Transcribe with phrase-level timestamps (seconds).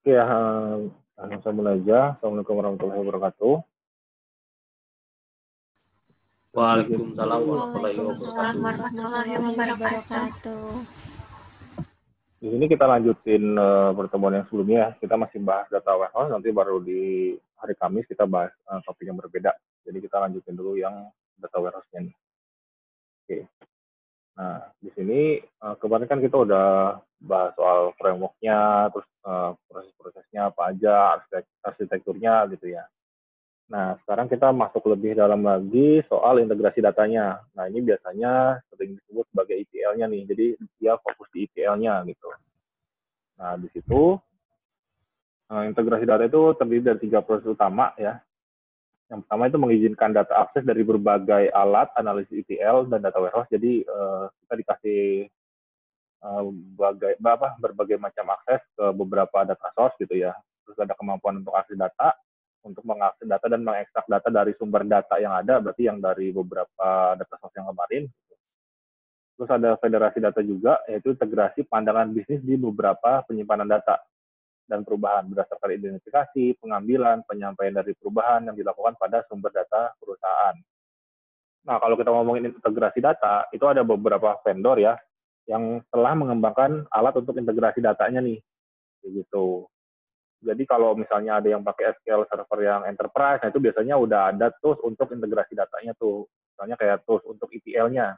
[0.00, 0.24] Oke, ya,
[1.12, 2.16] langsung saya mulai aja.
[2.16, 3.54] Assalamualaikum warahmatullahi wabarakatuh.
[6.56, 7.40] Waalaikumsalam
[8.64, 10.64] warahmatullahi wabarakatuh.
[12.40, 14.88] Di sini kita lanjutin eh, pertemuan yang sebelumnya.
[14.88, 14.88] ya.
[15.04, 19.20] Kita masih bahas data warehouse, nanti baru di hari Kamis kita bahas eh, topik yang
[19.20, 19.52] berbeda.
[19.84, 22.08] Jadi kita lanjutin dulu yang data warehouse-nya.
[22.08, 23.44] Oke.
[24.40, 30.72] Nah, di sini eh, kemarin kan kita udah bahas soal framework-nya, terus eh, proses-prosesnya apa
[30.72, 32.88] aja, arsitek- arsitekturnya gitu ya.
[33.68, 37.44] Nah, sekarang kita masuk lebih dalam lagi soal integrasi datanya.
[37.52, 40.22] Nah, ini biasanya sering disebut sebagai ETL-nya nih.
[40.24, 40.46] Jadi,
[40.80, 42.28] dia fokus di ETL-nya gitu.
[43.36, 44.16] Nah, di situ
[45.52, 48.16] eh, integrasi data itu terdiri dari tiga proses utama ya.
[49.10, 53.50] Yang pertama itu mengizinkan data akses dari berbagai alat analisis ETL dan data warehouse.
[53.50, 55.02] Jadi, eh, kita dikasih
[56.20, 56.44] eh,
[56.76, 60.36] berbagai, apa, berbagai macam akses ke beberapa data source gitu ya.
[60.62, 62.14] Terus ada kemampuan untuk akses data,
[62.62, 67.16] untuk mengakses data dan mengekstrak data dari sumber data yang ada, berarti yang dari beberapa
[67.16, 68.04] data source yang kemarin.
[69.40, 73.96] Terus ada federasi data juga, yaitu integrasi pandangan bisnis di beberapa penyimpanan data
[74.70, 80.54] dan perubahan berdasarkan identifikasi, pengambilan, penyampaian dari perubahan yang dilakukan pada sumber data perusahaan.
[81.66, 84.94] Nah, kalau kita ngomongin integrasi data, itu ada beberapa vendor ya
[85.50, 88.38] yang telah mengembangkan alat untuk integrasi datanya nih.
[89.02, 89.66] Kayak gitu.
[90.40, 94.48] Jadi kalau misalnya ada yang pakai SQL Server yang enterprise, nah itu biasanya udah ada
[94.62, 96.24] tools untuk integrasi datanya tuh.
[96.56, 98.16] Misalnya kayak tools untuk ETL-nya.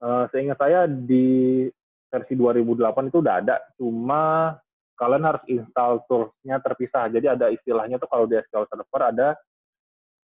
[0.00, 1.64] Eh, seingat saya di
[2.10, 4.52] versi 2008 itu udah ada, cuma
[5.00, 7.08] kalian harus install tools-nya terpisah.
[7.08, 9.28] Jadi ada istilahnya tuh kalau di SQL Server ada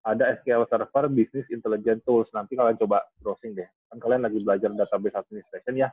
[0.05, 2.29] ada SQL Server Business Intelligence Tools.
[2.37, 3.67] Nanti kalian coba browsing deh.
[3.89, 5.89] Kan kalian lagi belajar database administration ya.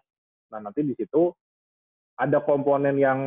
[0.52, 1.32] Nah, nanti di situ
[2.14, 3.20] ada komponen yang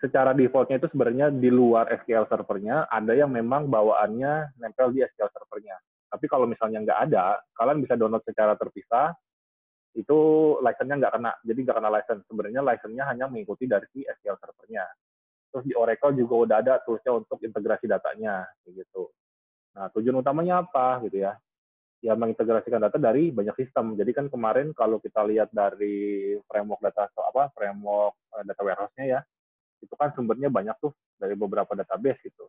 [0.00, 5.28] secara defaultnya itu sebenarnya di luar SQL servernya, ada yang memang bawaannya nempel di SQL
[5.28, 5.76] servernya.
[6.08, 9.12] Tapi kalau misalnya nggak ada, kalian bisa download secara terpisah,
[9.92, 10.18] itu
[10.64, 11.32] license-nya nggak kena.
[11.44, 12.22] Jadi nggak kena license.
[12.30, 14.84] Sebenarnya license-nya hanya mengikuti dari si SQL servernya.
[15.50, 19.10] Terus di Oracle juga udah ada tools-nya untuk integrasi datanya, gitu.
[19.74, 21.34] Nah, tujuan utamanya apa gitu ya?
[22.00, 23.92] ya mengintegrasikan data dari banyak sistem.
[23.92, 29.20] Jadi kan kemarin kalau kita lihat dari framework data apa framework eh, data warehouse-nya ya,
[29.84, 32.48] itu kan sumbernya banyak tuh dari beberapa database gitu.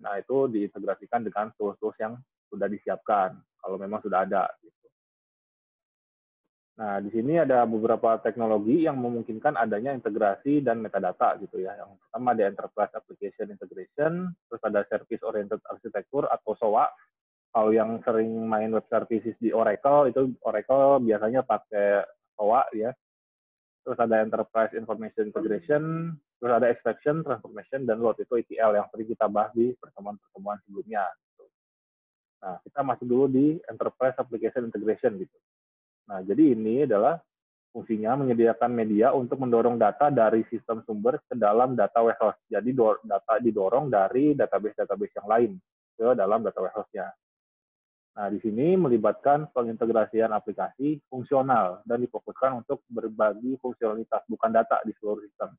[0.00, 2.16] Nah, itu diintegrasikan dengan tools-tools yang
[2.48, 4.79] sudah disiapkan kalau memang sudah ada gitu.
[6.80, 11.76] Nah, di sini ada beberapa teknologi yang memungkinkan adanya integrasi dan metadata gitu ya.
[11.76, 16.88] Yang pertama ada Enterprise Application Integration, terus ada Service Oriented Architecture atau SOA,
[17.52, 22.00] kalau yang sering main web services di Oracle itu Oracle biasanya pakai
[22.40, 22.90] SOA ya.
[23.84, 25.82] Terus ada Enterprise Information Integration,
[26.40, 31.04] terus ada Extraction, Transformation, dan Load itu ETL yang sering kita bahas di pertemuan-pertemuan sebelumnya.
[31.12, 31.44] gitu.
[32.40, 35.36] Nah, kita masuk dulu di Enterprise Application Integration gitu.
[36.10, 37.22] Nah, jadi ini adalah
[37.70, 42.42] fungsinya menyediakan media untuk mendorong data dari sistem sumber ke dalam data warehouse.
[42.50, 42.74] Jadi
[43.06, 45.50] data didorong dari database-database yang lain
[45.94, 47.06] ke dalam data warehouse-nya.
[48.10, 54.90] Nah, di sini melibatkan pengintegrasian aplikasi fungsional dan difokuskan untuk berbagi fungsionalitas, bukan data di
[54.98, 55.54] seluruh sistem.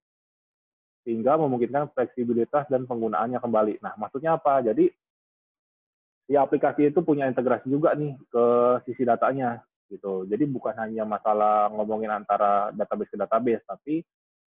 [1.08, 3.80] Sehingga memungkinkan fleksibilitas dan penggunaannya kembali.
[3.80, 4.60] Nah, maksudnya apa?
[4.68, 4.92] Jadi,
[6.28, 8.46] si aplikasi itu punya integrasi juga nih ke
[8.84, 9.64] sisi datanya.
[9.92, 10.24] Gitu.
[10.24, 13.96] Jadi bukan hanya masalah ngomongin antara database ke database, tapi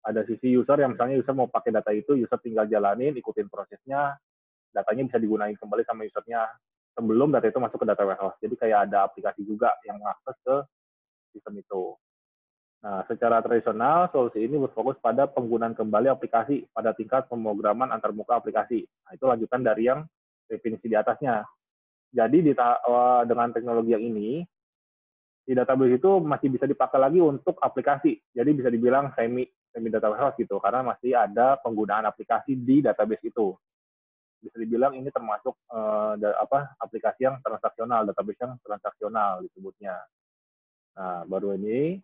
[0.05, 4.15] ada sisi user yang misalnya user mau pakai data itu, user tinggal jalanin, ikutin prosesnya,
[4.71, 6.47] datanya bisa digunakan kembali sama usernya
[6.95, 8.39] sebelum data itu masuk ke data warehouse.
[8.39, 10.57] Jadi kayak ada aplikasi juga yang mengakses ke
[11.35, 11.99] sistem itu.
[12.85, 18.85] Nah, secara tradisional, solusi ini berfokus pada penggunaan kembali aplikasi pada tingkat pemrograman antarmuka aplikasi.
[19.09, 20.05] Nah, itu lanjutan dari yang
[20.45, 21.43] definisi di atasnya.
[22.13, 22.53] Jadi di
[23.27, 24.45] dengan teknologi yang ini,
[25.45, 28.17] di database itu masih bisa dipakai lagi untuk aplikasi.
[28.33, 33.29] Jadi bisa dibilang semi semi data warehouse gitu, karena masih ada penggunaan aplikasi di database
[33.29, 33.53] itu
[34.45, 35.57] bisa dibilang ini termasuk
[36.21, 39.97] da, apa aplikasi yang transaksional, database yang transaksional disebutnya.
[40.95, 41.99] Nah, baru ini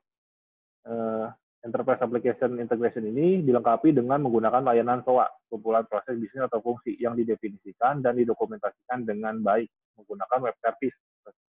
[0.88, 1.28] uh,
[1.60, 7.12] Enterprise Application Integration ini dilengkapi dengan menggunakan layanan SOA, kumpulan proses bisnis atau fungsi yang
[7.12, 9.68] didefinisikan dan didokumentasikan dengan baik
[10.00, 10.96] menggunakan web service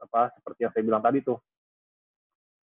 [0.01, 1.37] apa seperti yang saya bilang tadi tuh.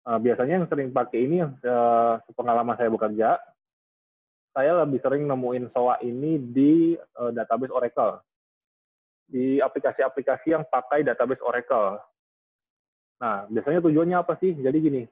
[0.08, 3.36] Uh, biasanya yang sering pakai ini uh, pengalaman saya bekerja
[4.56, 8.24] saya lebih sering nemuin SOA ini di uh, database Oracle.
[9.28, 12.00] Di aplikasi-aplikasi yang pakai database Oracle.
[13.20, 14.56] Nah, biasanya tujuannya apa sih?
[14.56, 15.04] Jadi gini,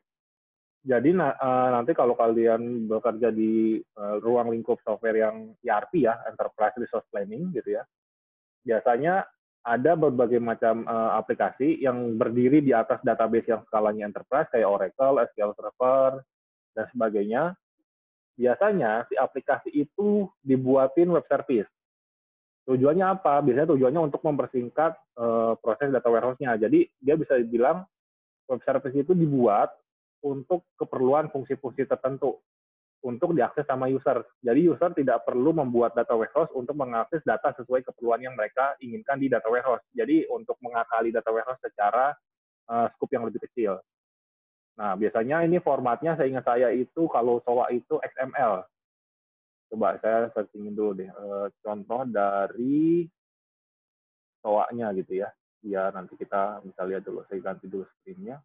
[0.85, 3.81] jadi nanti kalau kalian bekerja di
[4.21, 7.83] ruang lingkup software yang ERP ya, Enterprise Resource Planning gitu ya,
[8.61, 9.25] biasanya
[9.65, 15.17] ada berbagai macam uh, aplikasi yang berdiri di atas database yang skalanya enterprise kayak Oracle,
[15.33, 16.21] SQL Server,
[16.77, 17.43] dan sebagainya.
[18.37, 21.65] Biasanya si aplikasi itu dibuatin web service.
[22.69, 23.41] Tujuannya apa?
[23.41, 26.61] Biasanya tujuannya untuk mempersingkat uh, proses data warehouse-nya.
[26.61, 27.81] Jadi dia bisa dibilang
[28.45, 29.73] web service itu dibuat
[30.21, 32.37] untuk keperluan fungsi-fungsi tertentu
[33.05, 34.25] untuk diakses sama user.
[34.41, 39.21] Jadi user tidak perlu membuat data warehouse untuk mengakses data sesuai keperluan yang mereka inginkan
[39.21, 39.85] di data warehouse.
[39.93, 42.09] Jadi untuk mengakali data warehouse secara
[42.65, 43.77] uh, scope yang lebih kecil.
[44.81, 48.65] Nah, biasanya ini formatnya saya ingat saya itu kalau SOA itu XML.
[49.69, 51.09] Coba saya searchingin dulu deh.
[51.13, 53.05] Uh, contoh dari
[54.41, 55.29] SOA-nya gitu ya.
[55.61, 57.21] Biar nanti kita bisa lihat dulu.
[57.29, 58.41] Saya ganti dulu screen-nya.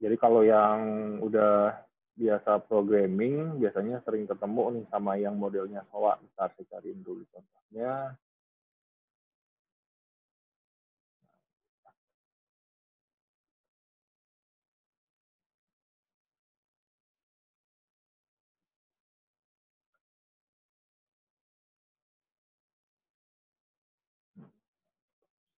[0.00, 0.80] Jadi kalau yang
[1.20, 1.76] udah
[2.16, 6.16] biasa programming, biasanya sering ketemu nih sama yang modelnya SOA.
[6.24, 8.16] Bentar saya cariin dulu contohnya.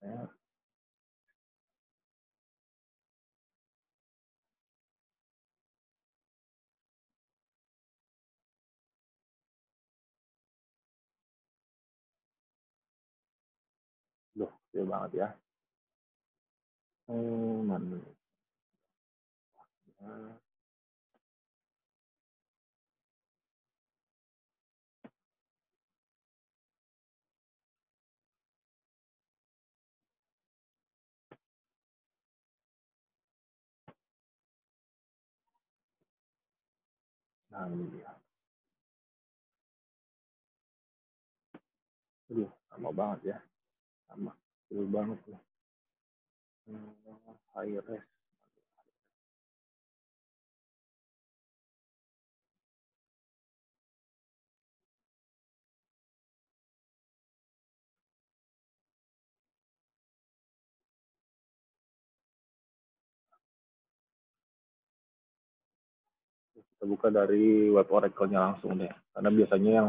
[0.02, 0.26] Ya,
[14.72, 15.28] kecil banget ya.
[17.04, 18.00] Hmm, mana?
[37.52, 38.08] Nah, ini dia.
[42.32, 43.38] Aduh, lama banget ya
[44.08, 44.32] sama
[44.72, 45.38] kecil banget ya
[46.72, 46.88] hmm,
[47.52, 48.04] high res
[66.56, 68.90] kita buka dari web Oracle-nya langsung deh.
[69.14, 69.88] Karena biasanya yang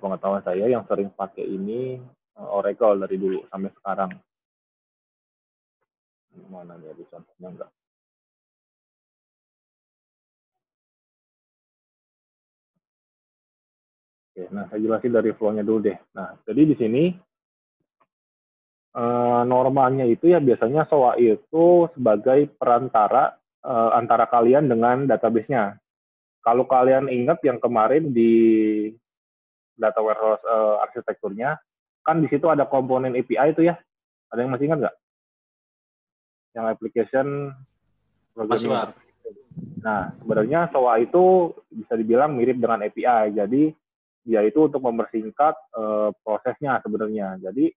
[0.00, 4.12] pengetahuan saya yang sering pakai ini eh, Oracle dari dulu sampai sekarang
[6.48, 7.70] mana ada contohnya enggak
[14.32, 15.98] Oke, nah saya jelasin dari flow-nya dulu deh.
[16.16, 17.12] Nah, jadi di sini
[18.96, 25.76] eh, normalnya itu ya biasanya SOA itu sebagai perantara eh, antara kalian dengan database-nya.
[26.40, 28.32] Kalau kalian ingat yang kemarin di
[29.76, 31.60] data warehouse eh, arsitekturnya,
[32.02, 33.78] kan di situ ada komponen API itu ya.
[34.32, 34.96] Ada yang masih ingat nggak?
[36.52, 37.52] yang application
[38.36, 38.92] programming.
[39.82, 43.34] Nah, sebenarnya SOA itu bisa dibilang mirip dengan API.
[43.34, 43.72] Jadi
[44.22, 47.40] dia itu untuk mempersingkat uh, prosesnya sebenarnya.
[47.42, 47.72] Jadi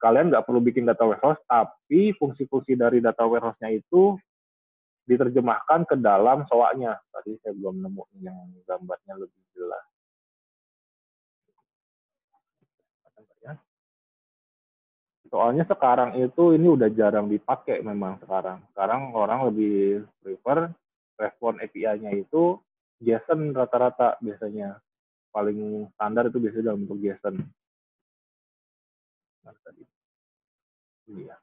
[0.00, 4.16] kalian nggak perlu bikin data warehouse, tapi fungsi-fungsi dari data warehouse-nya itu
[5.06, 6.96] diterjemahkan ke dalam SOA-nya.
[7.12, 9.84] Tadi saya belum nemu yang gambarnya lebih jelas.
[15.36, 18.56] Soalnya sekarang itu ini udah jarang dipakai memang sekarang.
[18.72, 20.72] Sekarang orang lebih prefer
[21.20, 22.56] respon API-nya itu
[23.04, 24.80] JSON rata-rata biasanya.
[25.28, 27.36] Paling standar itu biasanya dalam bentuk JSON.
[29.44, 29.84] Nah, tadi.
[31.20, 31.36] Ya.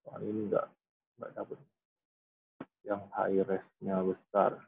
[0.00, 0.64] Soal ini enggak
[1.20, 1.58] enggak dapat
[2.88, 4.64] yang high res-nya besar.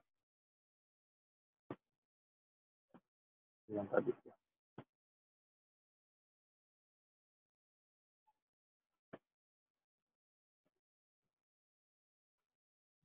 [3.72, 4.27] Yang tadi.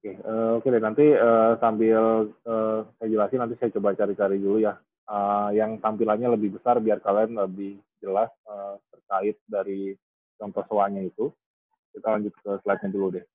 [0.03, 4.59] Oke, uh, oke deh nanti uh, sambil uh, saya jelasin nanti saya coba cari-cari dulu
[4.59, 4.75] ya
[5.07, 9.95] uh, yang tampilannya lebih besar biar kalian lebih jelas uh, terkait dari
[10.35, 11.31] contoh soalnya itu.
[11.93, 13.25] Kita lanjut ke slide-nya dulu deh.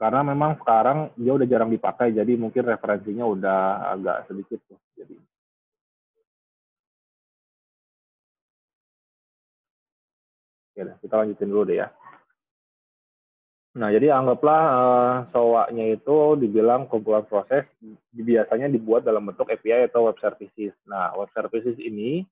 [0.00, 3.60] Karena memang sekarang dia udah jarang dipakai, jadi mungkin referensinya udah
[3.94, 4.80] agak sedikit tuh.
[4.96, 5.14] Jadi
[10.70, 11.92] Oke, kita lanjutin dulu deh ya.
[13.70, 17.70] Nah, jadi anggaplah uh, SOA-nya itu dibilang kumpulan proses
[18.10, 20.74] biasanya dibuat dalam bentuk API atau web services.
[20.90, 22.26] Nah, web services ini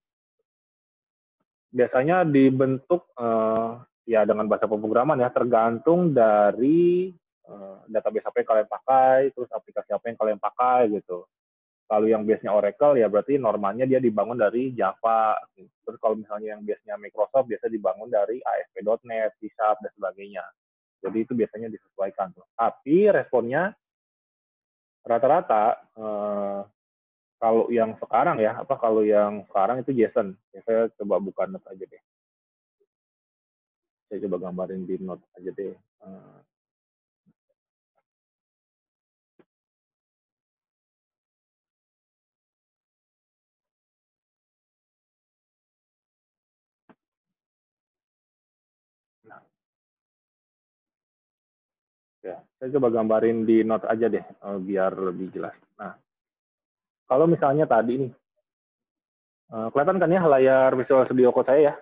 [1.71, 7.15] biasanya dibentuk uh, ya dengan bahasa pemrograman ya, tergantung dari
[7.47, 11.23] uh, database apa yang kalian pakai, terus aplikasi apa yang kalian pakai gitu.
[11.89, 15.39] Kalau yang biasanya Oracle ya berarti normalnya dia dibangun dari Java.
[15.57, 20.45] Terus kalau misalnya yang biasanya Microsoft biasa dibangun dari ASP.NET, C Sharp dan sebagainya.
[20.99, 22.35] Jadi itu biasanya disesuaikan.
[22.59, 23.71] Tapi responnya
[25.07, 26.61] rata-rata eh,
[27.39, 30.35] kalau yang sekarang ya, apa kalau yang sekarang itu JSON.
[30.51, 32.03] Ya, saya coba buka note aja deh.
[34.11, 35.75] Saya coba gambarin di note aja deh.
[35.79, 36.39] Eh,
[52.29, 55.57] Ya, saya coba gambarin di note aja deh, uh, biar lebih jelas.
[55.81, 55.97] Nah,
[57.09, 58.13] kalau misalnya tadi nih,
[59.49, 61.75] uh, kelihatan kan ya layar Visual Studio Code saya ya?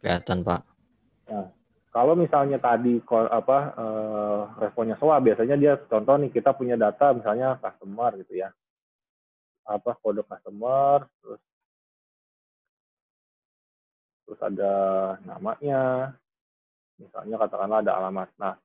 [0.00, 0.62] Kelihatan, Pak.
[1.28, 1.46] Nah,
[1.92, 7.60] kalau misalnya tadi apa uh, responnya SOA, biasanya dia contoh nih kita punya data misalnya
[7.60, 8.48] customer gitu ya.
[9.68, 11.42] Apa kode customer, terus
[14.24, 14.74] terus ada
[15.28, 16.12] namanya,
[16.96, 18.28] Misalnya katakanlah ada alamat.
[18.40, 18.56] Nah,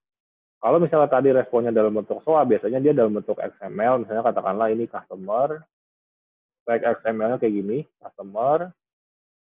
[0.61, 4.05] kalau misalnya tadi responnya dalam bentuk SOA, biasanya dia dalam bentuk XML.
[4.05, 5.65] Misalnya katakanlah ini customer,
[6.63, 8.69] tag XML-nya kayak gini, customer,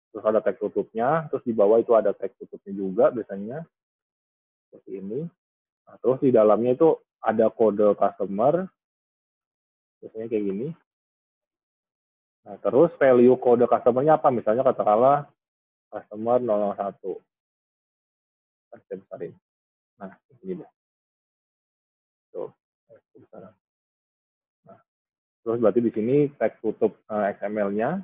[0.09, 3.59] terus ada tag tutupnya, terus di bawah itu ada tag tutupnya juga biasanya,
[4.71, 5.21] seperti ini.
[5.85, 6.89] Nah, terus di dalamnya itu
[7.21, 8.65] ada kode customer,
[9.99, 10.67] biasanya kayak gini.
[12.47, 14.33] Nah, terus value kode customer-nya apa?
[14.33, 15.29] Misalnya katakanlah
[15.91, 17.30] customer 001
[18.71, 19.33] saya besarin.
[19.99, 20.71] Nah, ini deh.
[22.31, 22.49] Tuh.
[24.63, 24.79] Nah,
[25.43, 27.99] terus berarti di sini tag tutup eh, XML-nya.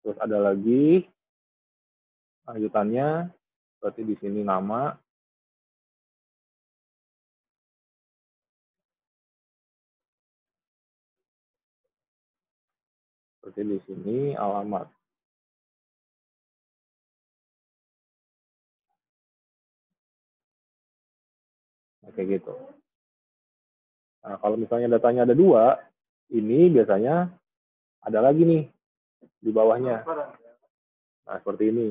[0.00, 1.04] Terus ada lagi
[2.48, 3.28] lanjutannya,
[3.84, 4.96] berarti di sini nama.
[13.44, 14.99] Berarti di sini alamat.
[22.14, 22.54] Kayak gitu.
[24.20, 25.80] Nah, kalau misalnya datanya ada dua,
[26.30, 27.32] ini biasanya
[28.04, 28.64] ada lagi nih
[29.40, 30.04] di bawahnya.
[31.24, 31.88] Nah, seperti ini.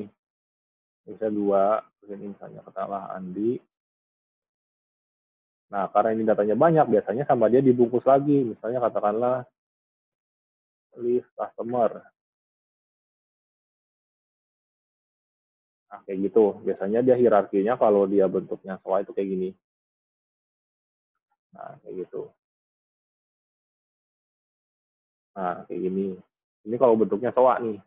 [1.08, 1.62] Misalnya dua,
[2.06, 3.58] ini misalnya katakanlah Andi.
[5.70, 8.54] Nah, karena ini datanya banyak, biasanya sama dia dibungkus lagi.
[8.54, 9.46] Misalnya katakanlah
[10.98, 12.02] list customer.
[15.90, 16.62] Nah, kayak gitu.
[16.62, 19.50] Biasanya dia hierarkinya kalau dia bentuknya SOA itu kayak gini.
[21.54, 22.22] Nah, kayak gitu.
[25.36, 26.18] Nah, kayak gini.
[26.66, 27.78] Ini kalau bentuknya SOA nih.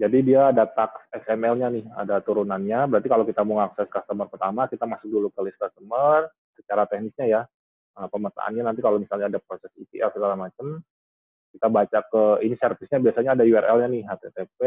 [0.00, 2.90] Jadi dia ada tag XML-nya nih, ada turunannya.
[2.90, 6.26] Berarti kalau kita mau akses customer pertama, kita masuk dulu ke list customer.
[6.56, 7.42] Secara teknisnya ya,
[7.96, 10.80] nah, pemetaannya nanti kalau misalnya ada proses ETL segala macam,
[11.52, 14.60] kita baca ke ini service-nya biasanya ada URL-nya nih, HTTP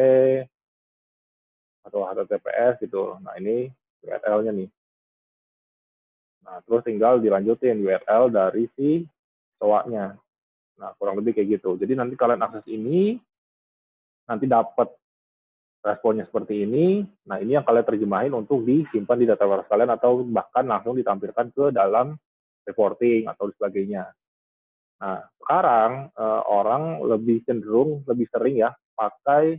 [1.85, 3.17] atau HTTPS gitu.
[3.21, 3.69] Nah ini
[4.05, 4.69] URL-nya nih.
[6.45, 9.01] Nah, terus tinggal dilanjutin URL dari si
[9.57, 10.13] SOA-nya.
[10.77, 11.73] Nah, kurang lebih kayak gitu.
[11.81, 13.17] Jadi nanti kalian akses ini,
[14.29, 14.93] nanti dapat
[15.81, 17.01] responnya seperti ini.
[17.25, 21.49] Nah, ini yang kalian terjemahin untuk disimpan di data warehouse kalian atau bahkan langsung ditampilkan
[21.53, 22.13] ke dalam
[22.65, 24.09] reporting atau sebagainya.
[25.01, 29.57] Nah, sekarang eh, orang lebih cenderung, lebih sering ya pakai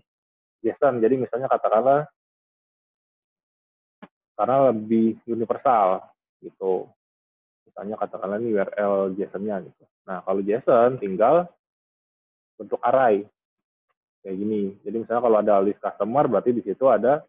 [0.62, 0.98] JSON.
[0.98, 2.06] Jadi misalnya katakanlah
[4.36, 6.15] karena lebih universal
[6.46, 6.86] gitu.
[7.66, 9.84] Misalnya katakanlah ini URL JSON-nya gitu.
[10.06, 11.50] Nah, kalau JSON tinggal
[12.56, 13.26] bentuk array
[14.22, 14.74] kayak gini.
[14.82, 17.22] Jadi misalnya kalau ada list customer berarti di situ ada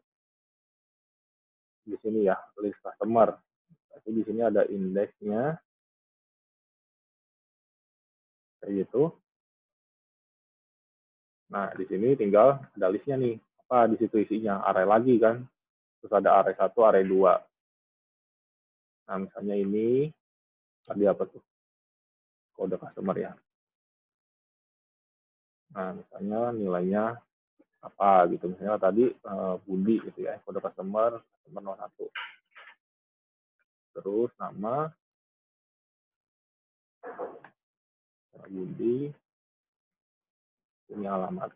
[1.86, 3.38] di sini ya list customer.
[3.90, 5.58] Berarti di sini ada indeksnya
[8.62, 9.14] kayak gitu.
[11.48, 13.40] Nah, di sini tinggal ada listnya nih.
[13.68, 14.64] Apa di situ isinya?
[14.64, 15.44] Array lagi kan.
[16.00, 17.47] Terus ada array 1, array 2.
[19.08, 20.12] Nah, misalnya ini
[20.84, 21.44] tadi apa tuh?
[22.52, 23.32] Kode customer ya.
[25.72, 27.16] Nah, misalnya nilainya
[27.80, 28.52] apa gitu.
[28.52, 33.96] Misalnya tadi uh, Budi gitu ya, kode customer customer 01.
[33.96, 34.92] Terus nama
[38.48, 39.12] Budi
[40.88, 41.52] ini alamat.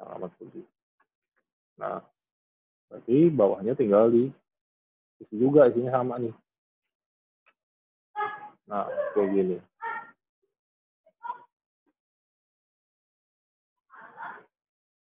[0.00, 0.64] alamat kunci.
[1.76, 2.00] Nah,
[2.90, 4.26] berarti bawahnya tinggal di
[5.22, 6.34] isi juga isinya sama nih.
[8.66, 9.56] Nah, kayak gini.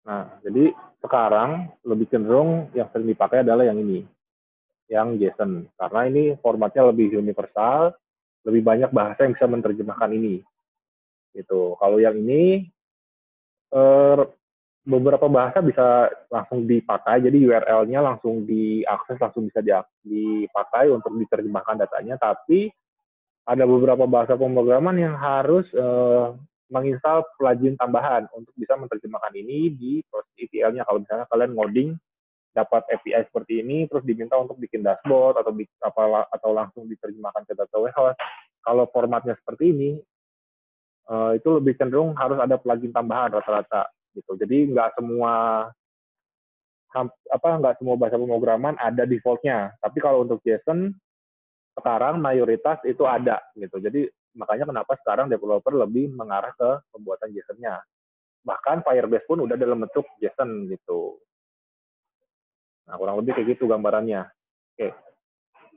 [0.10, 0.74] Nah, jadi
[1.06, 4.02] sekarang lebih cenderung yang sering dipakai adalah yang ini,
[4.90, 5.70] yang JSON.
[5.78, 7.94] Karena ini formatnya lebih universal,
[8.42, 10.42] lebih banyak bahasa yang bisa menerjemahkan ini.
[11.30, 11.78] Gitu.
[11.78, 12.66] Kalau yang ini,
[13.70, 14.22] eh,
[14.90, 19.62] beberapa bahasa bisa langsung dipakai, jadi URL-nya langsung diakses, langsung bisa
[20.02, 22.74] dipakai untuk diterjemahkan datanya, tapi
[23.46, 26.34] ada beberapa bahasa pemrograman yang harus uh,
[26.74, 30.86] menginstal plugin tambahan untuk bisa menerjemahkan ini di proses ETL-nya.
[30.86, 31.90] Kalau misalnya kalian ngoding
[32.54, 35.54] dapat API seperti ini, terus diminta untuk bikin dashboard atau
[35.86, 38.18] apa atau langsung diterjemahkan ke data warehouse.
[38.66, 39.92] Kalau formatnya seperti ini,
[41.10, 44.38] uh, itu lebih cenderung harus ada plugin tambahan rata-rata gitu.
[44.38, 45.68] Jadi nggak semua
[47.30, 49.74] apa nggak semua bahasa pemrograman ada defaultnya.
[49.78, 50.90] Tapi kalau untuk JSON
[51.78, 53.78] sekarang mayoritas itu ada gitu.
[53.80, 57.82] Jadi makanya kenapa sekarang developer lebih mengarah ke pembuatan JSON-nya.
[58.46, 61.20] Bahkan Firebase pun udah dalam bentuk JSON gitu.
[62.90, 64.26] Nah, kurang lebih kayak gitu gambarannya.
[64.74, 64.90] Oke.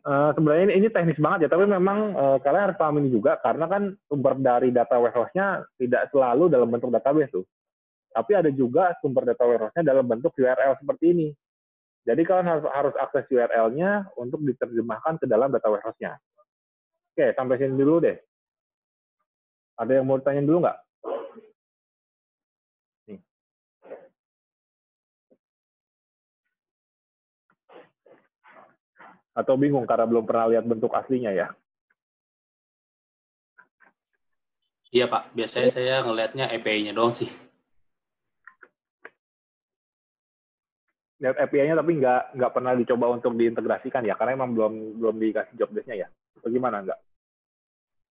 [0.02, 3.70] Uh, sebenarnya ini, ini teknis banget ya, tapi memang uh, kalian harus paham juga karena
[3.70, 7.46] kan sumber dari data warehouse-nya tidak selalu dalam bentuk database tuh.
[8.12, 11.28] Tapi ada juga sumber data warehouse-nya dalam bentuk URL seperti ini.
[12.04, 16.20] Jadi kalian harus, harus akses URL-nya untuk diterjemahkan ke dalam data warehouse-nya.
[17.12, 18.16] Oke, sampai sini dulu deh.
[19.80, 20.78] Ada yang mau tanya dulu nggak?
[29.32, 31.48] Atau bingung karena belum pernah lihat bentuk aslinya ya?
[34.92, 37.32] Iya Pak, biasanya saya ngelihatnya API-nya doang sih.
[41.22, 45.54] Lihat API-nya tapi nggak nggak pernah dicoba untuk diintegrasikan ya karena emang belum belum dikasih
[45.54, 46.08] job desk-nya ya.
[46.42, 47.00] Bagaimana nggak?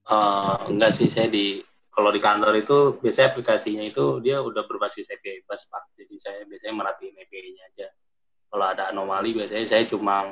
[0.07, 1.59] Uh, enggak sih saya di
[1.91, 5.91] kalau di kantor itu biasanya aplikasinya itu dia udah berbasis API bus pak.
[5.99, 7.87] Jadi saya biasanya merhatiin API-nya aja.
[8.47, 10.31] Kalau ada anomali biasanya saya cuma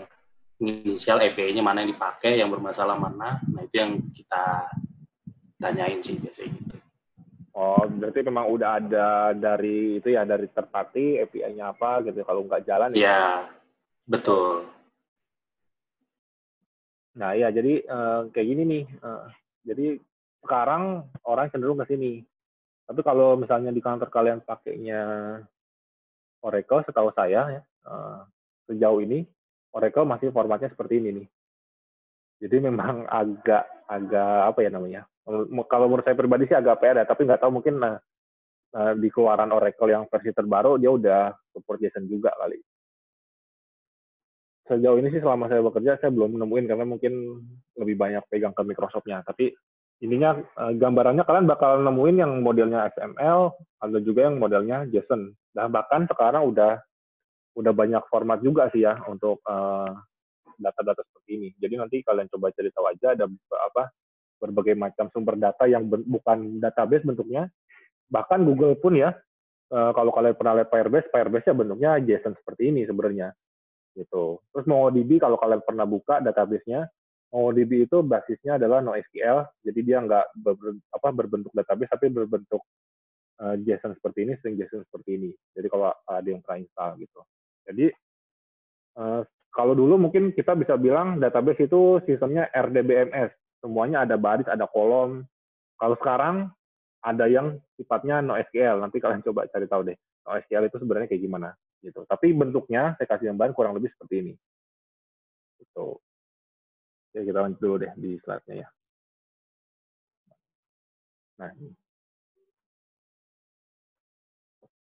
[0.63, 3.43] inisial API-nya mana yang dipakai yang bermasalah mana.
[3.51, 4.71] Nah itu yang kita
[5.59, 6.68] tanyain sih biasanya
[7.59, 12.23] Oh, berarti memang udah ada dari itu ya dari terpati API-nya apa gitu.
[12.23, 12.99] Kalau nggak jalan ya.
[13.03, 13.23] Iya,
[14.07, 14.63] betul.
[17.19, 18.83] Nah, ya jadi uh, kayak gini nih.
[19.03, 19.27] Uh,
[19.67, 19.99] jadi
[20.39, 22.23] sekarang orang cenderung ke sini.
[22.87, 25.03] Tapi kalau misalnya di kantor kalian pakainya
[26.39, 28.23] Oracle, setahu saya ya, uh,
[28.71, 29.27] sejauh ini
[29.75, 31.27] Oracle masih formatnya seperti ini nih.
[32.47, 35.03] Jadi memang agak agak apa ya namanya?
[35.69, 37.95] Kalau menurut saya pribadi sih agak PR ya, tapi nggak tahu mungkin nah,
[38.73, 41.21] nah, di keluaran Oracle yang versi terbaru dia udah
[41.53, 42.57] support JSON juga kali.
[44.69, 47.13] Sejauh ini sih selama saya bekerja saya belum nemuin karena mungkin
[47.77, 49.25] lebih banyak pegang ke Microsoft-nya.
[49.25, 49.49] Tapi
[50.05, 55.29] ininya eh, gambarannya kalian bakal nemuin yang modelnya XML, ada juga yang modelnya JSON.
[55.53, 56.77] Dan bahkan sekarang udah
[57.57, 59.89] udah banyak format juga sih ya untuk uh,
[60.55, 61.49] data-data seperti ini.
[61.57, 63.25] Jadi nanti kalian coba cari tahu aja ada
[63.57, 63.83] apa
[64.39, 67.51] berbagai macam sumber data yang bukan database bentuknya.
[68.09, 69.13] Bahkan Google pun ya,
[69.69, 73.29] uh, kalau kalian pernah lihat Firebase, Firebase-nya bentuknya JSON seperti ini sebenarnya.
[73.93, 74.39] Gitu.
[74.39, 76.89] Terus MongoDB kalau kalian pernah buka database-nya,
[77.29, 80.55] MongoDB itu basisnya adalah NoSQL, jadi dia nggak ber,
[80.89, 82.61] apa, berbentuk database, tapi berbentuk
[83.45, 85.31] uh, JSON seperti ini, string JSON seperti ini.
[85.53, 87.21] Jadi kalau ada yang pernah install gitu.
[87.69, 87.85] Jadi
[88.97, 89.21] uh,
[89.53, 95.23] kalau dulu mungkin kita bisa bilang database itu sistemnya RDBMS, semuanya ada baris, ada kolom.
[95.79, 96.51] Kalau sekarang
[96.99, 98.79] ada yang sifatnya NoSQL.
[98.83, 99.97] Nanti kalian coba cari tahu deh.
[100.27, 102.03] NoSQL itu sebenarnya kayak gimana gitu.
[102.03, 104.33] Tapi bentuknya saya kasih gambaran kurang lebih seperti ini.
[105.59, 105.87] Gitu.
[107.09, 108.69] Oke, kita lanjut dulu deh di slide-nya ya.
[111.39, 111.71] Nah, ini.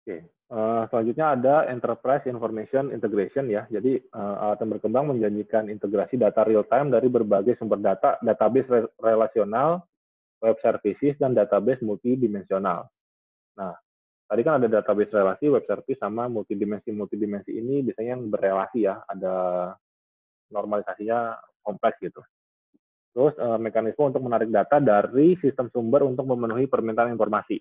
[0.01, 0.15] Oke,
[0.49, 3.65] uh, selanjutnya ada Enterprise Information Integration ya.
[3.69, 8.69] Jadi uh, alat yang berkembang menjanjikan integrasi data real time dari berbagai sumber data, database
[8.69, 9.85] re relasional,
[10.41, 12.89] web services, dan database multidimensional.
[13.57, 13.73] Nah,
[14.25, 19.35] tadi kan ada database relasi, web service, sama multidimensi-multidimensi ini biasanya yang berrelasi ya, ada
[20.49, 22.21] normalisasinya kompleks gitu.
[23.13, 27.57] Terus uh, mekanisme untuk menarik data dari sistem sumber untuk memenuhi permintaan informasi.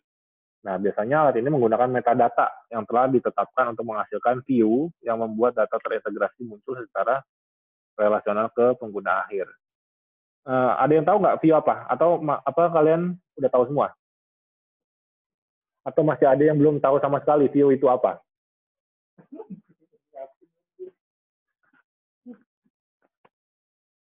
[0.59, 5.79] Nah, biasanya alat ini menggunakan metadata yang telah ditetapkan untuk menghasilkan view yang membuat data
[5.79, 7.23] terintegrasi muncul secara
[7.95, 9.47] relasional ke pengguna akhir.
[10.49, 11.87] Uh, ada yang tahu nggak view apa?
[11.87, 13.95] Atau apa kalian udah tahu semua?
[15.87, 18.19] Atau masih ada yang belum tahu sama sekali view itu apa?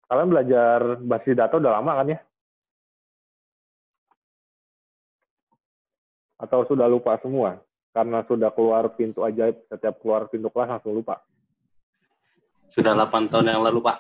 [0.08, 2.18] Kalian belajar basis data udah lama kan ya?
[6.38, 7.59] Atau sudah lupa semua?
[7.90, 11.18] Karena sudah keluar pintu ajaib, setiap keluar pintu kelas langsung lupa.
[12.70, 13.98] Sudah 8 tahun yang lalu, Pak.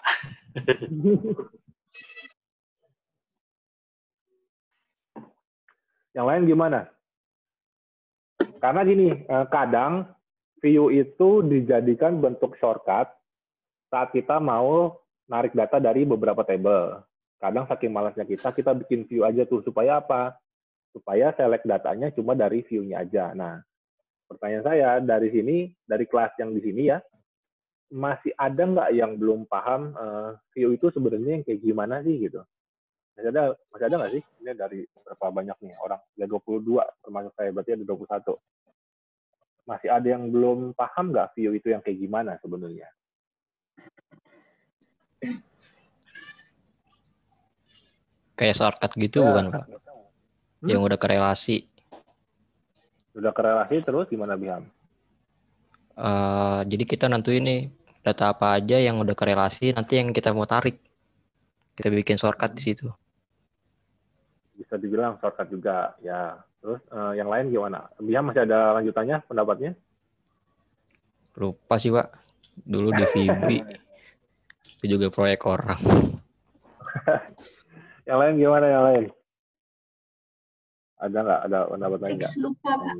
[6.16, 6.86] yang lain gimana?
[8.62, 10.06] Karena gini, eh, kadang
[10.62, 13.08] view itu dijadikan bentuk shortcut
[13.90, 14.94] saat kita mau
[15.30, 17.02] narik data dari beberapa table.
[17.38, 19.62] Kadang saking malasnya kita, kita bikin view aja tuh.
[19.62, 20.34] Supaya apa?
[20.92, 23.32] Supaya select datanya cuma dari view-nya aja.
[23.36, 23.60] Nah,
[24.28, 26.98] pertanyaan saya dari sini, dari kelas yang di sini ya,
[27.88, 32.44] masih ada nggak yang belum paham uh, view itu sebenarnya yang kayak gimana sih gitu?
[33.16, 34.22] Masih ada, masih ada nggak sih?
[34.44, 36.00] Ini dari berapa banyak nih orang?
[36.14, 38.36] Ya 22, termasuk saya, berarti ada 21.
[39.68, 42.88] Masih ada yang belum paham nggak view itu yang kayak gimana sebenarnya?
[48.38, 49.34] Kayak shortcut gitu ya.
[49.34, 49.64] bukan Pak?
[50.58, 50.68] Hmm?
[50.70, 51.56] Yang udah kerelasi.
[53.14, 54.66] Udah kerelasi terus gimana Biham?
[55.98, 57.62] Uh, jadi kita nentuin nih
[58.06, 60.78] data apa aja yang udah kerelasi nanti yang kita mau tarik.
[61.74, 62.86] Kita bikin shortcut di situ.
[64.58, 66.38] Bisa dibilang shortcut juga ya.
[66.58, 67.86] Terus uh, yang lain gimana?
[68.02, 69.72] Biham masih ada lanjutannya pendapatnya?
[71.38, 72.08] Lupa sih Pak.
[72.66, 73.58] Dulu di Vibi.
[74.78, 75.80] itu juga proyek orang.
[78.08, 79.04] yang lain gimana yang lain?
[80.98, 82.32] Ada nggak ada pendapat lain nggak?
[82.42, 82.94] Lupa, Pak.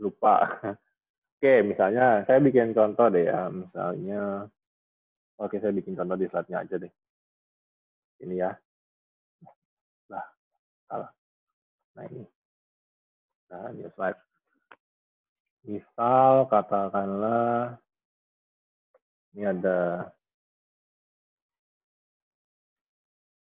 [0.00, 0.34] Lupa.
[1.40, 3.48] Oke, misalnya saya bikin contoh deh ya.
[3.48, 4.44] Misalnya,
[5.40, 6.92] oke saya bikin contoh di slide-nya aja deh.
[8.20, 8.52] Ini ya.
[10.12, 10.26] Nah,
[10.84, 11.08] salah.
[11.96, 12.28] Nah ini.
[13.48, 14.20] Nah, ini slide.
[15.64, 17.80] Misal katakanlah
[19.32, 20.12] ini ada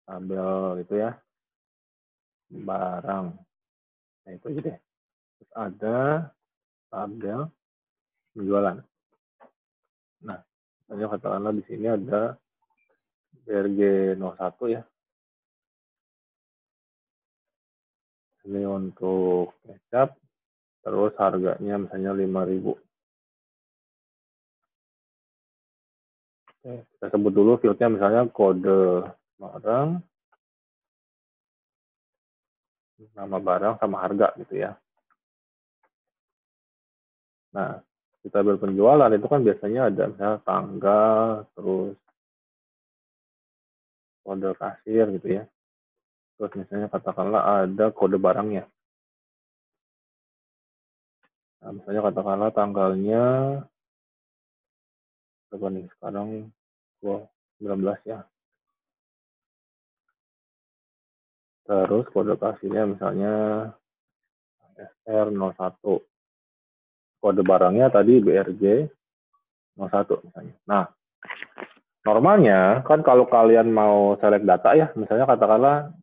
[0.05, 1.17] tabel gitu ya
[2.51, 3.27] barang.
[4.27, 4.79] Nah itu aja deh.
[5.39, 5.99] Terus ada
[6.91, 7.41] tabel
[8.35, 8.77] penjualan.
[10.27, 10.39] Nah
[10.85, 12.35] misalnya katakanlah di sini ada
[13.47, 13.81] BRG
[14.19, 14.83] 01 ya.
[18.51, 20.19] Ini untuk kecap
[20.81, 22.91] terus harganya misalnya 5000
[26.61, 29.09] Oke, kita sebut dulu fieldnya misalnya kode
[29.41, 29.97] barang,
[33.17, 34.77] nama barang sama harga gitu ya.
[37.51, 37.83] Nah,
[38.21, 41.25] kita berpenjualan itu kan biasanya ada misalnya tanggal,
[41.57, 41.97] terus
[44.23, 45.45] kode kasir gitu ya.
[46.37, 48.65] Terus misalnya katakanlah ada kode barangnya.
[51.61, 53.25] Nah, misalnya katakanlah tanggalnya
[55.51, 56.47] berapa nih sekarang
[57.03, 58.23] 19 ya
[61.71, 63.35] terus kode kasihnya misalnya
[65.07, 65.79] SR01
[67.23, 68.91] kode barangnya tadi BRJ
[69.79, 70.55] 01 misalnya.
[70.67, 70.85] Nah
[72.03, 75.95] normalnya kan kalau kalian mau select data ya misalnya katakanlah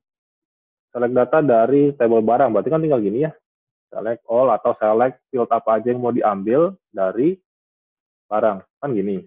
[0.96, 3.36] select data dari table barang berarti kan tinggal gini ya.
[3.92, 7.36] Select all atau select field apa aja yang mau diambil dari
[8.32, 8.64] barang.
[8.80, 9.20] Kan gini.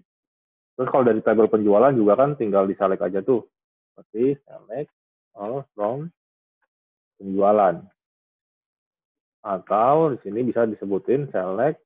[0.73, 3.45] Terus kalau dari tabel penjualan juga kan tinggal di select aja tuh.
[3.93, 4.89] Seperti select
[5.37, 6.09] all from
[7.21, 7.77] penjualan.
[9.45, 11.77] Atau di sini bisa disebutin select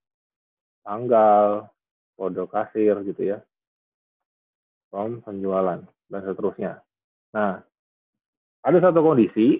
[0.88, 1.68] tanggal,
[2.16, 3.44] kode kasir gitu ya.
[4.88, 6.80] From penjualan dan seterusnya.
[7.36, 7.60] Nah,
[8.64, 9.60] ada satu kondisi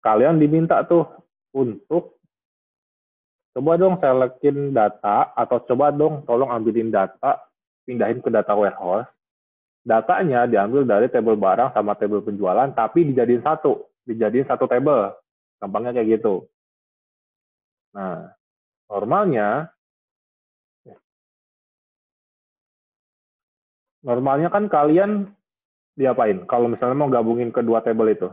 [0.00, 1.04] kalian diminta tuh
[1.52, 2.16] untuk
[3.52, 7.52] coba dong selekin data atau coba dong tolong ambilin data
[7.84, 9.10] pindahin ke data warehouse,
[9.82, 15.14] datanya diambil dari table barang sama table penjualan, tapi dijadiin satu, dijadiin satu table.
[15.62, 16.50] Gampangnya kayak gitu.
[17.92, 18.32] Nah,
[18.88, 19.70] normalnya,
[24.02, 25.30] normalnya kan kalian
[25.94, 26.42] diapain?
[26.48, 28.28] Kalau misalnya mau gabungin kedua table itu,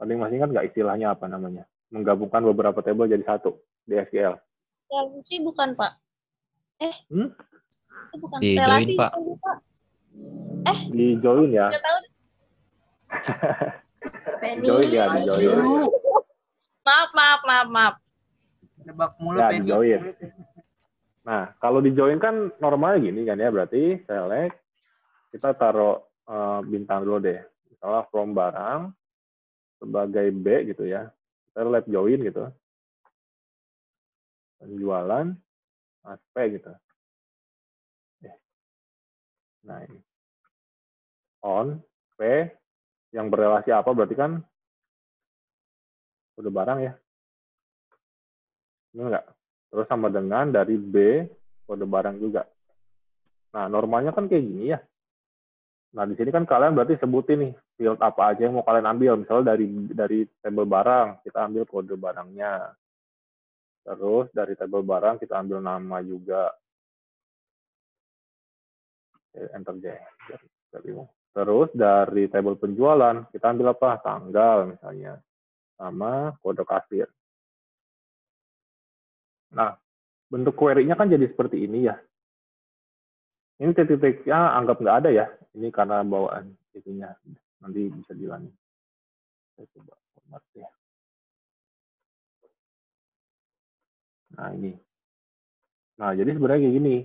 [0.00, 1.68] masing-masing kan nggak istilahnya apa namanya?
[1.92, 4.34] Menggabungkan beberapa table jadi satu di SQL.
[4.92, 5.92] Ya, sih bukan, Pak.
[6.82, 7.28] Eh, hmm?
[8.12, 9.12] itu bukan di relasi join, Pak.
[10.66, 11.68] Eh, di join ya.
[14.62, 15.88] join ya, di join.
[16.82, 17.94] Maaf, maaf, maaf, maaf.
[18.82, 20.00] Nebak mulu ya, di join.
[21.22, 24.58] Nah, kalau di join kan normalnya gini kan ya, berarti select
[25.30, 27.40] kita taruh uh, bintang dulu deh.
[27.70, 28.80] Misalnya from barang
[29.78, 31.10] sebagai B gitu ya.
[31.54, 32.50] Kita let join gitu.
[34.58, 35.30] Penjualan,
[36.06, 36.72] aspek gitu.
[39.62, 39.98] Nah ini.
[41.42, 41.78] On,
[42.18, 42.22] P,
[43.12, 44.40] yang berrelasi apa berarti kan
[46.40, 46.92] udah barang ya.
[48.96, 49.24] Ini enggak.
[49.72, 51.24] Terus sama dengan dari B,
[51.64, 52.44] kode barang juga.
[53.52, 54.80] Nah, normalnya kan kayak gini ya.
[55.92, 59.12] Nah, di sini kan kalian berarti sebutin nih field apa aja yang mau kalian ambil.
[59.20, 62.72] Misalnya dari dari table barang, kita ambil kode barangnya.
[63.84, 66.52] Terus dari table barang kita ambil nama juga.
[69.32, 69.96] Enter J.
[71.32, 73.96] Terus dari table penjualan, kita ambil apa?
[74.04, 75.16] Tanggal misalnya.
[75.80, 77.08] Sama kode kasir.
[79.56, 79.72] Nah,
[80.28, 81.96] bentuk query-nya kan jadi seperti ini ya.
[83.60, 85.26] Ini titik-titiknya anggap nggak ada ya.
[85.56, 87.12] Ini karena bawaan itunya.
[87.60, 88.52] Nanti bisa dilangi.
[89.56, 90.70] Saya coba format ya.
[94.32, 94.72] Nah, ini.
[96.00, 96.96] Nah, jadi sebenarnya kayak gini.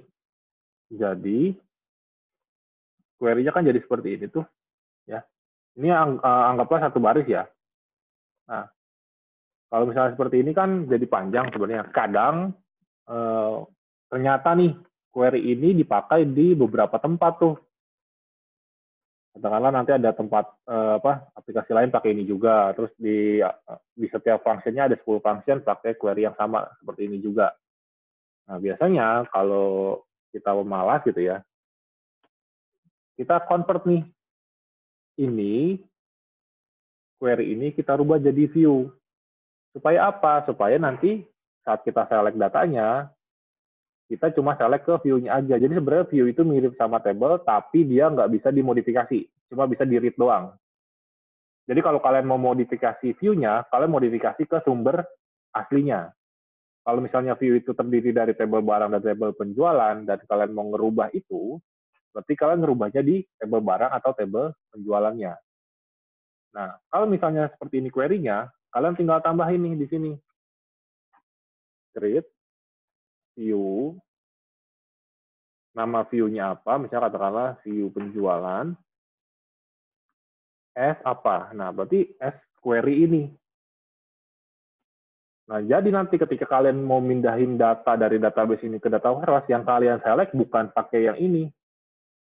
[0.87, 1.39] Jadi,
[3.17, 4.45] query-nya kan jadi seperti ini tuh.
[5.09, 5.25] ya.
[5.77, 7.45] Ini ang anggaplah satu baris ya.
[8.49, 8.65] Nah,
[9.67, 11.91] kalau misalnya seperti ini kan jadi panjang sebenarnya.
[11.91, 12.55] Kadang
[13.09, 13.57] eh,
[14.07, 14.71] ternyata nih
[15.11, 17.55] query ini dipakai di beberapa tempat tuh.
[19.37, 22.71] Katakanlah nanti ada tempat eh, apa aplikasi lain pakai ini juga.
[22.73, 23.43] Terus di
[23.93, 27.51] di setiap functionnya ada 10 function pakai query yang sama seperti ini juga.
[28.47, 29.99] Nah biasanya kalau
[30.31, 31.43] kita malas gitu ya,
[33.17, 34.05] kita convert nih
[35.17, 35.81] ini
[37.17, 38.93] query ini kita rubah jadi view.
[39.73, 40.45] Supaya apa?
[40.45, 41.25] Supaya nanti
[41.65, 43.09] saat kita select datanya,
[44.07, 45.59] kita cuma select ke view-nya aja.
[45.59, 49.19] Jadi sebenarnya view itu mirip sama table, tapi dia nggak bisa dimodifikasi.
[49.51, 50.55] Cuma bisa di-read doang.
[51.67, 55.03] Jadi kalau kalian mau modifikasi view-nya, kalian modifikasi ke sumber
[55.51, 56.15] aslinya.
[56.87, 61.11] Kalau misalnya view itu terdiri dari table barang dan table penjualan, dan kalian mau ngerubah
[61.11, 61.59] itu,
[62.11, 65.33] berarti kalian ngerubahnya di table barang atau table penjualannya.
[66.57, 70.11] Nah, kalau misalnya seperti ini query-nya, Kalian tinggal tambahin nih di sini.
[71.95, 72.29] Create
[73.33, 73.95] view.
[75.73, 76.77] Nama view-nya apa?
[76.81, 78.73] Misalnya katakanlah view penjualan.
[80.77, 81.53] S apa?
[81.57, 83.23] Nah, berarti S query ini.
[85.47, 89.65] Nah, jadi nanti ketika kalian mau mindahin data dari database ini ke data warehouse, yang
[89.65, 91.49] kalian select bukan pakai yang ini,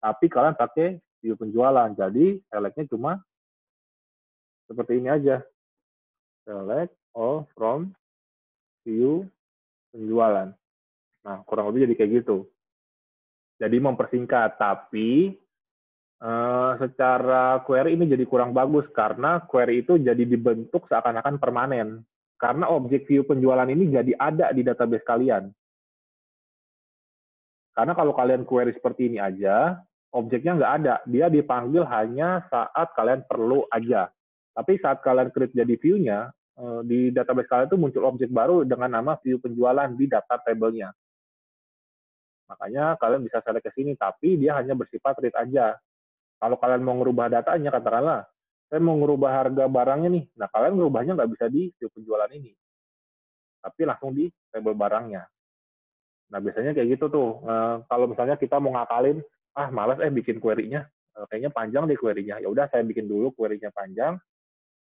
[0.04, 1.88] tapi kalian pakai view penjualan.
[1.96, 3.24] Jadi, selectnya cuma
[4.68, 5.40] seperti ini aja
[6.44, 7.96] select all from
[8.84, 9.24] view
[9.96, 10.52] penjualan.
[11.24, 12.38] Nah, kurang lebih jadi kayak gitu.
[13.64, 15.40] Jadi mempersingkat, tapi
[16.20, 22.04] uh, secara query ini jadi kurang bagus karena query itu jadi dibentuk seakan-akan permanen.
[22.36, 25.48] Karena objek view penjualan ini jadi ada di database kalian.
[27.72, 29.80] Karena kalau kalian query seperti ini aja,
[30.14, 30.96] objeknya nggak ada.
[31.10, 34.08] Dia dipanggil hanya saat kalian perlu aja.
[34.54, 36.30] Tapi saat kalian create jadi view-nya,
[36.62, 40.94] eh, di database kalian itu muncul objek baru dengan nama view penjualan di data table-nya.
[42.54, 45.74] Makanya kalian bisa select ke sini, tapi dia hanya bersifat read aja.
[46.38, 48.30] Kalau kalian mau ngerubah datanya, katakanlah,
[48.70, 50.26] saya mau ngerubah harga barangnya nih.
[50.38, 52.54] Nah, kalian ngerubahnya nggak bisa di view penjualan ini.
[53.64, 55.24] Tapi langsung di table barangnya.
[56.30, 57.42] Nah, biasanya kayak gitu tuh.
[57.42, 59.24] Eh, kalau misalnya kita mau ngakalin,
[59.54, 60.86] ah malas eh bikin query-nya.
[61.14, 62.42] Eh, kayaknya panjang deh query-nya.
[62.42, 64.18] Ya udah saya bikin dulu query-nya panjang,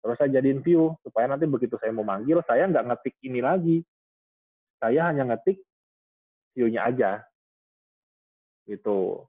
[0.02, 3.78] Terus saya jadiin view, supaya nanti begitu saya mau manggil, saya nggak ngetik ini lagi.
[4.82, 5.62] Saya hanya ngetik
[6.58, 7.12] view-nya aja.
[8.66, 9.22] Gitu.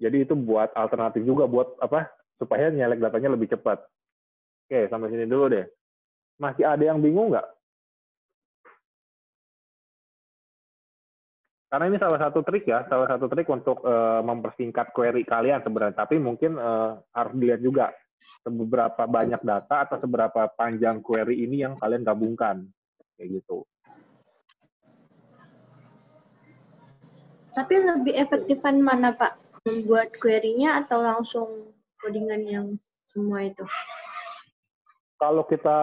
[0.00, 2.08] Jadi itu buat alternatif juga buat apa
[2.40, 3.84] supaya nyelek datanya lebih cepat.
[4.66, 5.68] Oke, sampai sini dulu deh.
[6.40, 7.48] Masih ada yang bingung nggak?
[11.72, 16.04] Karena ini salah satu trik ya, salah satu trik untuk uh, mempersingkat query kalian sebenarnya.
[16.04, 17.88] Tapi mungkin uh, harus dilihat juga
[18.44, 22.68] seberapa banyak data atau seberapa panjang query ini yang kalian gabungkan
[23.16, 23.64] kayak gitu.
[27.56, 29.64] Tapi lebih efektifan mana Pak?
[29.64, 32.66] Membuat query-nya atau langsung codingan yang
[33.16, 33.64] semua itu?
[35.22, 35.78] Kalau kita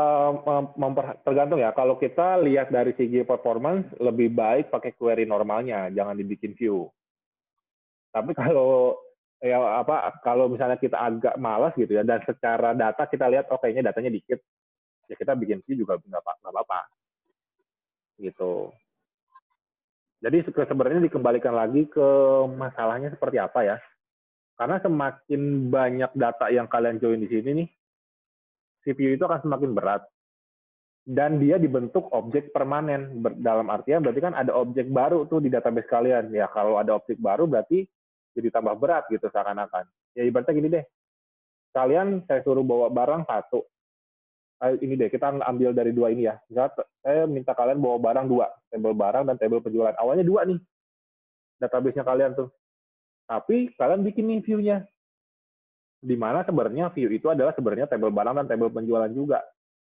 [0.75, 1.71] memper, tergantung ya.
[1.71, 6.91] Kalau kita lihat dari segi performance, lebih baik pakai query normalnya, jangan dibikin view.
[8.11, 8.99] Tapi kalau
[9.39, 13.55] ya apa kalau misalnya kita agak malas gitu ya dan secara data kita lihat oh
[13.55, 14.43] kayaknya datanya dikit
[15.07, 16.91] ya kita bikin view juga nggak apa-apa
[18.19, 18.75] gitu
[20.19, 22.07] jadi sebenarnya dikembalikan lagi ke
[22.51, 23.77] masalahnya seperti apa ya
[24.59, 27.67] karena semakin banyak data yang kalian join di sini nih
[28.85, 30.03] CPU itu akan semakin berat.
[31.09, 33.19] Dan dia dibentuk objek permanen.
[33.41, 36.29] Dalam artian berarti kan ada objek baru tuh di database kalian.
[36.29, 37.87] Ya kalau ada objek baru berarti
[38.37, 39.89] jadi tambah berat gitu seakan-akan.
[40.13, 40.85] Ya ibaratnya gini deh.
[41.73, 43.65] Kalian saya suruh bawa barang satu.
[44.59, 46.37] Ini deh kita ambil dari dua ini ya.
[46.51, 48.47] Misalnya saya minta kalian bawa barang dua.
[48.69, 49.95] Tabel barang dan tabel penjualan.
[49.97, 50.59] Awalnya dua nih.
[51.57, 52.53] Database-nya kalian tuh.
[53.25, 54.85] Tapi kalian bikin nih view-nya
[55.99, 59.43] di mana sebenarnya view itu adalah sebenarnya tabel barang dan tabel penjualan juga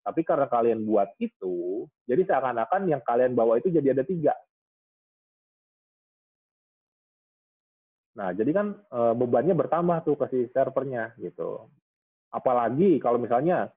[0.01, 4.33] tapi karena kalian buat itu, jadi seakan-akan yang kalian bawa itu jadi ada tiga.
[8.17, 11.69] Nah, jadi kan e, bebannya bertambah tuh ke si servernya gitu.
[12.33, 13.71] Apalagi kalau misalnya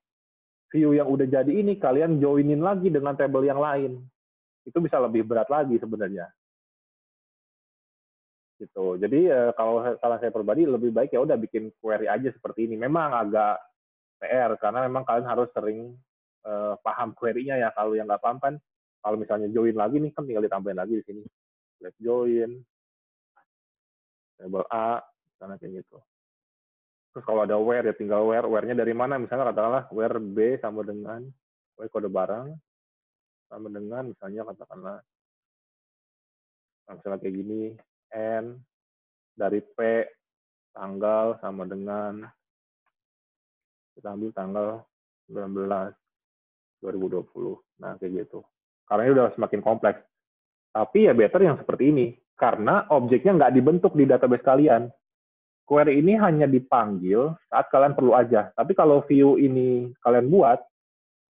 [0.72, 4.00] view yang udah jadi ini kalian joinin lagi dengan table yang lain.
[4.64, 6.32] Itu bisa lebih berat lagi sebenarnya.
[8.58, 8.86] Gitu.
[9.02, 12.76] Jadi e, kalau kalau saya pribadi lebih baik ya udah bikin query aja seperti ini.
[12.78, 13.60] Memang agak
[14.22, 16.00] PR karena memang kalian harus sering
[16.48, 17.70] uh, paham query-nya ya.
[17.76, 18.56] Kalau yang nggak paham kan,
[19.04, 21.22] kalau misalnya join lagi nih kan tinggal ditambahin lagi di sini.
[21.84, 22.56] Let join,
[24.40, 26.00] label A, misalnya kayak gitu.
[27.12, 29.20] Terus kalau ada where ya tinggal where, where-nya dari mana?
[29.20, 31.28] Misalnya katakanlah where B sama dengan
[31.76, 32.56] where kode barang
[33.54, 34.98] sama dengan misalnya katakanlah
[36.90, 37.62] misalnya kayak gini
[38.16, 38.58] n
[39.34, 40.06] dari P
[40.74, 42.26] tanggal sama dengan
[43.94, 44.68] kita ambil tanggal
[45.30, 45.94] 19
[46.84, 47.80] 2020.
[47.80, 48.44] Nah, kayak gitu.
[48.84, 50.04] Karena ini udah semakin kompleks.
[50.76, 52.08] Tapi ya better yang seperti ini.
[52.36, 54.92] Karena objeknya nggak dibentuk di database kalian.
[55.64, 58.52] Query ini hanya dipanggil saat kalian perlu aja.
[58.52, 60.60] Tapi kalau view ini kalian buat,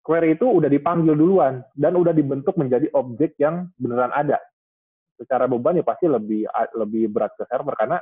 [0.02, 4.42] query itu udah dipanggil duluan dan udah dibentuk menjadi objek yang beneran ada.
[5.16, 6.44] Secara beban ya pasti lebih
[6.76, 7.96] lebih berat ke server karena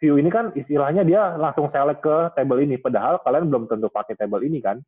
[0.00, 2.80] view ini kan istilahnya dia langsung select ke table ini.
[2.80, 4.80] Padahal kalian belum tentu pakai table ini kan.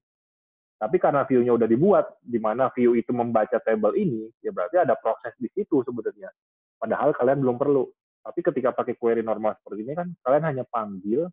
[0.83, 4.99] Tapi karena view-nya udah dibuat, di mana view itu membaca table ini, ya berarti ada
[4.99, 6.27] proses di situ sebenarnya.
[6.75, 7.87] Padahal kalian belum perlu.
[8.19, 11.31] Tapi ketika pakai query normal seperti ini kan, kalian hanya panggil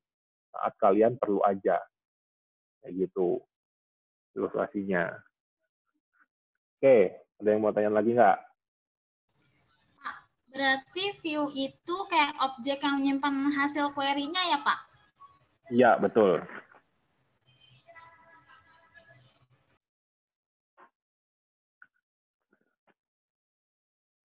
[0.54, 1.82] saat kalian perlu aja.
[2.86, 3.42] Kayak gitu
[4.38, 5.18] ilustrasinya.
[6.78, 8.38] Oke, ada yang mau tanya lagi nggak?
[10.50, 14.80] Berarti view itu kayak objek yang menyimpan hasil query-nya ya, Pak?
[15.70, 16.42] Iya, betul.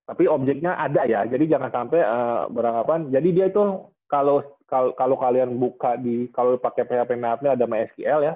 [0.05, 5.17] tapi objeknya ada ya jadi jangan sampai uh, beranggapan jadi dia itu kalau kalau, kalau
[5.17, 8.33] kalian buka di kalau pakai PHP Maple ada MySQL ya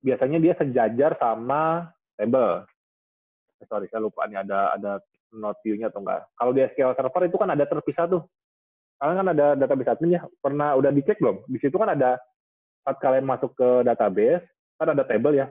[0.00, 2.64] biasanya dia sejajar sama table
[3.60, 4.92] eh, sorry saya lupa nih ada ada
[5.32, 6.28] not view-nya atau enggak.
[6.36, 8.22] Kalau di SQL Server itu kan ada terpisah tuh.
[9.00, 10.22] Kalian kan ada database admin ya.
[10.38, 11.42] Pernah udah dicek belum?
[11.50, 12.20] Di situ kan ada
[12.86, 14.44] saat kalian masuk ke database
[14.78, 15.46] kan ada table ya.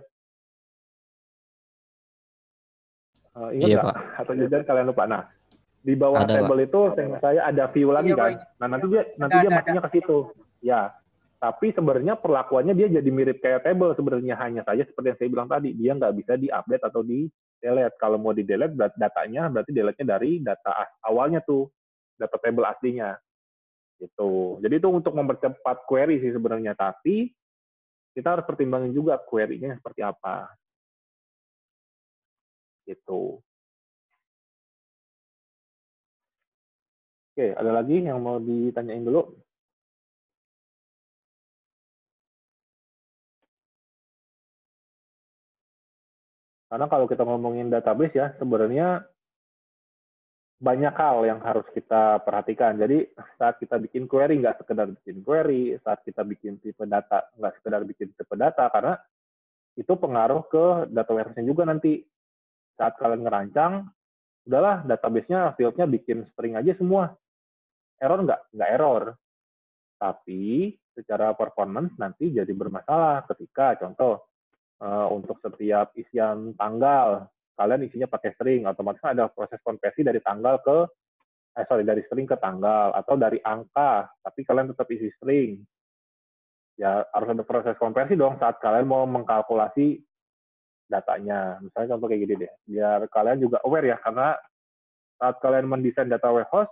[3.31, 3.95] Uh, ingat nggak?
[3.95, 5.03] Iya, atau jajan kalian lupa?
[5.07, 5.23] Nah
[5.81, 6.67] di bawah ada, table Pak.
[6.69, 6.81] itu
[7.17, 8.31] saya ada view lagi iya, kan.
[8.61, 10.17] Nah, nanti dia nanti ada, dia matinya ke situ.
[10.61, 10.93] Ya.
[11.41, 14.37] Tapi sebenarnya perlakuannya dia jadi mirip kayak table sebenarnya.
[14.37, 17.25] Hanya saja seperti yang saya bilang tadi, dia nggak bisa di-update atau di
[17.61, 17.95] delete.
[18.01, 20.73] Kalau mau di delete datanya berarti delete-nya dari data
[21.05, 21.69] awalnya tuh,
[22.17, 23.15] data table aslinya.
[24.01, 24.57] Itu.
[24.65, 27.29] Jadi itu untuk mempercepat query sih sebenarnya, tapi
[28.17, 30.49] kita harus pertimbangin juga query-nya seperti apa.
[32.89, 33.39] Gitu.
[37.31, 39.31] Oke, ada lagi yang mau ditanyain dulu?
[46.71, 49.03] Karena kalau kita ngomongin database ya, sebenarnya
[50.61, 52.79] banyak hal yang harus kita perhatikan.
[52.79, 57.59] Jadi saat kita bikin query, nggak sekedar bikin query, saat kita bikin tipe data, nggak
[57.59, 58.95] sekedar bikin tipe data, karena
[59.75, 61.99] itu pengaruh ke data warehouse-nya juga nanti.
[62.79, 63.91] Saat kalian ngerancang,
[64.47, 67.11] udahlah database-nya, field-nya bikin string aja semua
[67.99, 68.41] error nggak?
[68.55, 69.03] Nggak error.
[69.99, 74.30] Tapi secara performance nanti jadi bermasalah ketika contoh
[74.81, 78.65] uh, untuk setiap isian tanggal kalian isinya pakai string.
[78.65, 80.77] Otomatis ada proses konversi dari tanggal ke
[81.51, 84.09] eh sorry dari string ke tanggal atau dari angka.
[84.25, 85.61] Tapi kalian tetap isi string.
[86.79, 90.01] Ya harus ada proses konversi dong saat kalian mau mengkalkulasi
[90.89, 91.61] datanya.
[91.61, 92.51] Misalnya contoh kayak gini deh.
[92.65, 94.33] Biar kalian juga aware ya karena
[95.21, 96.71] saat kalian mendesain data warehouse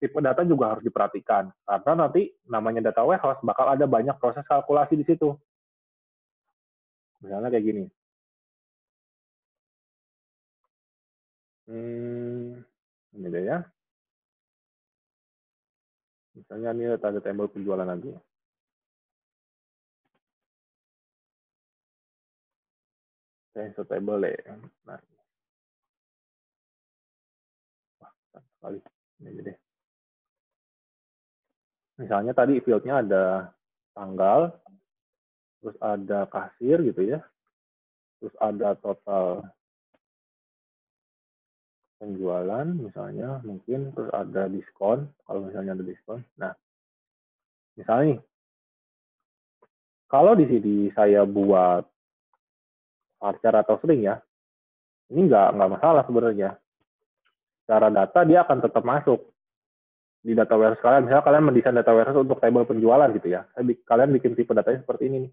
[0.00, 1.52] tipe data juga harus diperhatikan.
[1.62, 5.36] Karena nanti namanya data warehouse bakal ada banyak proses kalkulasi di situ.
[7.20, 7.84] Misalnya kayak gini.
[11.70, 12.58] Hmm,
[13.14, 13.58] ini deh ya.
[16.34, 18.10] Misalnya ini ada tembel penjualan lagi.
[23.60, 24.56] insert table ya.
[24.88, 24.98] Nah,
[28.00, 28.12] wah,
[28.56, 28.78] sekali.
[29.20, 29.56] Ini deh.
[32.00, 33.24] Misalnya tadi fieldnya ada
[33.92, 34.48] tanggal,
[35.60, 37.20] terus ada kasir gitu ya,
[38.20, 39.44] terus ada total
[42.00, 46.24] penjualan misalnya mungkin terus ada diskon kalau misalnya ada diskon.
[46.40, 46.56] Nah
[47.76, 48.24] misalnya
[50.08, 51.84] kalau di sini saya buat
[53.20, 54.16] parcer atau string ya
[55.12, 56.56] ini nggak nggak masalah sebenarnya.
[57.68, 59.20] Secara data dia akan tetap masuk
[60.24, 61.04] di data warehouse kalian.
[61.04, 63.44] Misalnya kalian mendesain data warehouse untuk table penjualan gitu ya.
[63.84, 65.32] Kalian bikin tipe datanya seperti ini nih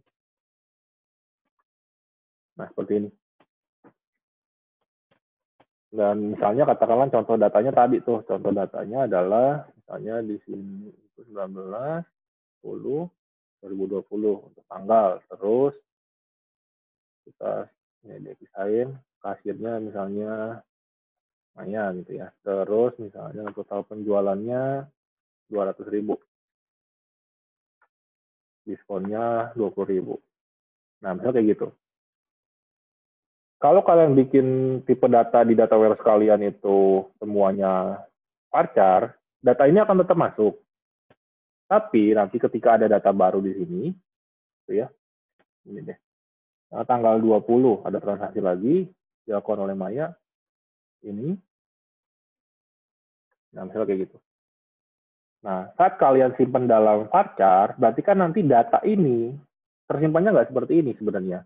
[2.58, 3.10] nah seperti ini
[5.88, 12.04] dan misalnya katakanlah contoh datanya tadi tuh, contoh datanya adalah misalnya di sini itu 19,
[12.62, 13.10] 10,
[13.64, 15.24] 2020 untuk tanggal.
[15.32, 15.74] Terus
[17.24, 17.72] kita
[18.04, 18.94] ini dipisahin
[19.24, 20.60] kasirnya misalnya
[21.56, 22.30] Maya gitu ya.
[22.44, 24.86] Terus misalnya total penjualannya
[25.50, 26.20] 200 ribu.
[28.68, 30.20] Diskonnya 20 ribu.
[31.00, 31.68] Nah, misalnya kayak gitu
[33.58, 34.48] kalau kalian bikin
[34.86, 38.06] tipe data di data warehouse kalian itu semuanya
[38.54, 40.62] parcar, data ini akan tetap masuk.
[41.66, 43.92] Tapi nanti ketika ada data baru di sini,
[44.64, 44.88] gitu ya,
[45.68, 45.98] ini deh,
[46.72, 48.88] nah, tanggal 20 ada transaksi lagi
[49.28, 50.08] dilakukan oleh Maya,
[51.04, 51.36] ini,
[53.52, 54.18] nah misalnya kayak gitu.
[55.44, 59.36] Nah, saat kalian simpan dalam parcar, berarti kan nanti data ini
[59.92, 61.44] tersimpannya nggak seperti ini sebenarnya.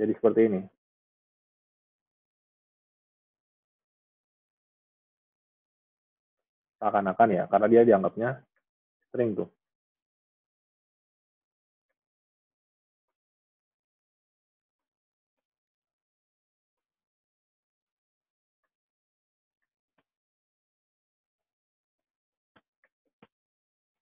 [0.00, 0.60] Jadi seperti ini.
[6.80, 8.40] Akan-akan ya, karena dia dianggapnya
[9.12, 9.48] string tuh.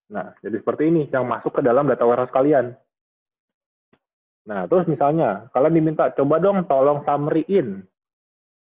[0.08, 2.72] Nah, jadi seperti ini yang masuk ke dalam data warehouse kalian.
[4.48, 7.84] Nah, terus misalnya, kalian diminta, coba dong tolong summary-in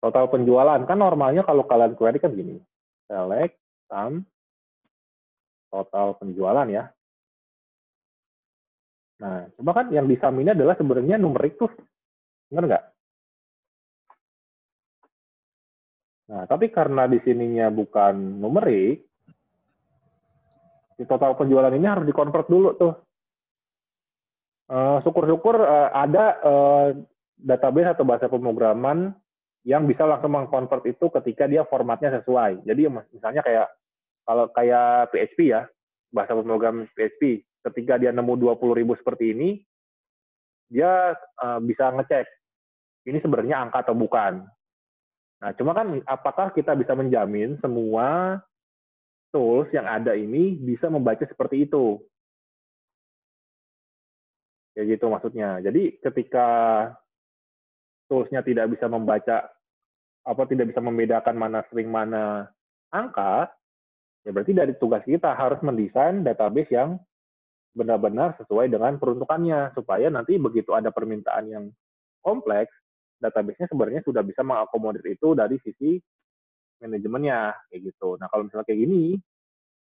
[0.01, 0.81] total penjualan.
[0.89, 2.57] Kan normalnya kalau kalian query kan gini,
[3.05, 3.53] select,
[3.85, 4.25] sum,
[5.69, 6.89] total penjualan ya.
[9.21, 11.69] Nah, coba kan yang di sum ini adalah sebenarnya numerik tuh.
[12.49, 12.85] Benar nggak?
[16.33, 19.05] Nah, tapi karena di sininya bukan numerik,
[20.97, 22.93] di total penjualan ini harus dikonvert dulu tuh
[24.69, 26.87] Eh, syukur-syukur uh, ada uh,
[27.41, 29.17] database atau bahasa pemrograman
[29.65, 32.61] yang bisa langsung mengkonvert itu ketika dia formatnya sesuai.
[32.69, 33.65] Jadi misalnya kayak
[34.29, 35.65] kalau kayak PHP ya,
[36.13, 39.57] bahasa pemrograman PHP, ketika dia nemu 20 ribu seperti ini,
[40.69, 42.29] dia uh, bisa ngecek
[43.09, 44.45] ini sebenarnya angka atau bukan.
[45.41, 48.37] Nah, cuma kan apakah kita bisa menjamin semua
[49.33, 51.97] tools yang ada ini bisa membaca seperti itu?
[54.79, 55.59] Kayak gitu maksudnya.
[55.59, 56.47] Jadi ketika
[58.07, 59.51] toolsnya tidak bisa membaca
[60.23, 62.47] apa tidak bisa membedakan mana string mana
[62.87, 63.51] angka,
[64.23, 66.95] ya berarti dari tugas kita harus mendesain database yang
[67.75, 71.65] benar-benar sesuai dengan peruntukannya supaya nanti begitu ada permintaan yang
[72.23, 72.71] kompleks,
[73.19, 75.99] database-nya sebenarnya sudah bisa mengakomodir itu dari sisi
[76.79, 78.15] manajemennya kayak gitu.
[78.15, 79.19] Nah kalau misalnya kayak gini,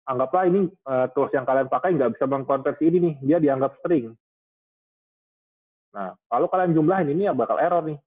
[0.10, 4.18] anggaplah ini uh, tools yang kalian pakai nggak bisa mengkonversi ini nih, dia dianggap string.
[5.92, 8.00] Nah, kalau kalian jumlahin ini ya bakal error nih.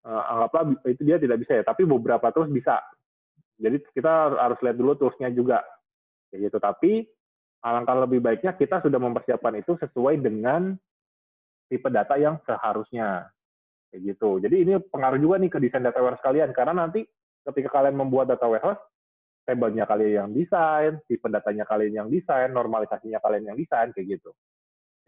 [0.00, 2.80] Uh, anggaplah itu dia tidak bisa ya, tapi beberapa terus bisa.
[3.60, 5.60] Jadi kita harus lihat dulu toolsnya juga.
[6.32, 6.58] Kayak gitu.
[6.60, 6.92] Tapi
[7.60, 10.72] alangkah lebih baiknya kita sudah mempersiapkan itu sesuai dengan
[11.68, 13.28] tipe data yang seharusnya.
[13.92, 14.40] Kayak gitu.
[14.40, 16.56] Jadi ini pengaruh juga nih ke desain data warehouse kalian.
[16.56, 17.04] Karena nanti
[17.44, 18.80] ketika kalian membuat data warehouse,
[19.44, 24.32] tabelnya kalian yang desain, tipe datanya kalian yang desain, normalisasinya kalian yang desain, kayak gitu.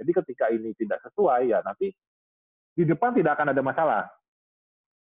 [0.02, 1.94] Jadi ketika ini tidak sesuai, ya nanti
[2.74, 4.02] di depan tidak akan ada masalah.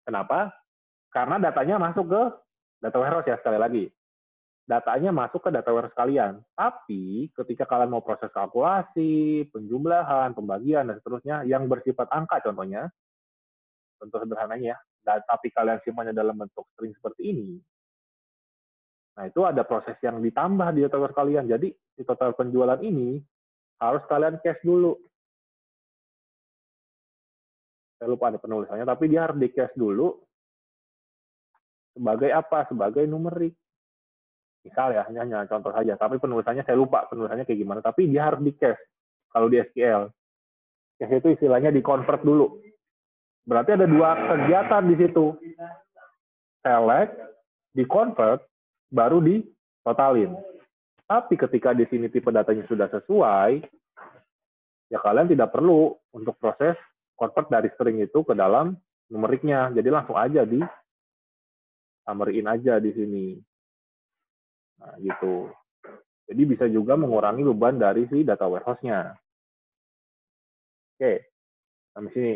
[0.05, 0.53] Kenapa?
[1.09, 2.21] Karena datanya masuk ke
[2.85, 3.85] data warehouse ya, sekali lagi.
[4.69, 6.45] Datanya masuk ke data warehouse kalian.
[6.53, 12.93] Tapi ketika kalian mau proses kalkulasi, penjumlahan, pembagian, dan seterusnya, yang bersifat angka contohnya,
[13.97, 17.49] contoh sederhananya, dan, tapi kalian simpannya dalam bentuk string seperti ini,
[19.15, 21.47] Nah, itu ada proses yang ditambah di warehouse kalian.
[21.47, 23.15] Jadi, di total penjualan ini,
[23.79, 24.95] harus kalian cache dulu.
[27.95, 30.15] Saya lupa ada penulisannya, tapi dia harus di cache dulu
[31.95, 32.67] sebagai apa?
[32.67, 33.55] Sebagai numerik.
[34.65, 38.41] Misal ya, hanya, contoh saja, tapi penulisannya saya lupa penulisannya kayak gimana, tapi dia harus
[38.41, 38.81] di cache.
[39.29, 40.07] kalau di SQL.
[40.95, 42.55] Cache itu istilahnya di convert dulu.
[43.45, 45.25] Berarti ada dua kegiatan di situ.
[46.65, 47.13] Select,
[47.75, 48.41] di convert,
[48.89, 49.43] baru di
[49.85, 50.54] totalin.
[51.05, 53.61] Tapi ketika di sini tipe datanya sudah sesuai,
[54.89, 56.73] ya kalian tidak perlu untuk proses
[57.13, 58.73] convert dari string itu ke dalam
[59.13, 59.69] numeriknya.
[59.69, 60.61] Jadi langsung aja di
[62.05, 63.27] summary aja di sini.
[64.81, 65.49] Nah, gitu.
[66.25, 69.13] Jadi bisa juga mengurangi beban dari si data warehouse-nya.
[70.97, 71.29] Oke,
[71.93, 72.35] sampai sini.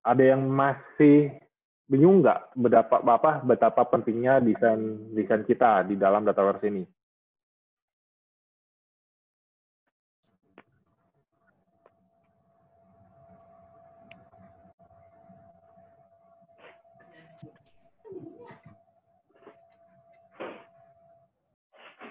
[0.00, 1.36] Ada yang masih
[1.90, 4.80] bingung nggak betapa apa betapa pentingnya desain
[5.16, 6.84] desain kita di dalam data warehouse ini?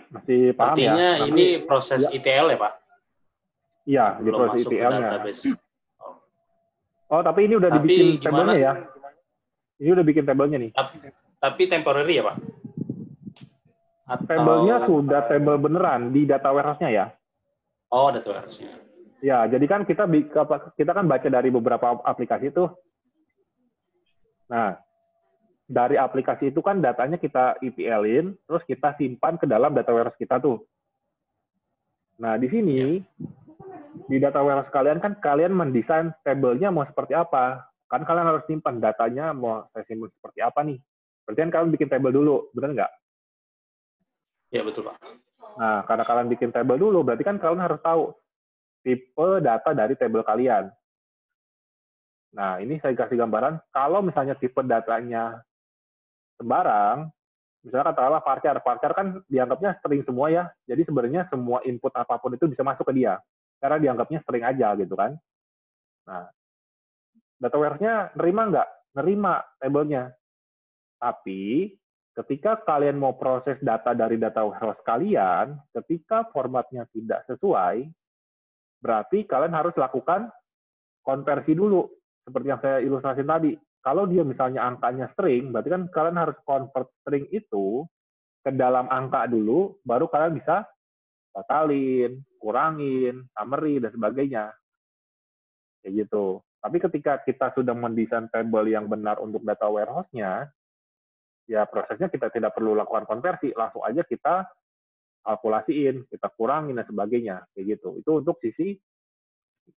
[0.10, 1.26] Masih paham Artinya ya?
[1.30, 2.10] ini Nanti- proses ya.
[2.10, 2.74] ETL ya Pak?
[3.90, 5.00] Iya, di proses ETL-nya.
[5.18, 5.42] database.
[7.10, 8.74] Oh, tapi ini udah Tapi dibikin tabelnya ya?
[9.80, 10.72] Ini udah bikin tabelnya nih.
[11.40, 12.36] Tapi temporary ya Pak?
[14.10, 14.28] Atau...
[14.28, 17.06] Tabelnya sudah tabel beneran di data warehouse-nya ya.
[17.88, 18.76] Oh, data warehouse-nya.
[19.24, 20.08] Ya, jadi kan kita
[20.76, 22.72] kita kan baca dari beberapa aplikasi tuh.
[24.52, 24.80] Nah,
[25.70, 30.42] dari aplikasi itu kan datanya kita ETL-in, terus kita simpan ke dalam data warehouse kita
[30.42, 30.64] tuh.
[32.20, 33.00] Nah, di sini
[34.10, 37.69] di data warehouse kalian kan kalian mendesain tabelnya mau seperti apa.
[37.90, 40.78] Kan kalian harus simpan datanya mau saya simpan seperti apa nih.
[41.26, 42.92] Berarti kan kalian bikin tabel dulu, benar nggak?
[44.54, 44.98] Ya betul Pak.
[45.58, 48.14] Nah, karena kalian bikin tabel dulu, berarti kan kalian harus tahu
[48.86, 50.70] tipe data dari tabel kalian.
[52.30, 55.42] Nah, ini saya kasih gambaran, kalau misalnya tipe datanya
[56.38, 57.10] sembarang,
[57.66, 62.38] misalnya katakanlah varchar, varchar kan dianggapnya string semua ya, jadi sebenarnya semua input apa pun
[62.38, 63.18] itu bisa masuk ke dia,
[63.58, 65.18] karena dianggapnya string aja gitu kan.
[66.06, 66.30] Nah,
[67.40, 68.70] data warehouse-nya nerima nggak?
[69.00, 70.12] Nerima tabelnya.
[71.00, 71.72] Tapi,
[72.12, 77.88] ketika kalian mau proses data dari data warehouse kalian, ketika formatnya tidak sesuai,
[78.84, 80.28] berarti kalian harus lakukan
[81.00, 81.88] konversi dulu,
[82.28, 83.56] seperti yang saya ilustrasi tadi.
[83.80, 87.88] Kalau dia misalnya angkanya string, berarti kan kalian harus convert string itu
[88.44, 90.68] ke dalam angka dulu, baru kalian bisa
[91.32, 94.46] totalin, kurangin, summary, dan sebagainya.
[95.80, 96.44] Kayak gitu.
[96.60, 100.52] Tapi ketika kita sudah mendesain table yang benar untuk data warehouse-nya,
[101.48, 104.44] ya prosesnya kita tidak perlu lakukan konversi, langsung aja kita
[105.24, 107.96] kalkulasiin, kita kurangin dan sebagainya, kayak gitu.
[108.00, 108.76] Itu untuk sisi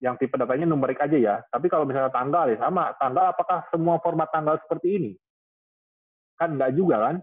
[0.02, 1.36] yang tipe datanya numerik aja ya.
[1.46, 5.12] Tapi kalau misalnya tanggal ya sama, tanggal apakah semua format tanggal seperti ini?
[6.34, 7.16] Kan enggak juga kan?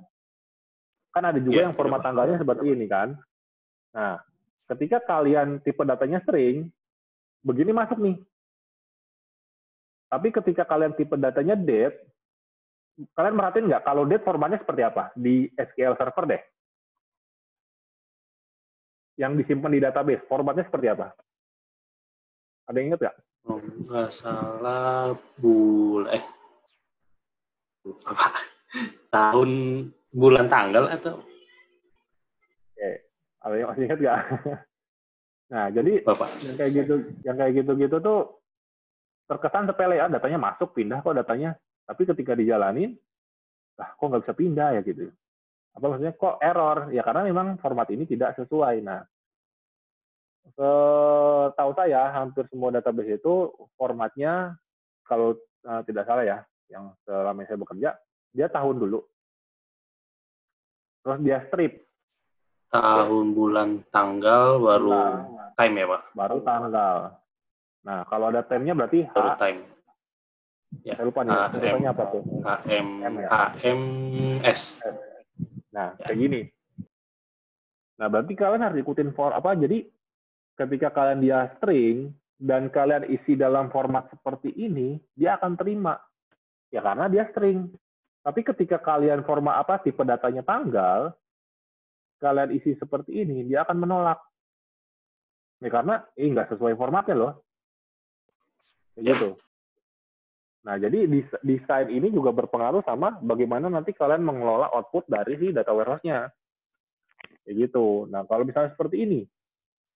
[1.10, 2.06] Kan ada juga Iya, yang format Pak.
[2.06, 3.18] tanggalnya seperti ini kan.
[3.98, 4.22] Nah,
[4.70, 6.70] ketika kalian tipe datanya string,
[7.42, 8.16] begini masuk nih.
[10.10, 12.02] Tapi ketika kalian tipe datanya date,
[13.14, 16.42] kalian merhatiin nggak kalau date formatnya seperti apa di SQL Server deh?
[19.22, 21.14] Yang disimpan di database, formatnya seperti apa?
[22.66, 23.18] Ada yang ingat nggak?
[23.46, 26.26] Oh, nggak salah bul eh
[28.06, 28.26] apa
[29.16, 29.50] tahun
[30.14, 31.24] bulan tanggal atau
[33.40, 34.20] Ada yang masih ingat nggak?
[35.54, 38.39] nah, jadi bapak yang kayak gitu, yang kayak gitu-gitu tuh
[39.30, 41.54] terkesan sepele ya, datanya masuk, pindah kok datanya.
[41.86, 42.98] Tapi ketika dijalanin,
[43.78, 45.14] lah kok nggak bisa pindah ya gitu.
[45.78, 46.90] Apa maksudnya kok error?
[46.90, 48.82] Ya karena memang format ini tidak sesuai.
[48.82, 49.06] Nah,
[50.58, 54.58] setahu saya hampir semua database itu formatnya
[55.06, 56.38] kalau eh, tidak salah ya,
[56.74, 57.90] yang selama saya bekerja,
[58.34, 59.00] dia tahun dulu.
[61.00, 61.90] Terus dia strip,
[62.70, 66.98] tahun bulan tanggal baru Nah, time ya pak baru tanggal.
[67.86, 69.62] Nah, kalau ada time-nya berarti H, baru time
[70.86, 71.50] saya lupa nih, HM.
[71.50, 72.24] sebutannya apa tuh?
[72.46, 73.28] HM M ya?
[73.58, 74.62] HMS
[75.74, 76.06] Nah, Ya.
[76.06, 76.42] kayak gini.
[78.00, 79.58] Nah, berarti kalian harus ikutin for apa?
[79.58, 79.86] Jadi
[80.56, 85.98] ketika kalian dia string dan kalian isi dalam format seperti ini, dia akan terima.
[86.70, 87.70] Ya karena dia string.
[88.22, 91.12] Tapi ketika kalian format apa tipe datanya tanggal,
[92.20, 94.20] kalian isi seperti ini, dia akan menolak.
[95.60, 97.34] Ya karena ini nggak sesuai formatnya loh.
[99.00, 99.30] Gitu.
[100.68, 105.56] Nah, jadi des- desain ini juga berpengaruh sama bagaimana nanti kalian mengelola output dari si
[105.56, 106.28] data warehouse-nya.
[107.48, 108.06] Kayak gitu.
[108.12, 109.22] Nah, kalau misalnya seperti ini,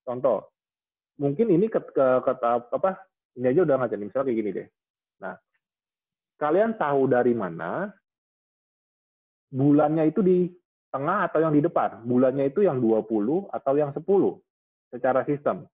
[0.08, 0.48] contoh,
[1.20, 2.32] mungkin ini ke, ke, ke
[2.74, 3.04] apa,
[3.38, 4.68] ini aja udah ngajarin, misalnya kayak gini deh.
[5.22, 5.36] Nah,
[6.40, 7.92] kalian tahu dari mana
[9.54, 10.50] bulannya itu di
[10.90, 12.02] tengah atau yang di depan?
[12.08, 14.40] Bulannya itu yang 20 atau yang 10?
[14.94, 15.66] secara sistem.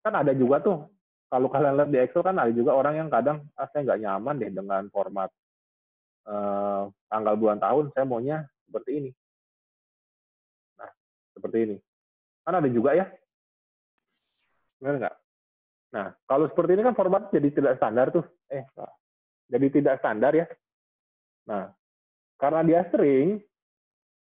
[0.00, 0.88] Kan ada juga tuh,
[1.32, 4.36] kalau kalian lihat di Excel kan ada juga orang yang kadang, ah saya nggak nyaman
[4.36, 5.32] deh dengan format
[6.28, 9.10] eh, tanggal bulan tahun, saya maunya seperti ini.
[10.76, 10.92] Nah,
[11.32, 11.76] seperti ini.
[12.44, 13.08] Kan ada juga ya.
[14.76, 15.16] Benar nggak?
[15.96, 18.28] Nah, kalau seperti ini kan format jadi tidak standar tuh.
[18.52, 18.68] Eh,
[19.48, 20.44] jadi tidak standar ya.
[21.48, 21.72] Nah,
[22.36, 23.40] karena dia sering,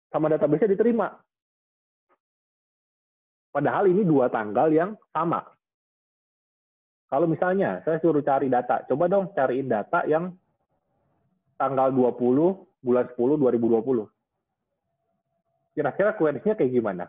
[0.09, 1.13] sama database-nya diterima.
[3.53, 5.54] Padahal ini dua tanggal yang sama.
[7.15, 10.35] Kalau misalnya saya suruh cari data, coba dong cariin data yang
[11.55, 12.11] tanggal 20
[12.83, 14.03] bulan 10 2020.
[15.79, 17.07] Kira-kira query-nya kayak gimana?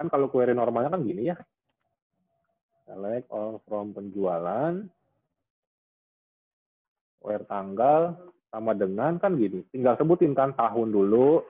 [0.00, 1.36] Kan kalau query normalnya kan gini ya.
[2.88, 4.88] Select all from penjualan,
[7.20, 8.16] where tanggal,
[8.48, 9.64] sama dengan kan gini.
[9.72, 11.44] Tinggal sebutin kan tahun dulu,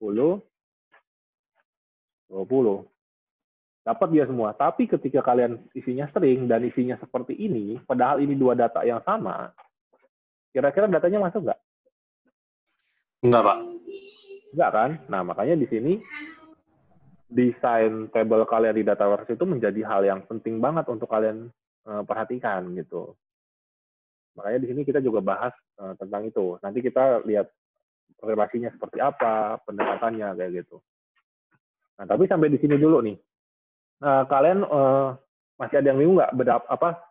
[0.00, 0.40] 10,
[2.28, 2.84] 20.
[3.88, 4.52] Dapat dia semua.
[4.52, 9.48] Tapi ketika kalian isinya sering dan isinya seperti ini, padahal ini dua data yang sama,
[10.52, 11.60] kira-kira datanya masuk nggak?
[13.24, 13.58] Enggak, Pak.
[14.52, 14.90] Enggak kan?
[15.08, 15.92] Nah, makanya di sini
[17.28, 21.48] desain table kalian di data warehouse itu menjadi hal yang penting banget untuk kalian
[21.88, 23.16] uh, perhatikan gitu.
[24.38, 25.50] Makanya di sini kita juga bahas
[25.82, 26.54] uh, tentang itu.
[26.62, 27.50] Nanti kita lihat
[28.22, 30.78] relasinya seperti apa, pendekatannya kayak gitu.
[31.98, 33.18] Nah, tapi sampai di sini dulu nih.
[33.98, 35.18] Nah, kalian uh,
[35.58, 37.02] masih ada yang bingung nggak berapa apa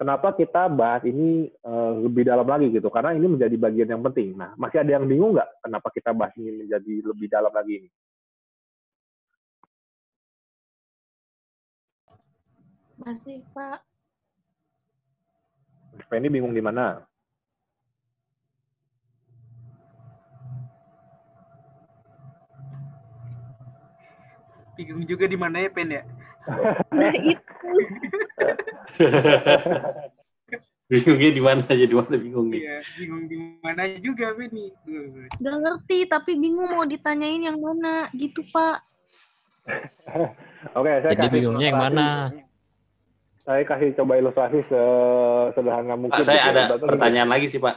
[0.00, 2.88] kenapa kita bahas ini uh, lebih dalam lagi gitu?
[2.88, 4.32] Karena ini menjadi bagian yang penting.
[4.32, 7.90] Nah, masih ada yang bingung nggak kenapa kita bahas ini menjadi lebih dalam lagi ini?
[13.02, 13.91] Masih, Pak.
[16.12, 17.00] Penny bingung di mana?
[24.76, 26.04] Bingung juga di mana ya, Pen ya?
[26.92, 27.40] Nah, itu.
[30.92, 32.60] Bingungnya di mana aja, di mana bingung nih.
[32.60, 34.68] Iya, bingung di mana juga, Pen nih.
[35.40, 38.12] Gak ngerti, tapi bingung mau ditanyain yang mana.
[38.12, 38.84] Gitu, Pak.
[40.76, 42.28] Oke, saya Jadi kasih bingungnya yang mana?
[43.42, 46.14] Saya kasih coba ilustrasi sesederhana mungkin.
[46.14, 47.74] Pak, saya ada pertanyaan lagi sih, Pak.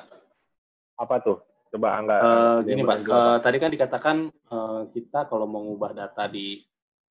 [1.02, 1.42] Apa tuh?
[1.74, 2.18] Coba Angga.
[2.62, 6.62] Dia gini Pak, eh, tadi kan dikatakan eh, kita kalau mau mengubah data di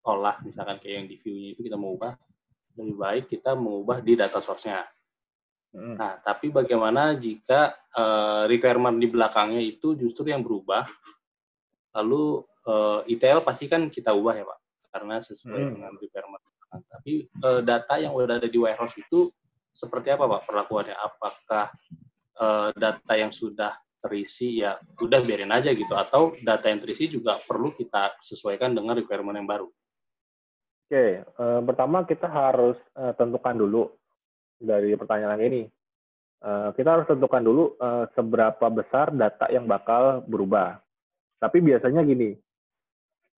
[0.07, 2.14] olah, misalkan kayak yang di view-nya itu kita mau ubah,
[2.78, 4.86] lebih baik kita mengubah di data source-nya.
[5.74, 5.98] Mm.
[5.98, 10.86] Nah, tapi bagaimana jika eh, requirement di belakangnya itu justru yang berubah,
[11.98, 14.59] lalu eh, ETL pasti kan kita ubah ya Pak,
[14.94, 15.72] karena sesuai Hmm.
[15.74, 16.42] dengan requirement.
[16.74, 16.82] Belakang.
[16.90, 19.30] Tapi eh, data yang udah ada di warehouse itu
[19.70, 20.96] seperti apa Pak perlakuannya?
[20.98, 21.70] Apakah
[22.42, 27.40] eh, data yang sudah terisi ya udah biarin aja gitu, atau data yang terisi juga
[27.40, 29.68] perlu kita sesuaikan dengan requirement yang baru?
[30.84, 32.76] Oke, eh, pertama kita harus
[33.16, 33.88] tentukan dulu
[34.60, 35.62] dari pertanyaan ini.
[36.44, 37.72] Kita harus tentukan dulu
[38.12, 40.76] seberapa besar data yang bakal berubah.
[41.40, 42.36] Tapi biasanya gini,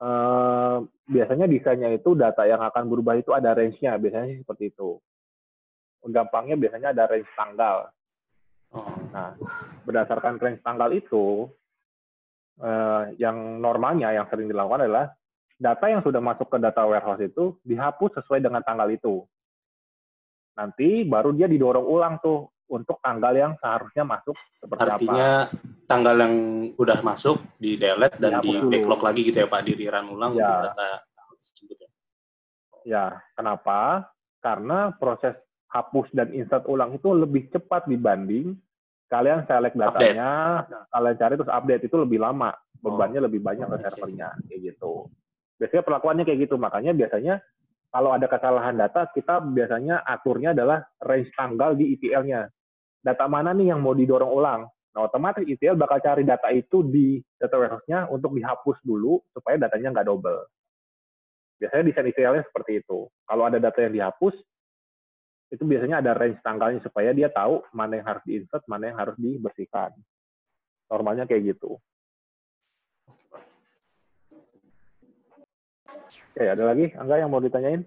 [0.00, 0.76] eh,
[1.06, 5.00] biasanya desainnya itu data yang akan berubah itu ada range-nya, biasanya sih seperti itu.
[6.06, 7.90] Gampangnya biasanya ada range tanggal.
[8.74, 9.32] Oh, Nah,
[9.88, 11.48] berdasarkan range tanggal itu,
[12.60, 15.12] eh, yang normalnya yang sering dilakukan adalah
[15.56, 19.24] data yang sudah masuk ke data warehouse itu dihapus sesuai dengan tanggal itu.
[20.56, 24.92] Nanti baru dia didorong ulang tuh untuk tanggal yang seharusnya masuk seperti apa.
[24.98, 25.28] artinya
[25.86, 26.34] tanggal yang
[26.74, 30.32] udah masuk di delete dan Dihapus di backlog lagi gitu ya Pak, di rerun ulang
[30.34, 30.46] Ya.
[30.46, 30.88] untuk data
[31.46, 31.88] tersebut ya.
[32.86, 34.10] Ya, kenapa?
[34.42, 35.34] Karena proses
[35.70, 38.54] hapus dan insert ulang itu lebih cepat dibanding
[39.06, 40.18] kalian select Update.
[40.18, 40.30] datanya,
[40.90, 42.50] kalian cari terus update itu lebih lama,
[42.82, 44.92] bebannya lebih banyak ke Oh, servernya, kayak gitu.
[45.62, 47.38] Biasanya perlakuannya kayak gitu, makanya biasanya
[47.94, 52.50] kalau ada kesalahan data, kita biasanya aturnya adalah range tanggal di ETL-nya.
[53.06, 54.66] Data mana nih yang mau didorong ulang?
[54.66, 59.94] Nah, otomatis ETL bakal cari data itu di data warehouse-nya untuk dihapus dulu supaya datanya
[59.94, 60.42] nggak double.
[61.62, 63.06] Biasanya desain ETL-nya seperti itu.
[63.22, 64.34] Kalau ada data yang dihapus,
[65.54, 69.14] itu biasanya ada range tanggalnya supaya dia tahu mana yang harus di-insert, mana yang harus
[69.14, 69.94] dibersihkan.
[70.90, 71.78] Normalnya kayak gitu.
[76.34, 76.90] Oke, ada lagi?
[76.98, 77.86] Angga yang mau ditanyain?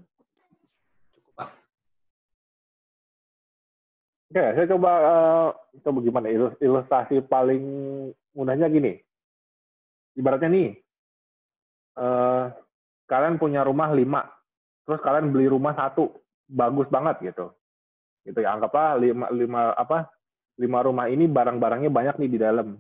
[1.13, 1.49] Cukup Pak.
[4.30, 5.47] Oke, saya coba eh,
[5.82, 7.63] coba gimana ilus- ilustrasi paling
[8.38, 8.93] mudahnya gini.
[10.13, 10.69] Ibaratnya nih,
[11.97, 12.43] eh,
[13.09, 14.30] kalian punya rumah lima,
[14.86, 16.13] terus kalian beli rumah satu,
[16.45, 17.49] bagus banget gitu.
[18.21, 20.13] Gitu ya, anggaplah lima, lima apa
[20.59, 22.77] lima rumah ini barang-barangnya banyak nih di dalam.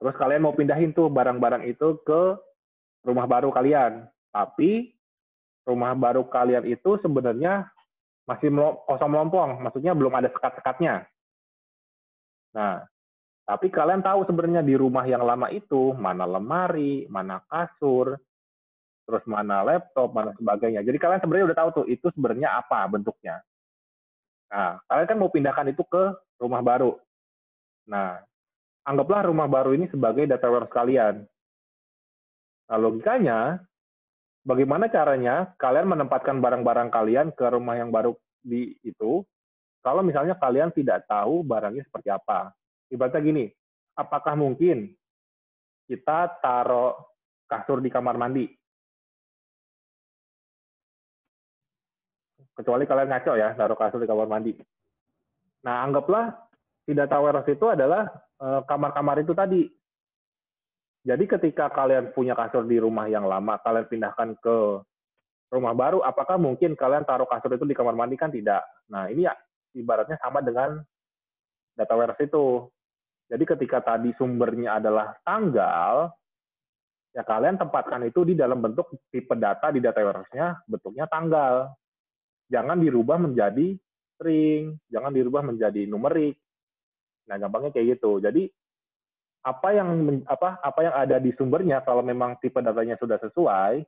[0.00, 2.40] Terus kalian mau pindahin tuh barang-barang itu ke
[3.04, 4.08] rumah baru kalian.
[4.32, 4.94] Tapi
[5.68, 7.68] rumah baru kalian itu sebenarnya
[8.26, 8.54] masih
[8.86, 11.06] kosong melompong, maksudnya belum ada sekat-sekatnya.
[12.54, 12.86] Nah,
[13.42, 18.14] tapi kalian tahu sebenarnya di rumah yang lama itu mana lemari, mana kasur,
[19.02, 20.86] terus mana laptop, mana sebagainya.
[20.86, 23.42] Jadi kalian sebenarnya udah tahu tuh itu sebenarnya apa bentuknya.
[24.52, 26.94] Nah, kalian kan mau pindahkan itu ke rumah baru.
[27.90, 28.22] Nah,
[28.86, 31.26] anggaplah rumah baru ini sebagai data warehouse kalian.
[32.70, 33.58] Nah, logikanya,
[34.42, 39.22] bagaimana caranya kalian menempatkan barang-barang kalian ke rumah yang baru di itu,
[39.82, 42.54] kalau misalnya kalian tidak tahu barangnya seperti apa.
[42.90, 43.44] Ibaratnya gini,
[43.98, 44.94] apakah mungkin
[45.90, 46.94] kita taruh
[47.50, 48.46] kasur di kamar mandi?
[52.52, 54.54] Kecuali kalian ngaco ya, taruh kasur di kamar mandi.
[55.66, 56.30] Nah, anggaplah
[56.84, 58.06] si data warehouse itu adalah
[58.38, 59.62] eh, kamar-kamar itu tadi.
[61.02, 64.58] Jadi ketika kalian punya kasur di rumah yang lama, kalian pindahkan ke
[65.50, 68.14] rumah baru, apakah mungkin kalian taruh kasur itu di kamar mandi?
[68.14, 68.62] Kan tidak.
[68.86, 69.34] Nah, ini ya
[69.74, 70.78] ibaratnya sama dengan
[71.74, 72.70] data warehouse itu.
[73.26, 76.12] Jadi ketika tadi sumbernya adalah tanggal,
[77.10, 81.72] ya kalian tempatkan itu di dalam bentuk tipe data di data warehouse-nya bentuknya tanggal.
[82.46, 83.74] Jangan dirubah menjadi
[84.14, 86.38] string, jangan dirubah menjadi numerik.
[87.26, 88.22] Nah, gampangnya kayak gitu.
[88.22, 88.46] Jadi
[89.42, 93.82] apa yang apa apa yang ada di sumbernya kalau memang tipe datanya sudah sesuai,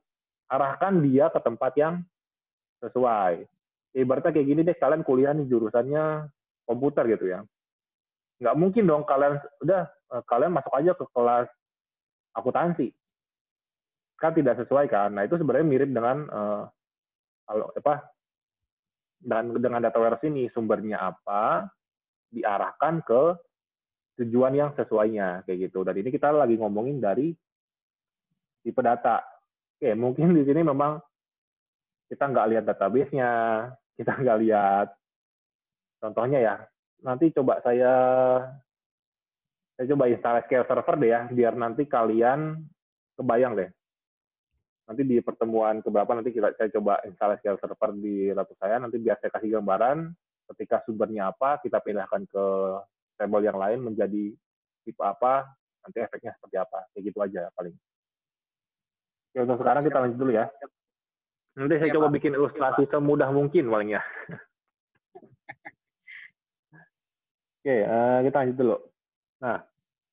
[0.51, 2.03] arahkan dia ke tempat yang
[2.83, 3.47] sesuai.
[3.95, 6.27] Ibaratnya kayak gini deh, kalian kuliah nih jurusannya
[6.67, 7.39] komputer gitu ya.
[8.43, 11.47] Nggak mungkin dong kalian udah eh, kalian masuk aja ke kelas
[12.35, 12.91] akuntansi.
[14.19, 15.15] Kan tidak sesuai kan?
[15.15, 16.63] Nah itu sebenarnya mirip dengan uh,
[17.47, 18.15] kalau apa
[19.19, 21.67] dan dengan data warehouse ini sumbernya apa
[22.31, 23.21] diarahkan ke
[24.21, 25.83] tujuan yang sesuainya kayak gitu.
[25.83, 27.35] Dan ini kita lagi ngomongin dari
[28.63, 29.21] tipe data.
[29.75, 30.97] Oke mungkin di sini memang
[32.07, 33.29] kita nggak lihat database-nya
[33.99, 34.87] kita nggak lihat
[35.99, 36.55] contohnya ya.
[37.03, 37.93] Nanti coba saya
[39.75, 42.63] saya coba install SQL Server deh ya, biar nanti kalian
[43.19, 43.69] kebayang deh.
[44.87, 48.95] Nanti di pertemuan keberapa nanti kita saya coba install SQL Server di laptop saya, nanti
[49.03, 50.15] biar saya kasih gambaran
[50.55, 52.45] ketika sumbernya apa, kita pindahkan ke
[53.15, 54.31] table yang lain menjadi
[54.85, 55.47] tipe apa,
[55.81, 56.79] nanti efeknya seperti apa.
[56.93, 57.75] Kayak gitu aja paling.
[59.31, 60.45] Oke, untuk sekarang kita lanjut dulu ya.
[61.55, 64.03] Nanti saya coba bikin ilustrasi semudah mungkin palingnya.
[67.63, 68.77] Oke, uh, kita lanjut dulu.
[69.41, 69.57] Nah,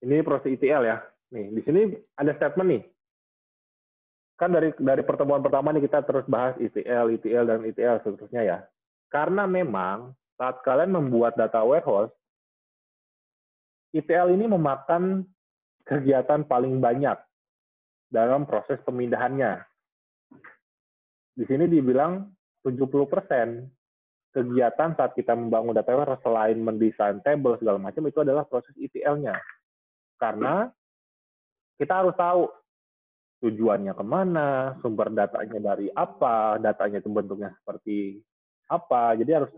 [0.03, 1.03] ini proses ETL ya.
[1.35, 1.81] Nih, di sini
[2.17, 2.83] ada statement nih.
[4.39, 8.59] Kan dari dari pertemuan pertama nih kita terus bahas ETL, ETL dan ETL seterusnya ya.
[9.13, 12.11] Karena memang saat kalian membuat data warehouse,
[13.93, 15.25] ETL ini memakan
[15.85, 17.17] kegiatan paling banyak
[18.09, 19.61] dalam proses pemindahannya.
[21.33, 22.29] Di sini dibilang
[22.65, 29.37] 70% kegiatan saat kita membangun data selain mendesain table segala macam itu adalah proses ETL-nya.
[30.17, 30.69] Karena
[31.77, 32.49] kita harus tahu
[33.43, 38.23] tujuannya ke mana, sumber datanya dari apa, datanya itu bentuknya seperti
[38.71, 39.19] apa.
[39.19, 39.51] Jadi harus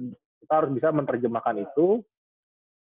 [0.43, 2.01] kita harus bisa menerjemahkan itu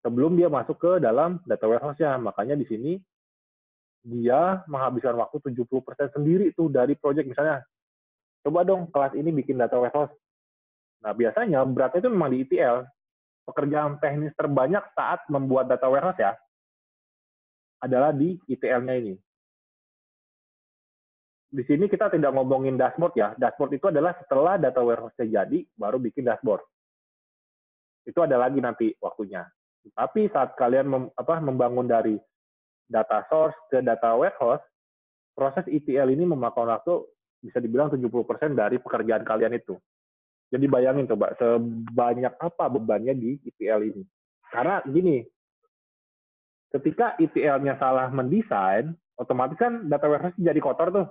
[0.02, 2.20] sebelum dia masuk ke dalam data warehouse-nya.
[2.20, 2.94] Makanya di sini
[4.04, 7.64] dia menghabiskan waktu 70% sendiri tuh dari project misalnya.
[8.40, 10.16] Coba dong kelas ini bikin data warehouse
[11.00, 12.84] Nah, biasanya beratnya itu memang di ETL.
[13.48, 16.38] Pekerjaan teknis terbanyak saat membuat data warehouse ya,
[17.82, 19.16] adalah di ETL-nya ini.
[21.50, 23.34] Di sini kita tidak ngomongin dashboard ya.
[23.34, 26.62] Dashboard itu adalah setelah data warehouse-nya jadi, baru bikin dashboard.
[28.06, 29.42] Itu ada lagi nanti waktunya.
[29.94, 32.16] Tapi saat kalian mem, apa, membangun dari
[32.90, 34.64] data source ke data warehouse,
[35.38, 37.06] proses ETL ini memakan waktu
[37.40, 39.80] bisa dibilang 70% dari pekerjaan kalian itu.
[40.50, 44.04] Jadi bayangin coba sebanyak apa bebannya di ETL ini.
[44.50, 45.22] Karena gini,
[46.74, 51.08] ketika ETL-nya salah mendesain, otomatis kan data warehouse jadi kotor tuh.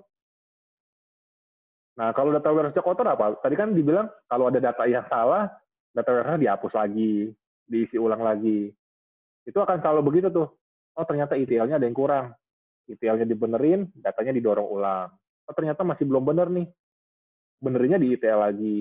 [2.03, 3.39] Nah, kalau data warehouse kotor apa?
[3.39, 5.47] Tadi kan dibilang kalau ada data yang salah,
[5.95, 7.31] data warehouse dihapus lagi,
[7.69, 8.73] diisi ulang lagi.
[9.45, 10.49] Itu akan selalu begitu tuh.
[10.99, 12.35] Oh, ternyata ETL-nya ada yang kurang.
[12.89, 15.12] ETL-nya dibenerin, datanya didorong ulang.
[15.45, 16.66] Oh, ternyata masih belum bener nih.
[17.62, 18.79] Benerinnya di ETL lagi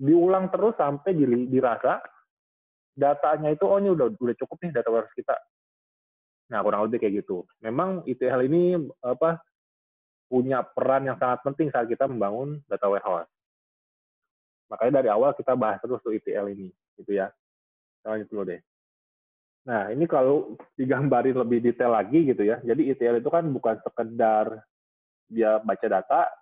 [0.00, 1.12] diulang terus sampai
[1.44, 2.00] dirasa
[2.96, 5.36] datanya itu oh ini udah udah cukup nih data warehouse kita.
[6.50, 7.44] Nah kurang lebih kayak gitu.
[7.60, 9.44] Memang ETL ini apa
[10.26, 13.28] punya peran yang sangat penting saat kita membangun data warehouse.
[14.72, 17.28] Makanya dari awal kita bahas terus tuh ETL ini, gitu ya.
[18.04, 18.60] Lanjut dulu deh.
[19.68, 22.58] Nah, ini kalau digambarin lebih detail lagi gitu ya.
[22.64, 24.64] Jadi ETL itu kan bukan sekedar
[25.28, 26.32] dia baca data,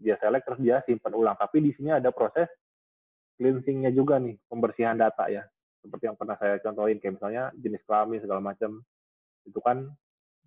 [0.00, 1.36] dia select terus dia simpan ulang.
[1.36, 2.48] Tapi di sini ada proses
[3.36, 5.44] cleansing-nya juga nih, pembersihan data ya.
[5.80, 8.80] Seperti yang pernah saya contohin, kayak misalnya jenis kelamin segala macam.
[9.44, 9.88] Itu kan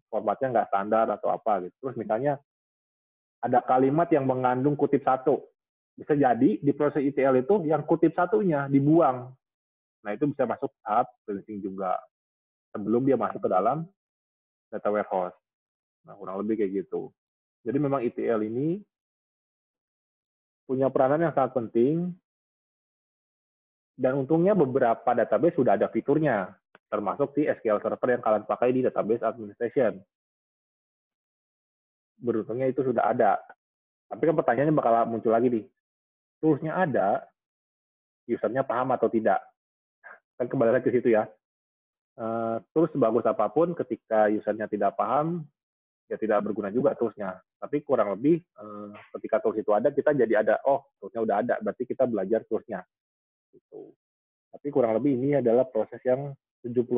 [0.09, 1.73] formatnya nggak standar atau apa gitu.
[1.81, 2.41] Terus misalnya
[3.41, 5.41] ada kalimat yang mengandung kutip satu.
[5.93, 9.29] Bisa jadi di proses ETL itu yang kutip satunya dibuang
[10.03, 11.95] Nah, itu bisa masuk tahap cleansing juga
[12.75, 13.87] sebelum dia masuk ke dalam
[14.67, 15.35] data warehouse.
[16.03, 17.09] Nah, kurang lebih kayak gitu.
[17.63, 18.83] Jadi memang ETL ini
[20.67, 22.11] punya peranan yang sangat penting
[23.95, 26.51] dan untungnya beberapa database sudah ada fiturnya,
[26.91, 30.01] termasuk si SQL Server yang kalian pakai di database administration.
[32.19, 33.39] Beruntungnya itu sudah ada.
[34.09, 35.65] Tapi kan pertanyaannya bakal muncul lagi nih.
[36.41, 37.23] Toolsnya ada,
[38.27, 39.39] usernya paham atau tidak
[40.37, 41.29] kan kembali lagi ke situ ya.
[42.13, 45.41] Uh, terus sebagus apa pun ketika usernya tidak paham,
[46.05, 47.41] ya tidak berguna juga toolsnya.
[47.57, 51.55] Tapi kurang lebih uh, ketika tools itu ada, kita jadi ada, oh toolsnya udah ada,
[51.61, 52.85] berarti kita belajar toolsnya.
[53.49, 53.93] Gitu.
[54.53, 56.29] Tapi kurang lebih ini adalah proses yang
[56.61, 56.93] 70%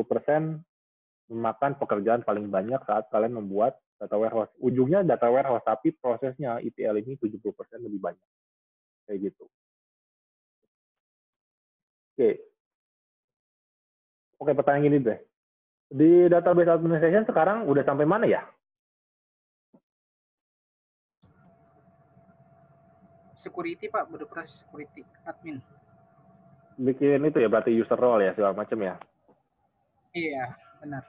[1.32, 4.52] memakan pekerjaan paling banyak saat kalian membuat data warehouse.
[4.60, 7.40] Ujungnya data warehouse, tapi prosesnya ETL ini 70%
[7.80, 8.30] lebih banyak.
[9.08, 9.46] Kayak gitu.
[12.16, 12.55] Oke,
[14.36, 15.20] Oke, pertanyaan gini deh.
[15.86, 18.44] Di database administration sekarang udah sampai mana ya?
[23.40, 25.62] Security Pak, udah proses security admin.
[26.76, 29.00] Bikin itu ya, berarti user role ya, segala macam ya?
[30.12, 31.04] Iya, benar.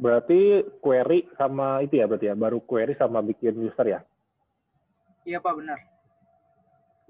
[0.00, 4.00] Berarti query sama itu ya berarti ya, baru query sama bikin user ya?
[5.28, 5.89] Iya Pak, benar.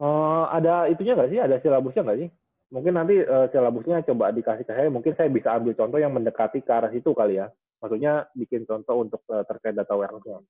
[0.00, 1.40] Uh, ada itunya nggak sih?
[1.44, 2.28] Ada silabusnya nggak sih?
[2.72, 4.88] Mungkin nanti uh, silabusnya coba dikasih ke saya.
[4.88, 7.52] Mungkin saya bisa ambil contoh yang mendekati ke arah situ kali ya.
[7.84, 10.48] Maksudnya bikin contoh untuk uh, terkait data warehouse.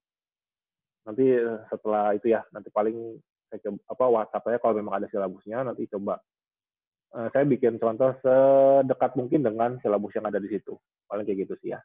[1.03, 3.19] Nanti uh, setelah itu ya, nanti paling
[3.51, 6.23] saya coba apa WhatsApp saya kalau memang ada silabusnya nanti coba
[7.11, 10.79] saya bikin contoh sedekat mungkin dengan silabus yang ada di situ.
[11.11, 11.83] Paling kayak gitu sih ya.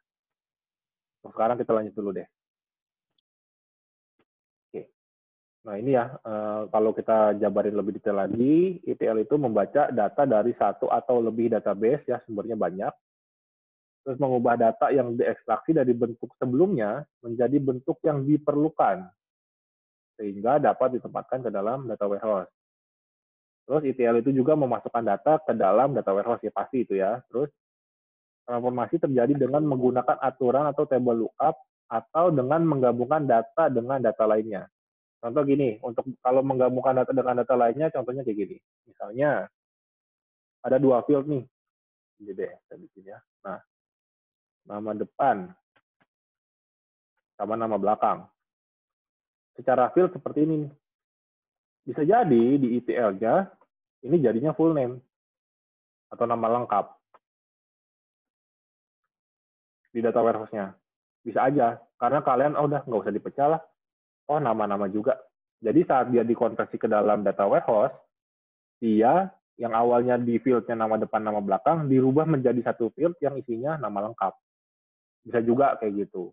[1.26, 2.30] Sekarang kita lanjut dulu deh.
[5.66, 10.54] Nah ini ya, eh, kalau kita jabarin lebih detail lagi, ETL itu membaca data dari
[10.54, 12.94] satu atau lebih database, ya sumbernya banyak,
[14.06, 19.10] terus mengubah data yang diekstraksi dari bentuk sebelumnya menjadi bentuk yang diperlukan,
[20.14, 22.50] sehingga dapat ditempatkan ke dalam data warehouse.
[23.66, 27.18] Terus ETL itu juga memasukkan data ke dalam data warehouse, ya pasti itu ya.
[27.26, 27.50] Terus
[28.46, 31.58] transformasi terjadi dengan menggunakan aturan atau table lookup,
[31.90, 34.70] atau dengan menggabungkan data dengan data lainnya.
[35.16, 38.56] Contoh gini, untuk kalau menggabungkan data dengan data lainnya, contohnya kayak gini.
[38.86, 39.48] Misalnya,
[40.60, 41.44] ada dua field nih.
[42.20, 43.18] Jadi deh, saya bikin ya.
[43.44, 43.60] Nah,
[44.66, 45.36] nama depan
[47.36, 48.24] sama nama belakang.
[49.56, 50.72] Secara field seperti ini nih.
[51.86, 53.46] Bisa jadi di ETL-nya,
[54.04, 54.98] ini jadinya full name
[56.10, 56.86] atau nama lengkap
[59.94, 60.74] di data warehouse-nya.
[61.22, 63.62] Bisa aja, karena kalian, oh udah nggak usah dipecah lah,
[64.30, 65.16] oh nama-nama juga.
[65.62, 67.96] Jadi saat dia dikonversi ke dalam data warehouse,
[68.78, 73.80] dia yang awalnya di fieldnya nama depan, nama belakang, dirubah menjadi satu field yang isinya
[73.80, 74.34] nama lengkap.
[75.24, 76.30] Bisa juga kayak gitu.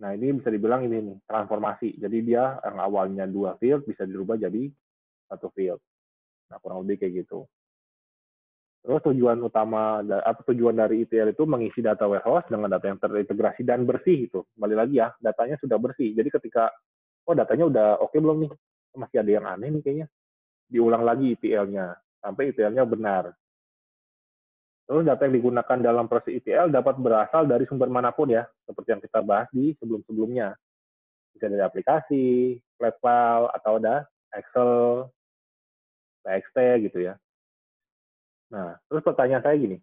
[0.00, 2.00] Nah, ini bisa dibilang ini nih, transformasi.
[2.00, 4.68] Jadi dia yang awalnya dua field bisa dirubah jadi
[5.28, 5.80] satu field.
[6.52, 7.44] Nah, kurang lebih kayak gitu.
[8.80, 13.60] Terus tujuan utama apa tujuan dari ETL itu mengisi data warehouse dengan data yang terintegrasi
[13.60, 14.40] dan bersih itu.
[14.56, 16.16] Kembali lagi ya, datanya sudah bersih.
[16.16, 16.72] Jadi ketika
[17.28, 18.52] oh datanya udah oke okay belum nih?
[18.96, 20.06] Masih ada yang aneh nih kayaknya.
[20.70, 21.92] Diulang lagi ETL-nya
[22.24, 23.24] sampai ETL-nya benar.
[24.90, 28.88] Terus data yang digunakan dalam proses ETL dapat berasal dari sumber mana pun ya, seperti
[28.90, 30.56] yang kita bahas di sebelum-sebelumnya.
[31.30, 34.02] Bisa dari aplikasi, flat file, atau ada
[34.34, 35.06] Excel,
[36.26, 36.56] TXT
[36.90, 37.14] gitu ya.
[38.50, 39.78] Nah, terus pertanyaan saya gini,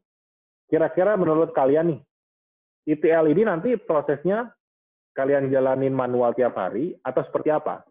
[0.67, 1.99] kira-kira menurut kalian nih,
[2.87, 4.51] ETL ini nanti prosesnya
[5.15, 7.87] kalian jalanin manual tiap hari atau seperti apa?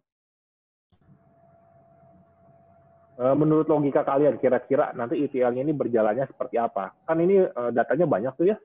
[3.17, 6.93] Eh, menurut logika kalian, kira-kira nanti ETL-nya ini berjalannya seperti apa?
[7.09, 8.57] Kan ini eh, datanya banyak tuh ya.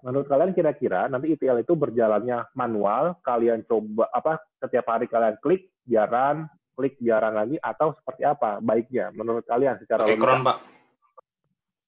[0.00, 5.68] Menurut kalian kira-kira nanti ETL itu berjalannya manual, kalian coba apa setiap hari kalian klik,
[5.84, 6.48] jalan,
[6.78, 10.56] klik biaran lagi atau seperti apa baiknya menurut kalian secara pakai cron pak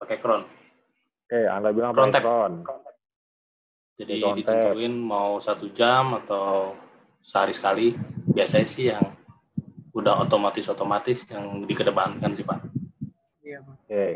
[0.03, 0.43] pakai cron
[1.31, 2.55] oke anda bilang cron pakai cron
[4.01, 6.73] Jadi ditentuin mau satu jam atau
[7.21, 7.93] sehari sekali.
[8.33, 9.05] Biasanya sih yang
[9.93, 12.59] udah otomatis-otomatis yang dikedepankan sih Pak.
[13.45, 13.75] Iya, Pak.
[13.77, 14.07] Oke.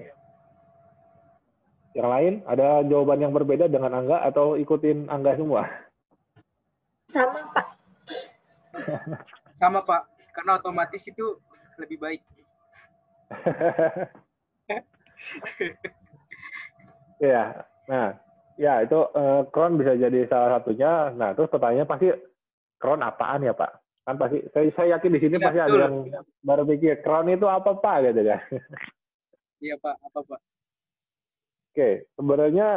[1.95, 5.69] Yang lain ada jawaban yang berbeda dengan Angga atau ikutin Angga semua?
[7.13, 7.67] Sama Pak.
[9.61, 10.03] Sama, Pak.
[10.35, 11.39] Karena otomatis itu
[11.79, 12.23] lebih baik.
[17.23, 17.65] Iya.
[17.89, 18.19] Nah,
[18.61, 18.99] ya itu
[19.55, 21.15] cron bisa jadi salah satunya.
[21.15, 22.09] Nah, terus pertanyaannya pasti
[22.77, 23.73] cron apaan ya, Pak?
[24.05, 25.81] Kan pasti saya, saya yakin di sini Iya, pasti ada betul.
[25.81, 28.41] yang baru pikir cron itu apa, Pak gitu kan.
[29.65, 29.97] Iya, Pak.
[30.13, 30.41] Apa, Pak?
[31.73, 32.69] Oke, sebenarnya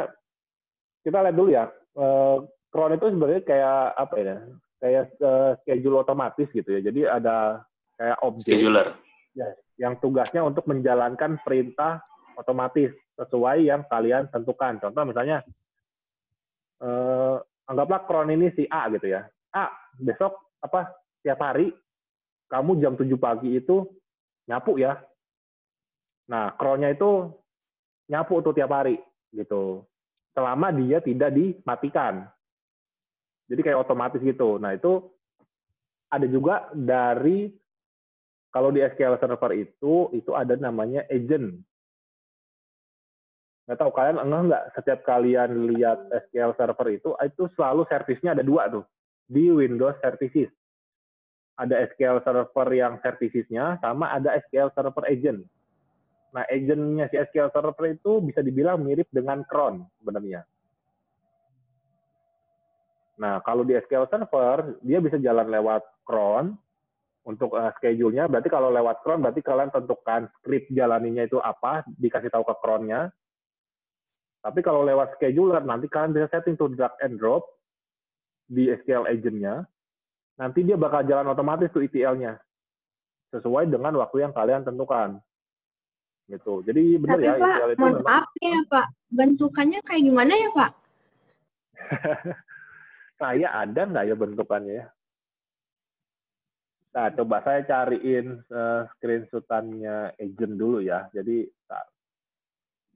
[1.04, 1.64] kita lihat dulu ya.
[1.98, 2.36] Eh,
[2.72, 4.36] cron itu sebenarnya kayak apa ya?
[4.78, 6.80] Kayak eh, schedule otomatis gitu ya.
[6.80, 7.66] Jadi ada
[7.98, 8.88] kayak objek Scheduler.
[9.78, 12.02] yang tugasnya untuk menjalankan perintah
[12.38, 14.78] otomatis sesuai yang kalian tentukan.
[14.78, 15.42] Contoh misalnya,
[16.82, 19.26] eh, anggaplah cron ini si A gitu ya.
[19.54, 21.74] A, besok apa tiap hari
[22.48, 23.84] kamu jam 7 pagi itu
[24.48, 24.96] nyapu ya.
[26.32, 27.28] Nah, cronnya itu
[28.08, 28.96] nyapu tuh tiap hari
[29.32, 29.84] gitu.
[30.32, 32.28] Selama dia tidak dimatikan.
[33.48, 34.60] Jadi kayak otomatis gitu.
[34.60, 35.08] Nah, itu
[36.12, 37.52] ada juga dari
[38.52, 41.60] kalau di SQL Server itu itu ada namanya agent.
[43.68, 48.44] Nggak tahu kalian enggak nggak setiap kalian lihat SQL Server itu itu selalu servisnya ada
[48.44, 48.84] dua tuh
[49.28, 50.48] di Windows Services.
[51.60, 55.44] Ada SQL Server yang servisesnya sama ada SQL Server agent.
[56.32, 60.44] Nah, agentnya si SQL Server itu bisa dibilang mirip dengan cron sebenarnya.
[63.18, 66.54] Nah, kalau di SQL Server, dia bisa jalan lewat cron,
[67.28, 68.24] untuk uh, schedule-nya.
[68.24, 73.12] Berarti kalau lewat cron berarti kalian tentukan script jalaninya itu apa dikasih tahu ke cron-nya.
[74.40, 77.44] Tapi kalau lewat scheduler nanti kalian bisa setting tuh drag and drop
[78.48, 79.68] di SQL agent-nya.
[80.40, 82.40] Nanti dia bakal jalan otomatis tuh ETL-nya
[83.28, 85.20] sesuai dengan waktu yang kalian tentukan.
[86.32, 86.64] Gitu.
[86.64, 88.86] Jadi benar ya Pak, ETL itu mohon maaf nih ya Pak.
[89.12, 90.72] Bentukannya kayak gimana ya Pak?
[93.18, 94.86] saya ada nggak ya bentukannya ya
[96.88, 101.06] Nah, coba saya cariin uh, screenshotannya agent dulu ya.
[101.14, 101.46] Jadi,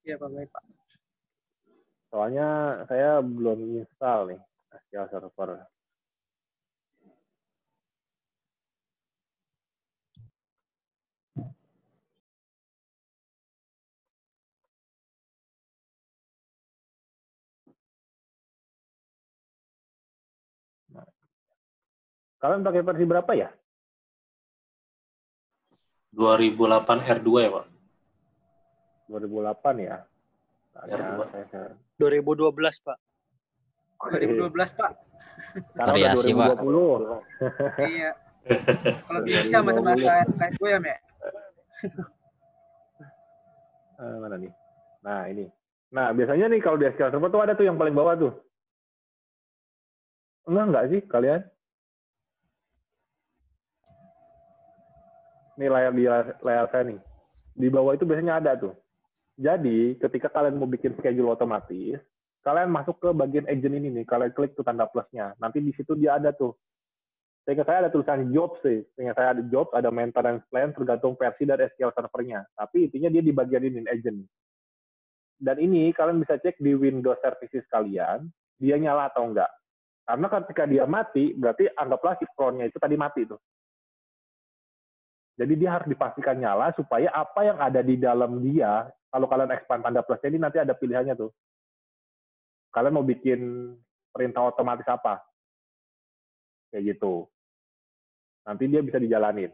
[0.03, 0.29] Iya, Pak.
[0.35, 0.65] Baik, Pak.
[2.11, 4.41] soalnya saya belum install nih
[4.85, 5.51] SQL Server.
[22.43, 23.49] Kalian pakai versi berapa ya?
[26.19, 27.67] 2008 R2 ya Pak.
[29.07, 29.97] 2008 ya.
[30.75, 31.21] Nah, R2.
[31.31, 31.71] saya, saya,
[32.03, 32.51] 2012
[32.83, 32.99] Pak.
[34.03, 34.93] 2012, Pak.
[35.71, 36.59] sekarang udah Variasi, Pak.
[36.67, 37.23] 2020.
[37.79, 38.11] Iya.
[39.07, 40.99] Kalau bisa sama sama kayak kayak gue ya, Mek.
[44.03, 44.51] Eh, mana nih?
[45.07, 45.47] Nah, ini.
[45.95, 48.33] Nah, biasanya nih kalau di SQL Server tuh ada tuh yang paling bawah tuh.
[50.51, 51.47] Enggak, enggak sih kalian?
[55.61, 56.05] Nih layar di
[56.41, 56.99] layar saya nih.
[57.57, 58.75] Di bawah itu biasanya ada tuh.
[59.37, 62.01] Jadi, ketika kalian mau bikin schedule otomatis,
[62.45, 65.37] kalian masuk ke bagian agent ini nih, kalian klik tuh tanda plusnya.
[65.41, 66.57] Nanti di situ dia ada tuh.
[67.43, 68.87] Seingat saya ada tulisan jobs sih.
[68.95, 72.47] Seingat saya ada jobs, ada maintenance plan, tergantung versi dari SQL servernya.
[72.55, 74.23] Tapi intinya dia di bagian ini, agent.
[75.43, 78.31] Dan ini kalian bisa cek di Windows Services kalian,
[78.63, 79.51] dia nyala atau enggak.
[80.07, 83.39] Karena ketika dia mati, berarti anggaplah si itu tadi mati tuh.
[85.43, 89.83] Jadi dia harus dipastikan nyala supaya apa yang ada di dalam dia, kalau kalian expand
[89.83, 91.35] tanda plusnya ini nanti ada pilihannya tuh.
[92.71, 93.75] Kalian mau bikin
[94.15, 95.19] perintah otomatis apa?
[96.71, 97.27] Kayak gitu.
[98.47, 99.51] Nanti dia bisa dijalanin.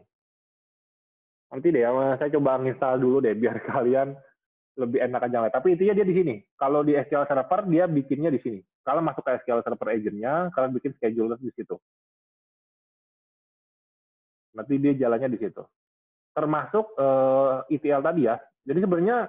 [1.49, 1.81] Nanti deh,
[2.21, 4.13] saya coba nginstal dulu deh, biar kalian
[4.77, 5.49] lebih enak aja.
[5.49, 6.35] Tapi intinya dia di sini.
[6.53, 8.61] Kalau di SQL Server, dia bikinnya di sini.
[8.85, 11.81] Kalau masuk ke SQL Server agent-nya, kalian bikin scheduler di situ.
[14.53, 15.65] Nanti dia jalannya di situ.
[16.39, 18.39] Termasuk uh, ETL tadi ya.
[18.63, 19.27] Jadi sebenarnya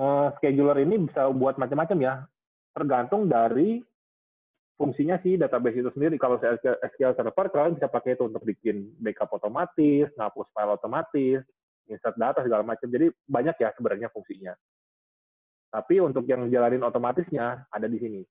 [0.00, 2.14] uh, scheduler ini bisa buat macam-macam ya.
[2.72, 3.84] Tergantung dari
[4.80, 6.16] fungsinya sih database itu sendiri.
[6.16, 11.44] Kalau SQL Server, kalian bisa pakai itu untuk bikin backup otomatis, ngapus file otomatis,
[11.84, 12.88] insert data segala macam.
[12.88, 14.56] Jadi banyak ya sebenarnya fungsinya.
[15.68, 18.22] Tapi untuk yang jalanin otomatisnya ada di sini.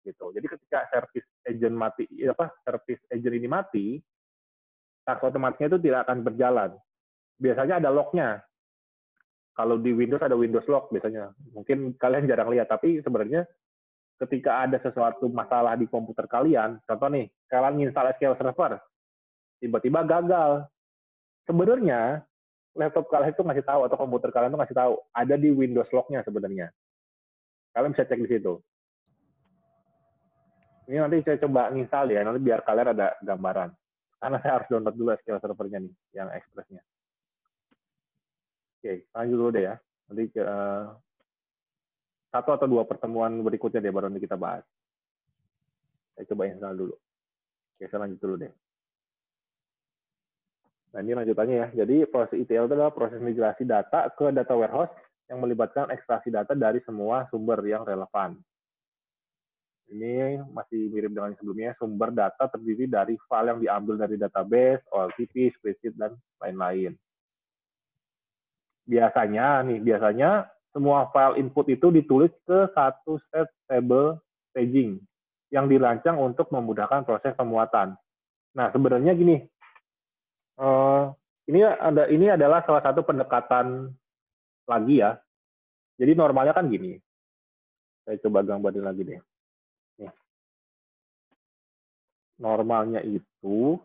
[0.00, 0.32] Gitu.
[0.32, 3.86] Jadi ketika service agent mati apa service agent ini mati,
[5.04, 6.70] task otomatisnya itu tidak akan berjalan.
[7.40, 8.44] Biasanya ada lognya.
[9.56, 11.32] Kalau di Windows ada Windows log biasanya.
[11.56, 13.48] Mungkin kalian jarang lihat, tapi sebenarnya
[14.20, 18.76] ketika ada sesuatu masalah di komputer kalian, contoh nih, kalian install SQL Server,
[19.58, 20.68] tiba-tiba gagal.
[21.48, 22.20] Sebenarnya
[22.76, 26.20] laptop kalian itu ngasih tahu atau komputer kalian itu ngasih tahu ada di Windows log-nya
[26.22, 26.68] sebenarnya.
[27.72, 28.54] Kalian bisa cek di situ.
[30.90, 33.70] Ini nanti saya coba install ya, nanti biar kalian ada gambaran.
[34.20, 36.82] Karena saya harus download dulu SQL servernya nih, yang Express-nya.
[38.80, 39.76] Oke, lanjut dulu deh ya.
[40.08, 40.88] Nanti uh,
[42.32, 44.64] satu atau dua pertemuan berikutnya deh baru nanti kita bahas.
[46.16, 46.96] Saya coba install dulu.
[47.76, 48.52] Oke, saya lanjut dulu deh.
[50.96, 51.68] Nah, ini lanjutannya ya.
[51.84, 54.90] Jadi, proses ETL itu adalah proses migrasi data ke data warehouse
[55.28, 58.34] yang melibatkan ekstraksi data dari semua sumber yang relevan.
[59.90, 65.52] Ini masih mirip dengan sebelumnya, sumber data terdiri dari file yang diambil dari database, OLTP,
[65.58, 66.94] spreadsheet, dan lain-lain.
[68.90, 74.18] Biasanya nih, biasanya semua file input itu ditulis ke satu set table
[74.50, 74.98] staging
[75.54, 77.94] yang dirancang untuk memudahkan proses pemuatan.
[78.54, 79.38] Nah, sebenarnya gini,
[80.58, 81.14] uh,
[81.46, 83.94] ini ada ini adalah salah satu pendekatan
[84.66, 85.18] lagi ya.
[85.98, 86.98] Jadi normalnya kan gini.
[88.06, 89.20] Saya coba gambarin lagi deh.
[90.02, 90.12] Nih.
[92.42, 93.78] Normalnya itu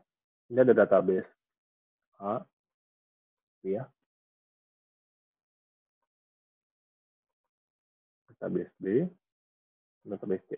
[0.50, 1.28] ini ada database
[2.22, 2.40] A,
[3.66, 3.90] ya.
[8.36, 8.86] Database B,
[10.04, 10.52] database C.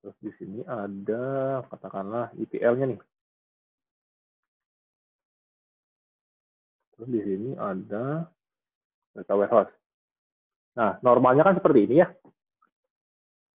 [0.00, 3.00] Terus di sini ada katakanlah ETL-nya nih.
[6.96, 8.24] Terus di sini ada
[9.12, 9.74] data warehouse.
[10.78, 12.08] Nah, normalnya kan seperti ini ya.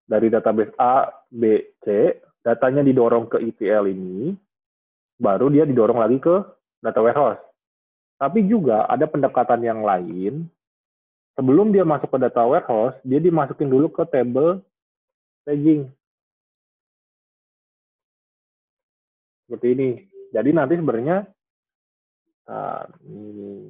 [0.04, 4.36] Dari database A, B, C, datanya didorong ke ETL ini,
[5.16, 6.44] baru dia didorong lagi ke
[6.84, 7.40] data warehouse.
[8.20, 10.48] Tapi juga ada pendekatan yang lain
[11.34, 14.62] sebelum dia masuk ke data warehouse, dia dimasukin dulu ke table
[15.44, 15.90] staging.
[19.46, 19.90] Seperti ini.
[20.34, 21.30] Jadi nanti sebenarnya
[23.06, 23.70] ini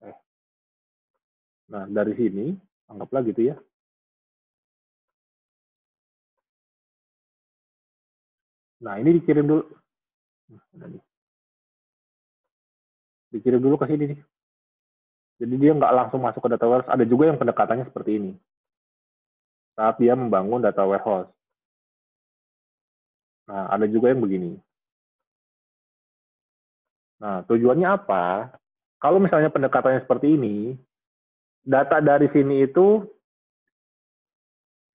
[0.00, 0.16] eh.
[1.70, 2.56] Nah, dari sini
[2.88, 3.56] anggaplah gitu ya.
[8.80, 9.64] Nah, ini dikirim dulu.
[10.80, 10.88] Nah,
[13.30, 14.20] dikirim dulu ke sini nih.
[15.40, 16.92] Jadi dia nggak langsung masuk ke data warehouse.
[16.92, 18.32] Ada juga yang pendekatannya seperti ini.
[19.72, 21.32] Saat dia membangun data warehouse.
[23.48, 24.60] Nah, ada juga yang begini.
[27.18, 28.52] Nah, tujuannya apa?
[29.00, 30.76] Kalau misalnya pendekatannya seperti ini,
[31.64, 33.04] data dari sini itu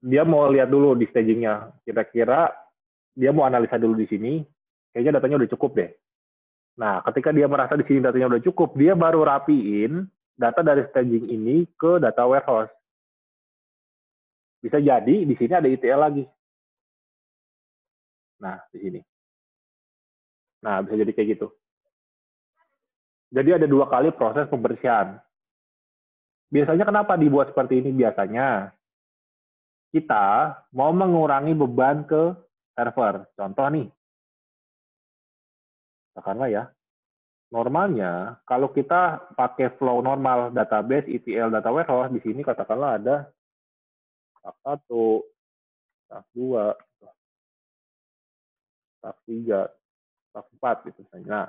[0.05, 1.73] dia mau lihat dulu di stagingnya.
[1.81, 2.53] Kira-kira
[3.17, 4.45] dia mau analisa dulu di sini,
[4.93, 5.89] kayaknya datanya udah cukup deh.
[6.75, 10.03] Nah, ketika dia merasa di sini datanya udah cukup, dia baru rapiin
[10.35, 12.71] data dari staging ini ke data warehouse.
[14.59, 16.23] Bisa jadi di sini ada ETL lagi.
[18.43, 18.99] Nah, di sini.
[20.67, 21.47] Nah, bisa jadi kayak gitu.
[23.31, 25.15] Jadi ada dua kali proses pembersihan.
[26.51, 27.95] Biasanya kenapa dibuat seperti ini?
[27.95, 28.75] Biasanya
[29.95, 32.35] kita mau mengurangi beban ke
[32.75, 33.27] server.
[33.39, 33.87] Contoh nih,
[36.15, 36.63] katakanlah ya,
[37.51, 43.27] normalnya kalau kita pakai flow normal database ETL data warehouse di sini katakanlah ada
[44.39, 45.27] tak satu,
[46.07, 46.71] tak dua,
[49.03, 49.67] tak tiga,
[50.31, 51.27] tak empat gitu misalnya.
[51.27, 51.47] Nah,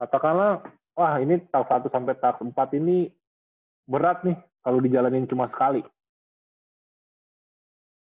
[0.00, 0.64] katakanlah
[0.96, 3.12] wah ini tak satu sampai tak empat ini
[3.84, 5.84] berat nih kalau dijalanin cuma sekali.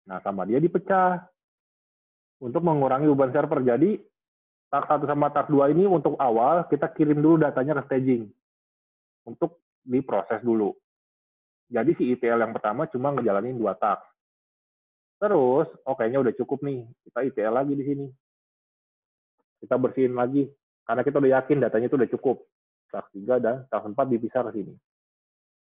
[0.09, 1.23] Nah, sama dia dipecah
[2.41, 3.61] untuk mengurangi beban server.
[3.63, 4.01] Jadi
[4.71, 8.31] tak satu sama tak dua ini untuk awal kita kirim dulu datanya ke staging
[9.27, 10.71] untuk diproses dulu.
[11.71, 14.03] Jadi si ETL yang pertama cuma ngejalanin dua tak.
[15.21, 18.07] Terus, oh kayaknya udah cukup nih, kita ETL lagi di sini.
[19.61, 20.49] Kita bersihin lagi,
[20.89, 22.37] karena kita udah yakin datanya itu udah cukup.
[22.91, 24.75] Tak 3 dan tak 4 dipisah ke sini.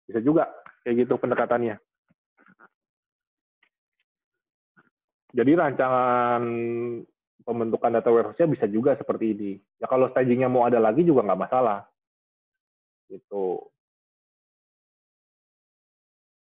[0.09, 0.51] Bisa juga
[0.83, 1.79] kayak gitu pendekatannya.
[5.33, 6.43] Jadi rancangan
[7.43, 9.53] pembentukan data warehouse-nya bisa juga seperti ini.
[9.83, 11.87] Ya kalau staging-nya mau ada lagi juga nggak masalah.
[13.11, 13.61] Gitu.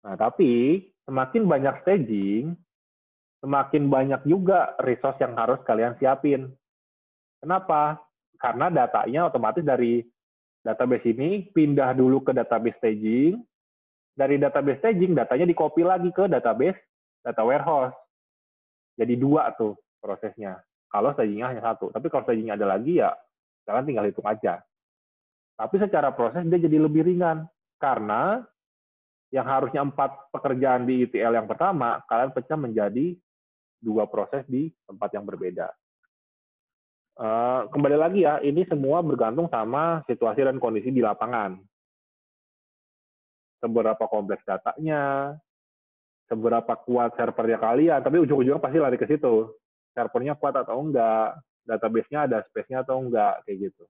[0.04, 2.56] Nah, tapi semakin banyak staging,
[3.44, 6.52] semakin banyak juga resource yang harus kalian siapin.
[7.40, 8.00] Kenapa?
[8.40, 10.04] Karena datanya otomatis dari
[10.64, 13.40] database ini pindah dulu ke database staging.
[14.16, 16.80] Dari database staging, datanya di copy lagi ke database
[17.24, 17.96] data warehouse.
[19.00, 20.60] Jadi dua tuh prosesnya.
[20.90, 21.94] Kalau stagingnya hanya satu.
[21.94, 23.14] Tapi kalau stagingnya ada lagi ya
[23.70, 24.66] kalian tinggal hitung aja.
[25.54, 27.46] Tapi secara proses dia jadi lebih ringan
[27.78, 28.42] karena
[29.30, 33.14] yang harusnya empat pekerjaan di ETL yang pertama, kalian pecah menjadi
[33.78, 35.70] dua proses di tempat yang berbeda.
[37.20, 41.60] Uh, kembali lagi ya, ini semua bergantung sama situasi dan kondisi di lapangan.
[43.60, 45.36] Seberapa kompleks datanya,
[46.32, 49.52] seberapa kuat servernya kalian, tapi ujung-ujungnya pasti lari ke situ.
[50.00, 53.84] Servernya kuat atau enggak, database-nya ada space-nya atau enggak, kayak gitu.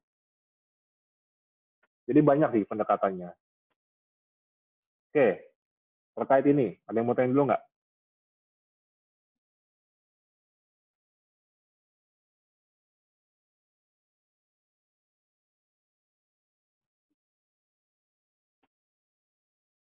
[2.10, 3.30] Jadi banyak sih pendekatannya.
[5.14, 5.28] Oke,
[6.18, 7.64] terkait ini, ada yang mau tanya dulu nggak?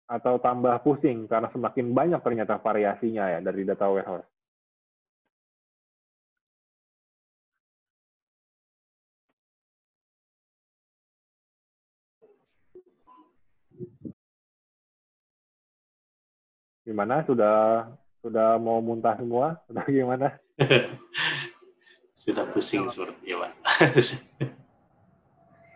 [0.10, 4.35] Atau tambah pusing karena semakin banyak ternyata variasinya ya dari data warehouse.
[16.86, 17.26] Gimana?
[17.26, 17.90] Sudah
[18.22, 19.58] sudah mau muntah semua?
[19.66, 20.38] Sudah gimana?
[22.26, 23.52] Sudah pusing seperti Pak.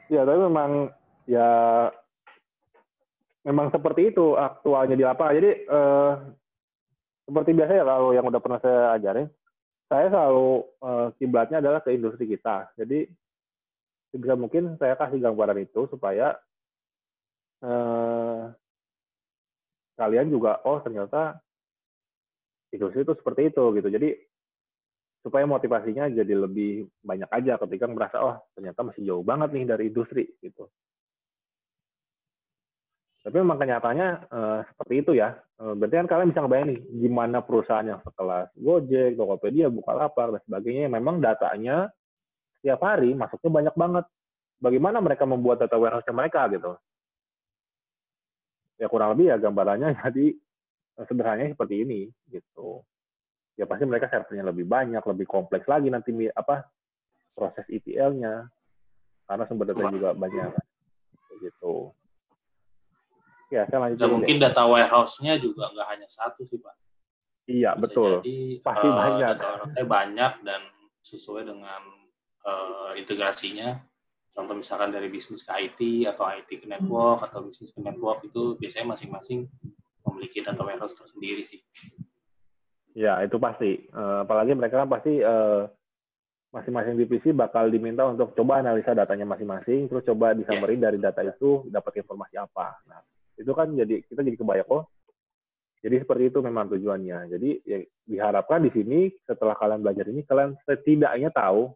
[0.14, 0.90] ya, tapi memang
[1.30, 1.49] ya
[3.45, 5.38] memang seperti itu aktualnya di lapangan.
[5.38, 6.14] Jadi eh,
[7.30, 9.30] seperti biasa ya kalau yang udah pernah saya ajarin,
[9.86, 12.73] saya selalu eh, kiblatnya adalah ke industri kita.
[12.73, 13.06] Jadi
[14.10, 16.34] sebisa mungkin saya kasih gambaran itu supaya
[17.61, 18.19] eh,
[20.00, 21.36] kalian juga oh ternyata
[22.72, 23.90] industri itu seperti itu gitu.
[23.92, 24.10] Jadi
[25.20, 29.84] supaya motivasinya jadi lebih banyak aja ketika merasa oh ternyata masih jauh banget nih dari
[29.92, 30.72] industri gitu.
[33.20, 35.36] Tapi memang kenyataannya uh, seperti itu ya.
[35.60, 36.72] Uh, berarti kan kalian bisa ngebayang
[37.04, 41.92] gimana perusahaan yang sekelas Gojek, Tokopedia, Bukalapak dan sebagainya memang datanya
[42.58, 44.06] setiap hari masuknya banyak banget.
[44.64, 46.80] Bagaimana mereka membuat data warehouse mereka gitu
[48.80, 50.26] ya kurang lebih ya gambarannya jadi
[50.97, 52.81] eh, sederhananya seperti ini gitu.
[53.60, 56.64] Ya pasti mereka servernya lebih banyak lebih kompleks lagi nanti apa
[57.35, 58.47] proses ETL-nya
[59.27, 60.56] karena sumber data juga banyak.
[61.43, 61.76] Gitu.
[63.51, 66.76] Ya saya lanjut Dan mungkin data warehouse-nya juga nggak hanya satu sih pak.
[67.49, 68.11] Iya Bisa betul.
[68.22, 69.35] jadi, pasti uh, banyak.
[69.41, 70.61] data banyak dan
[71.01, 71.81] sesuai dengan
[72.45, 73.81] uh, integrasinya
[74.40, 78.56] contoh misalkan dari bisnis ke IT atau IT ke network atau bisnis ke network itu
[78.56, 79.52] biasanya masing-masing
[80.07, 81.60] memiliki data warehouse tersendiri sih.
[82.95, 83.84] Ya itu pasti.
[83.91, 85.68] Uh, apalagi mereka kan pasti uh,
[86.56, 90.86] masing-masing divisi bakal diminta untuk coba analisa datanya masing-masing, terus coba disamperin yeah.
[90.88, 92.80] dari data itu dapat informasi apa.
[92.88, 93.03] Nah
[93.36, 94.88] itu kan jadi kita jadi kebayang oh
[95.80, 97.32] jadi seperti itu memang tujuannya.
[97.32, 101.72] Jadi ya, diharapkan di sini setelah kalian belajar ini kalian setidaknya tahu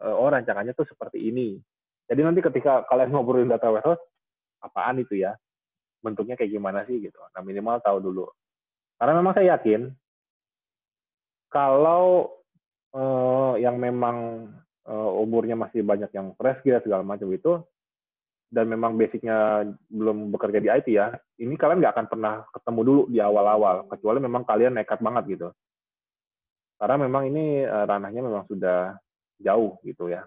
[0.00, 1.60] uh, oh rancangannya tuh seperti ini.
[2.04, 4.00] Jadi nanti ketika kalian ngobrolin data warehouse,
[4.60, 5.32] apaan itu ya?
[6.04, 7.16] Bentuknya kayak gimana sih gitu.
[7.32, 8.28] Nah minimal tahu dulu.
[9.00, 9.88] Karena memang saya yakin
[11.48, 12.28] kalau
[12.92, 14.48] uh, yang memang
[14.84, 17.62] uh, umurnya masih banyak yang fresh gitu segala macam itu
[18.52, 21.10] dan memang basicnya belum bekerja di IT ya,
[21.42, 25.48] ini kalian nggak akan pernah ketemu dulu di awal-awal, kecuali memang kalian nekat banget gitu.
[26.78, 28.94] Karena memang ini uh, ranahnya memang sudah
[29.42, 30.22] jauh gitu ya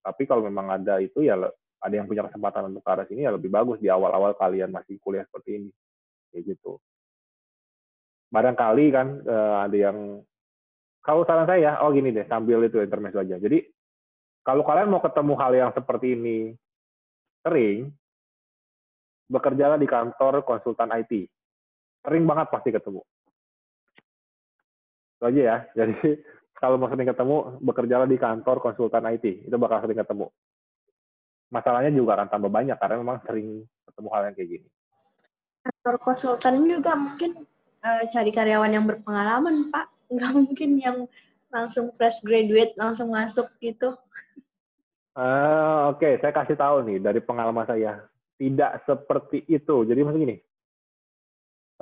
[0.00, 1.36] tapi kalau memang ada itu ya
[1.80, 5.00] ada yang punya kesempatan untuk ke arah sini ya lebih bagus di awal-awal kalian masih
[5.00, 5.70] kuliah seperti ini.
[6.30, 6.76] Kayak gitu.
[8.30, 10.22] Barangkali kan uh, ada yang
[11.00, 13.40] kalau saran saya oh gini deh sambil itu intermezzo aja.
[13.40, 13.64] Jadi
[14.44, 16.38] kalau kalian mau ketemu hal yang seperti ini
[17.40, 17.88] sering
[19.32, 21.26] bekerjalah di kantor konsultan IT
[22.04, 23.00] sering banget pasti ketemu.
[25.16, 25.56] Itu aja ya.
[25.76, 25.96] Jadi
[26.56, 29.48] kalau mau sering ketemu, bekerjalah di kantor konsultan IT.
[29.48, 30.26] Itu bakal sering ketemu.
[31.50, 34.68] Masalahnya juga akan tambah banyak karena memang sering ketemu hal yang kayak gini.
[35.60, 37.30] Kantor konsultan juga mungkin
[37.82, 39.86] uh, cari karyawan yang berpengalaman, Pak.
[40.10, 40.96] Nggak mungkin yang
[41.50, 43.98] langsung fresh graduate, langsung masuk gitu.
[45.18, 46.12] Uh, Oke, okay.
[46.22, 48.06] saya kasih tahu nih dari pengalaman saya.
[48.38, 49.84] Tidak seperti itu.
[49.84, 50.36] Jadi maksud gini,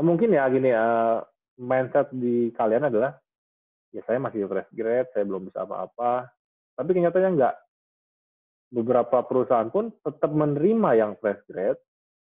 [0.01, 1.23] mungkin ya gini, uh,
[1.61, 3.15] mindset di kalian adalah
[3.93, 6.28] ya saya masih fresh grade, saya belum bisa apa-apa.
[6.77, 7.56] Tapi kenyataannya enggak.
[8.69, 11.81] Beberapa perusahaan pun tetap menerima yang fresh grade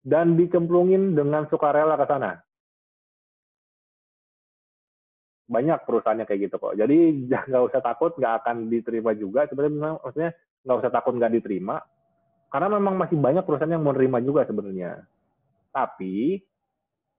[0.04, 2.38] dan dicemplungin dengan sukarela ke sana.
[5.46, 6.76] Banyak perusahaannya kayak gitu kok.
[6.76, 6.98] Jadi
[7.50, 9.48] nggak usah takut nggak akan diterima juga.
[9.48, 10.32] Sebenarnya maksudnya
[10.68, 11.80] nggak usah takut nggak diterima.
[12.52, 15.04] Karena memang masih banyak perusahaan yang menerima juga sebenarnya.
[15.74, 16.40] Tapi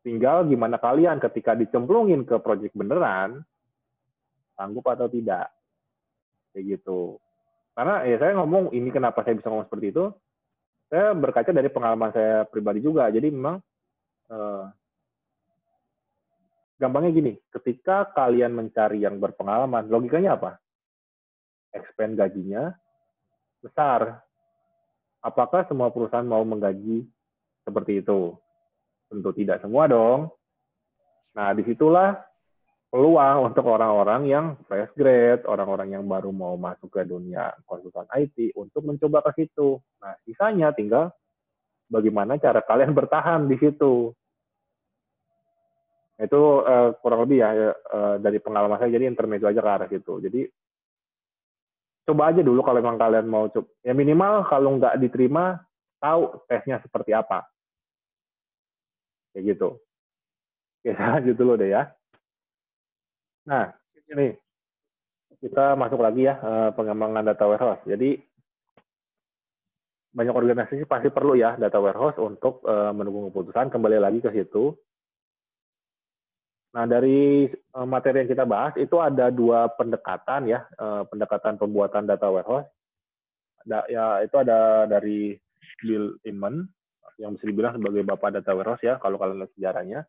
[0.06, 3.42] tinggal gimana kalian ketika dicemplungin ke proyek beneran,
[4.56, 5.52] sanggup atau tidak
[6.50, 7.20] kayak gitu
[7.76, 10.08] karena ya saya ngomong ini kenapa saya bisa ngomong seperti itu
[10.86, 13.10] saya berkaca dari pengalaman saya pribadi juga.
[13.10, 13.58] Jadi memang
[14.30, 14.64] eh,
[16.78, 20.62] gampangnya gini, ketika kalian mencari yang berpengalaman, logikanya apa?
[21.74, 22.70] Expand gajinya
[23.60, 24.22] besar.
[25.26, 27.02] Apakah semua perusahaan mau menggaji
[27.66, 28.38] seperti itu?
[29.10, 30.30] Tentu tidak semua dong.
[31.34, 32.14] Nah, di situlah
[32.97, 38.56] peluang untuk orang-orang yang fresh grade, orang-orang yang baru mau masuk ke dunia konsultan IT
[38.56, 39.77] untuk mencoba ke situ.
[40.01, 41.12] Nah, sisanya tinggal
[41.93, 44.16] bagaimana cara kalian bertahan di situ.
[46.16, 50.16] Itu uh, kurang lebih ya uh, dari pengalaman saya, jadi intermezzo aja ke arah situ.
[50.24, 50.40] Jadi
[52.09, 53.68] coba aja dulu kalau memang kalian mau coba.
[53.85, 55.60] Ya minimal kalau nggak diterima,
[56.01, 57.44] tahu tesnya seperti apa.
[59.36, 59.68] Kayak gitu.
[60.81, 61.93] Oke, lanjut dulu deh ya.
[63.47, 63.70] Nah,
[64.10, 64.35] nih
[65.39, 67.82] kita masuk lagi ya eh, pengembangan data warehouse.
[67.86, 68.18] Jadi
[70.16, 73.68] banyak organisasi pasti perlu ya data warehouse untuk uh, mendukung keputusan.
[73.68, 74.73] Kembali lagi ke situ.
[76.73, 77.44] Nah, dari
[77.77, 80.64] uh, materi yang kita bahas itu ada dua pendekatan ya,
[81.12, 82.64] pendekatan pembuatan data warehouse.
[83.68, 85.36] Ya itu ada dari
[85.85, 86.64] Bill Inman
[87.20, 90.01] yang bisa dibilang sebagai bapak data warehouse ya kalau kalian lihat sejarahnya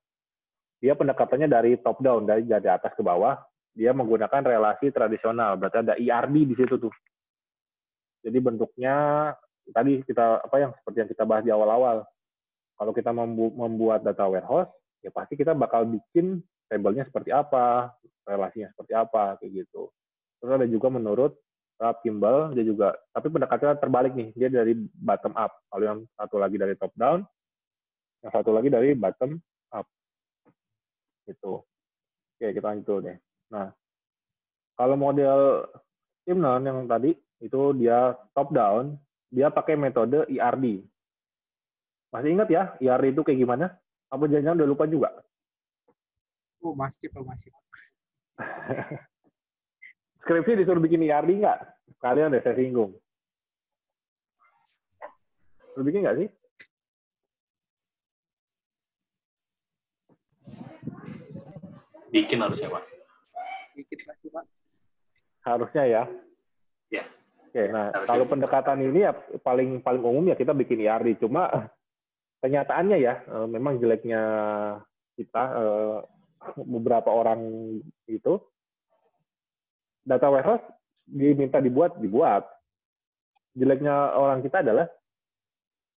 [0.77, 3.37] dia pendekatannya dari top down, dari dari atas ke bawah.
[3.77, 6.93] Dia menggunakan relasi tradisional, berarti ada ERD di situ tuh.
[8.25, 9.29] Jadi bentuknya
[9.69, 12.01] tadi kita apa yang seperti yang kita bahas di awal-awal.
[12.77, 14.69] Kalau kita membuat data warehouse,
[15.01, 17.93] ya pasti kita bakal bikin tabelnya seperti apa,
[18.25, 19.89] relasinya seperti apa, kayak gitu.
[20.37, 21.33] Terus ada juga menurut
[21.77, 25.53] Rob Kimball, dia juga, tapi pendekatannya terbalik nih, dia dari bottom up.
[25.69, 27.21] Kalau yang satu lagi dari top down,
[28.25, 29.37] yang satu lagi dari bottom
[31.27, 33.17] itu oke kita lanjut deh.
[33.51, 33.71] Nah
[34.79, 35.67] kalau model
[36.23, 38.97] Timnon yang tadi itu dia top down
[39.29, 40.87] dia pakai metode IRD
[42.07, 43.65] masih ingat ya IRD itu kayak gimana?
[44.07, 45.09] Apa jangan-jangan udah lupa juga?
[46.63, 47.51] Oh masih pak masih.
[50.23, 51.59] Skripsi disuruh bikin IRD nggak?
[51.99, 52.95] Kalian deh saya singgung.
[55.75, 56.27] Lu bikin nggak sih
[62.11, 62.83] Bikin harusnya, Pak.
[63.75, 64.45] Bikin pasti, Pak.
[65.43, 66.03] Harusnya ya.
[66.91, 67.03] Ya.
[67.47, 68.07] Oke, nah harusnya.
[68.07, 71.23] kalau pendekatan ini ya paling paling umum ya kita bikin IRD.
[71.23, 71.71] Cuma
[72.43, 74.21] kenyataannya ya eh, memang jeleknya
[75.15, 75.97] kita eh,
[76.63, 77.41] beberapa orang
[78.07, 78.39] itu
[80.03, 80.63] data warehouse
[81.07, 82.43] diminta dibuat dibuat.
[83.57, 84.87] Jeleknya orang kita adalah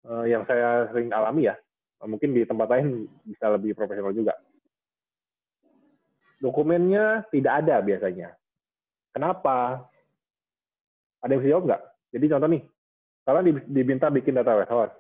[0.07, 1.59] eh, yang saya sering alami ya.
[2.01, 4.33] Mungkin di tempat lain bisa lebih profesional juga
[6.41, 8.35] dokumennya tidak ada biasanya.
[9.13, 9.85] Kenapa?
[11.21, 11.83] Ada yang bisa jawab nggak?
[12.17, 12.63] Jadi contoh nih,
[13.29, 14.97] kalian diminta bikin data warehouse.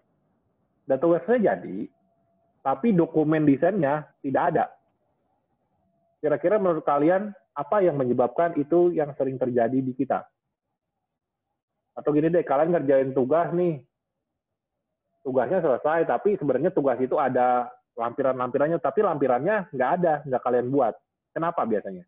[0.84, 1.88] Data warehouse-nya jadi,
[2.60, 4.64] tapi dokumen desainnya tidak ada.
[6.20, 10.28] Kira-kira menurut kalian, apa yang menyebabkan itu yang sering terjadi di kita?
[11.96, 13.80] Atau gini deh, kalian ngerjain tugas nih,
[15.24, 20.94] tugasnya selesai, tapi sebenarnya tugas itu ada lampiran-lampirannya, tapi lampirannya nggak ada, nggak kalian buat.
[21.30, 22.04] Kenapa biasanya?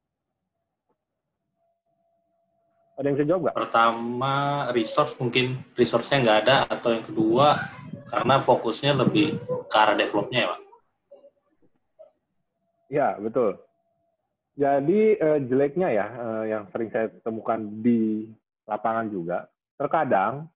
[2.98, 3.56] Ada yang bisa jawab nggak?
[3.56, 4.34] Pertama,
[4.74, 7.72] resource mungkin resource-nya nggak ada, atau yang kedua,
[8.12, 9.40] karena fokusnya lebih
[9.70, 10.60] ke arah developnya ya, Pak?
[12.92, 13.56] Ya, betul.
[14.52, 18.28] Jadi eh, jeleknya ya, eh, yang sering saya temukan di
[18.68, 19.48] lapangan juga,
[19.80, 20.52] terkadang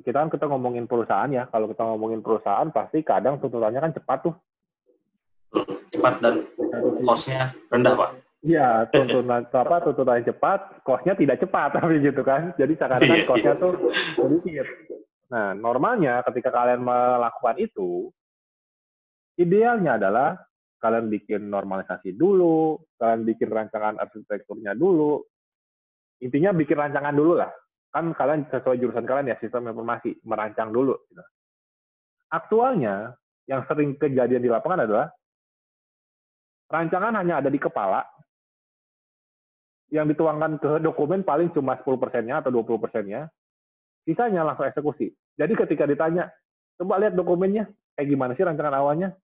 [0.00, 4.18] kita kan kita ngomongin perusahaan ya, kalau kita ngomongin perusahaan pasti kadang tuntutannya kan cepat
[4.24, 4.34] tuh
[5.92, 6.34] cepat dan
[7.04, 8.10] kosnya rendah pak
[8.46, 12.54] Iya, tuntutan apa tuntutan cepat, kosnya tidak cepat tapi gitu kan.
[12.54, 13.62] Jadi seakan-akan iya, kosnya iya.
[13.62, 13.72] tuh
[14.14, 14.66] sedikit.
[15.34, 18.14] Nah, normalnya ketika kalian melakukan itu,
[19.34, 20.38] idealnya adalah
[20.78, 25.18] kalian bikin normalisasi dulu, kalian bikin rancangan arsitekturnya dulu.
[26.22, 27.50] Intinya bikin rancangan dulu lah.
[27.90, 30.94] Kan kalian sesuai jurusan kalian ya, sistem informasi, merancang dulu.
[31.10, 31.24] Gitu.
[32.30, 33.18] Aktualnya,
[33.50, 35.06] yang sering kejadian di lapangan adalah
[36.70, 38.02] rancangan hanya ada di kepala,
[39.94, 43.30] yang dituangkan ke dokumen paling cuma 10 persennya atau 20 persennya,
[44.02, 45.14] sisanya langsung eksekusi.
[45.38, 46.26] Jadi ketika ditanya,
[46.78, 49.14] coba lihat dokumennya, kayak gimana sih rancangan awalnya?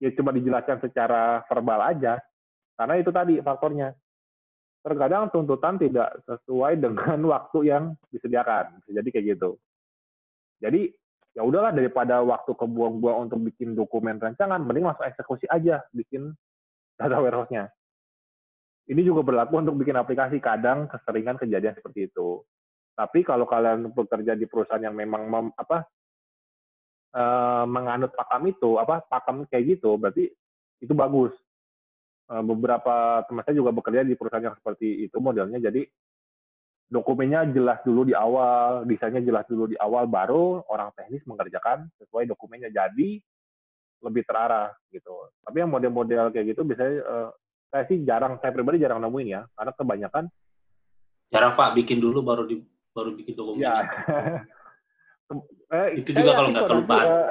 [0.00, 2.22] Ya cuma dijelaskan secara verbal aja,
[2.78, 3.92] karena itu tadi faktornya.
[4.78, 7.84] Terkadang tuntutan tidak sesuai dengan waktu yang
[8.14, 8.78] disediakan.
[8.86, 9.58] Jadi kayak gitu.
[10.62, 10.88] Jadi
[11.34, 16.32] ya udahlah daripada waktu kebuang-buang untuk bikin dokumen rancangan, mending langsung eksekusi aja, bikin
[16.98, 17.70] data warehouse-nya.
[18.88, 20.42] Ini juga berlaku untuk bikin aplikasi.
[20.42, 22.42] Kadang keseringan kejadian seperti itu.
[22.98, 25.86] Tapi kalau kalian bekerja di perusahaan yang memang mem, apa
[27.14, 30.26] eh, menganut pakam itu, apa pakam kayak gitu, berarti
[30.82, 31.30] itu bagus.
[32.32, 35.62] Eh, beberapa teman saya juga bekerja di perusahaan yang seperti itu modelnya.
[35.62, 35.86] Jadi
[36.88, 42.26] dokumennya jelas dulu di awal, desainnya jelas dulu di awal, baru orang teknis mengerjakan sesuai
[42.26, 42.72] dokumennya.
[42.72, 43.20] Jadi
[44.02, 45.10] lebih terarah gitu.
[45.42, 47.28] Tapi yang model-model kayak gitu biasanya eh,
[47.68, 50.24] saya sih jarang, saya pribadi jarang nemuin ya, karena kebanyakan
[51.28, 52.64] Jarang Pak bikin dulu baru di
[52.96, 53.60] baru bikin dokumen.
[53.60, 53.84] ya
[55.76, 57.04] eh, Itu juga kalau nggak kelupaan.
[57.04, 57.28] eh,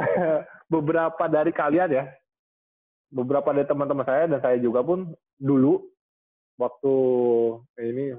[0.72, 2.04] beberapa dari kalian ya,
[3.08, 5.08] beberapa dari teman-teman saya dan saya juga pun
[5.40, 5.88] dulu
[6.60, 6.94] waktu
[7.80, 8.12] ini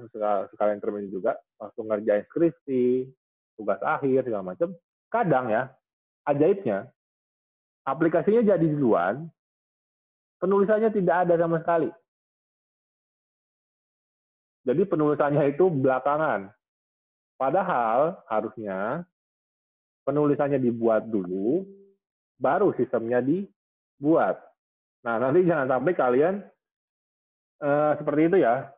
[0.50, 3.06] sekalian termin juga, waktu ngerjain skripsi,
[3.54, 4.74] tugas akhir segala macam,
[5.06, 5.70] kadang ya
[6.26, 6.90] ajaibnya
[7.82, 9.26] aplikasinya jadi duluan,
[10.38, 11.90] penulisannya tidak ada sama sekali.
[14.62, 16.50] Jadi penulisannya itu belakangan.
[17.34, 19.02] Padahal harusnya
[20.06, 21.66] penulisannya dibuat dulu,
[22.38, 24.38] baru sistemnya dibuat.
[25.02, 26.34] Nah, nanti jangan sampai kalian
[27.58, 28.70] eh, seperti itu ya.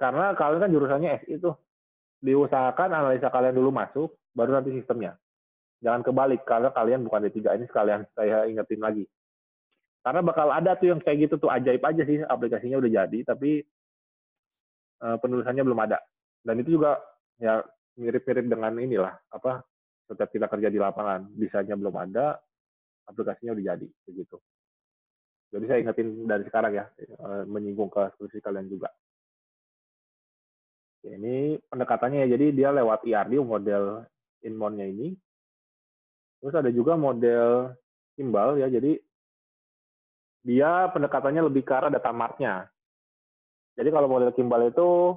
[0.00, 1.52] Karena kalian kan jurusannya SI itu.
[2.22, 5.18] Diusahakan analisa kalian dulu masuk, baru nanti sistemnya.
[5.82, 9.04] Jangan kebalik, karena kalian bukan D3 ini sekalian saya ingetin lagi.
[10.02, 13.62] Karena bakal ada tuh yang kayak gitu tuh ajaib aja sih aplikasinya udah jadi, tapi
[15.02, 15.98] eh, penulisannya belum ada.
[16.42, 16.98] Dan itu juga
[17.38, 17.62] ya
[17.98, 19.62] mirip-mirip dengan inilah apa
[20.06, 22.38] setiap kita kerja di lapangan desainnya belum ada,
[23.06, 24.36] aplikasinya udah jadi begitu.
[25.52, 28.88] Jadi saya ingetin dari sekarang ya, eh, menyinggung ke skripsi kalian juga.
[31.02, 34.06] Ini pendekatannya ya, jadi dia lewat IRD model
[34.46, 35.12] inmonnya ini.
[36.42, 37.70] Terus ada juga model
[38.18, 38.98] timbal ya, jadi
[40.42, 42.66] dia pendekatannya lebih ke arah data martnya.
[43.78, 45.16] Jadi kalau model Kimball itu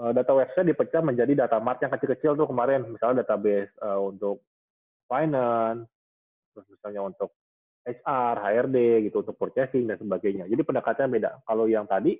[0.00, 4.40] eh, data website dipecah menjadi data mart yang kecil-kecil tuh kemarin, misalnya database eh, untuk
[5.10, 5.84] finance,
[6.54, 7.34] terus misalnya untuk
[7.82, 10.46] HR, HRD gitu untuk purchasing dan sebagainya.
[10.46, 11.30] Jadi pendekatannya beda.
[11.42, 12.14] Kalau yang tadi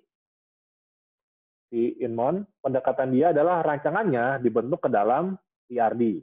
[1.71, 5.39] si Inmon, pendekatan dia adalah rancangannya dibentuk ke dalam
[5.71, 6.19] ERD.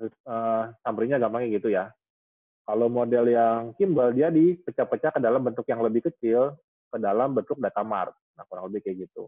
[0.00, 1.92] Eh, summary-nya gampangnya gitu ya.
[2.62, 6.54] Kalau model yang Kimball dia dipecah-pecah ke dalam bentuk yang lebih kecil
[6.90, 8.14] ke dalam bentuk data mart.
[8.38, 9.26] Nah, kurang lebih kayak gitu.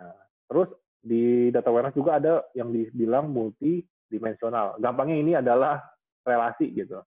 [0.00, 0.16] Nah,
[0.48, 0.68] terus
[1.00, 4.80] di data warehouse juga ada yang dibilang multidimensional.
[4.80, 5.80] Gampangnya ini adalah
[6.24, 7.00] relasi gitu.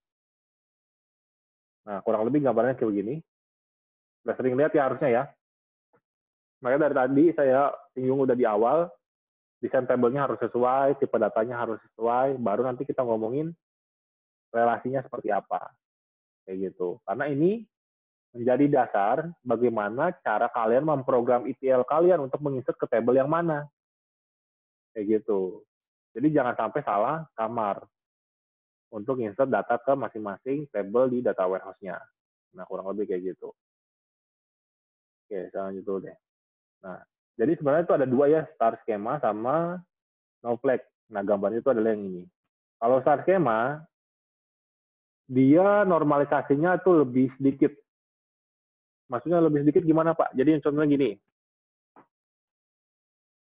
[1.83, 3.15] Nah, kurang lebih gambarnya kayak begini.
[4.23, 5.23] Udah sering lihat ya harusnya ya.
[6.63, 8.87] Makanya dari tadi saya singgung udah di awal,
[9.63, 13.55] desain tabelnya harus sesuai, tipe datanya harus sesuai, baru nanti kita ngomongin
[14.51, 15.71] relasinya seperti apa.
[16.43, 16.99] Kayak gitu.
[17.07, 17.63] Karena ini
[18.35, 23.63] menjadi dasar bagaimana cara kalian memprogram ETL kalian untuk menginsert ke table yang mana.
[24.91, 25.63] Kayak gitu.
[26.11, 27.87] Jadi jangan sampai salah kamar
[28.91, 31.97] untuk insert data ke masing-masing table di data warehouse-nya.
[32.53, 33.49] Nah, kurang lebih kayak gitu.
[35.25, 36.17] Oke, lanjut dulu deh.
[36.85, 36.99] Nah,
[37.33, 39.81] jadi sebenarnya itu ada dua ya, star schema sama
[40.41, 40.85] snowflake.
[41.09, 42.23] Nah, gambarnya itu adalah yang ini.
[42.77, 43.81] Kalau star schema,
[45.25, 47.73] dia normalisasinya itu lebih sedikit.
[49.09, 50.37] Maksudnya lebih sedikit gimana, Pak?
[50.37, 51.11] Jadi contohnya gini.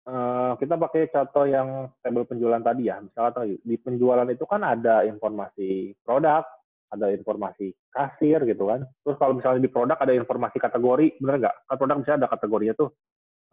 [0.03, 2.99] Eh, kita pakai contoh yang tabel penjualan tadi ya.
[2.99, 6.43] Misalnya di penjualan itu kan ada informasi produk,
[6.91, 8.83] ada informasi kasir gitu kan.
[9.05, 11.57] Terus kalau misalnya di produk ada informasi kategori, bener nggak?
[11.71, 12.91] Kan produk misalnya ada kategorinya tuh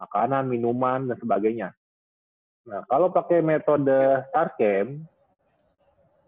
[0.00, 1.68] makanan, minuman, dan sebagainya.
[2.64, 5.04] Nah, kalau pakai metode StarChem,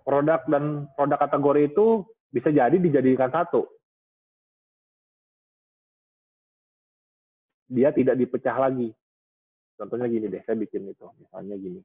[0.05, 1.87] produk dan produk kategori itu
[2.33, 3.65] bisa jadi dijadikan satu.
[7.73, 8.93] Dia tidak dipecah lagi.
[9.81, 11.09] Contohnya gini deh, saya bikin itu.
[11.17, 11.81] Misalnya gini.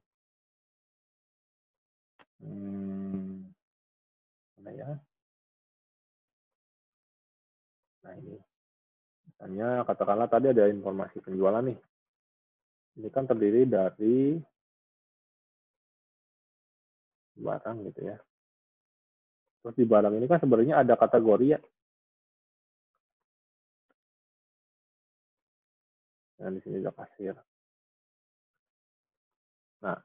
[2.44, 3.48] Hmm,
[4.60, 4.90] mana ya?
[8.04, 8.47] Nah.
[9.38, 11.78] Misalnya katakanlah tadi ada informasi penjualan nih.
[12.98, 14.34] Ini kan terdiri dari
[17.38, 18.18] barang gitu ya.
[19.62, 21.60] Terus di barang ini kan sebenarnya ada kategori ya.
[26.42, 27.38] Nah, di sini ada kasir.
[29.86, 29.98] Nah,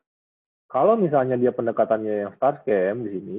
[0.68, 3.38] kalau misalnya dia pendekatannya yang star scam di sini,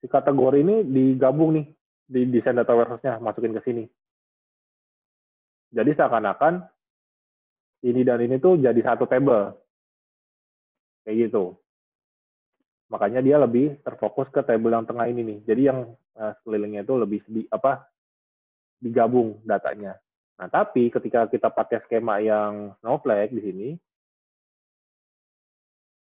[0.00, 1.66] si kategori ini digabung nih
[2.08, 3.84] di desain data warehouse-nya, masukin ke sini.
[5.68, 6.64] Jadi seakan-akan
[7.84, 9.54] ini dan ini tuh jadi satu table.
[11.04, 11.56] Kayak gitu.
[12.88, 15.38] Makanya dia lebih terfokus ke table yang tengah ini nih.
[15.44, 17.84] Jadi yang uh, sekelilingnya itu lebih di, apa
[18.80, 19.96] digabung datanya.
[20.38, 23.68] Nah, tapi ketika kita pakai skema yang Snowflake di sini,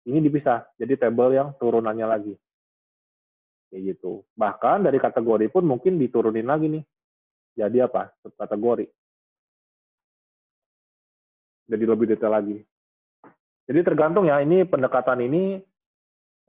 [0.08, 2.34] ini dipisah jadi table yang turunannya lagi
[3.70, 6.84] kayak gitu bahkan dari kategori pun mungkin diturunin lagi nih
[7.54, 8.88] jadi apa kategori
[11.70, 12.58] jadi lebih detail lagi
[13.70, 15.62] jadi tergantung ya ini pendekatan ini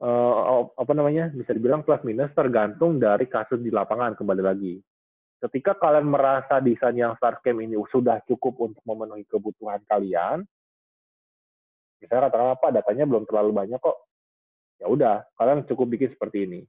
[0.02, 4.82] eh, apa namanya bisa dibilang plus minus tergantung dari kasus di lapangan kembali lagi
[5.46, 10.42] ketika kalian merasa desain yang start camp ini sudah cukup untuk memenuhi kebutuhan kalian
[12.02, 13.98] misalnya katakanlah apa datanya belum terlalu banyak kok
[14.82, 16.60] ya udah kalian cukup bikin seperti ini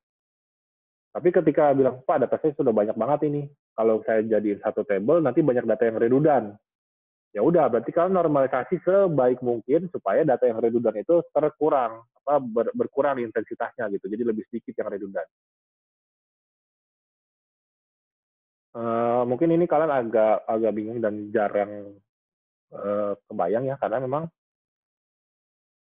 [1.13, 3.45] tapi ketika bilang, Pak, data saya sudah banyak banget ini.
[3.77, 6.57] Kalau saya jadiin satu table, nanti banyak data yang redundan.
[7.33, 12.69] Ya udah, berarti kalian normalisasi sebaik mungkin supaya data yang redundan itu terkurang, apa ber,
[12.77, 14.05] berkurang intensitasnya gitu.
[14.05, 15.25] Jadi lebih sedikit yang redundan.
[18.73, 21.97] Uh, mungkin ini kalian agak agak bingung dan jarang
[22.73, 24.23] uh, kebayang ya, karena memang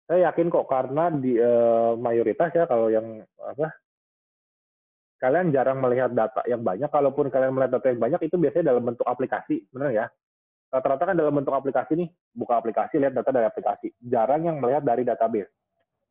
[0.10, 3.74] saya yakin kok karena di uh, mayoritas ya kalau yang apa
[5.22, 6.90] kalian jarang melihat data yang banyak.
[6.90, 10.06] Kalaupun kalian melihat data yang banyak, itu biasanya dalam bentuk aplikasi, benar ya?
[10.70, 13.90] Rata-rata kan dalam bentuk aplikasi nih, buka aplikasi, lihat data dari aplikasi.
[14.06, 15.50] Jarang yang melihat dari database.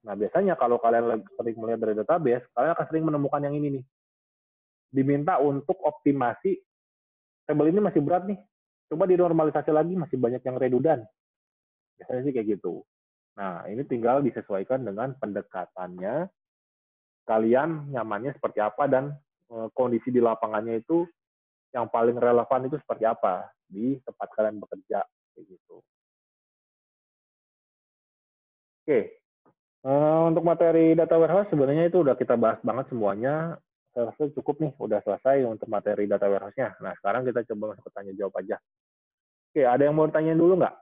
[0.03, 3.85] Nah, biasanya kalau kalian sering melihat dari database, kalian akan sering menemukan yang ini nih.
[4.91, 6.59] Diminta untuk optimasi,
[7.47, 8.39] table ini masih berat nih.
[8.91, 11.03] Coba dinormalisasi lagi, masih banyak yang redundant.
[12.01, 12.83] Biasanya sih kayak gitu.
[13.39, 16.27] Nah, ini tinggal disesuaikan dengan pendekatannya
[17.29, 19.13] kalian nyamannya seperti apa dan
[19.53, 21.05] e, kondisi di lapangannya itu
[21.77, 25.05] yang paling relevan itu seperti apa di tempat kalian bekerja
[25.37, 25.77] kayak gitu.
[28.83, 29.21] Oke,
[29.85, 29.93] e,
[30.25, 33.61] untuk materi data warehouse sebenarnya itu udah kita bahas banget semuanya.
[33.93, 36.81] Saya rasa cukup nih, udah selesai untuk materi data warehouse-nya.
[36.81, 38.57] Nah, sekarang kita coba masuk ke tanya jawab aja.
[39.53, 40.77] Oke, ada yang mau tanya dulu nggak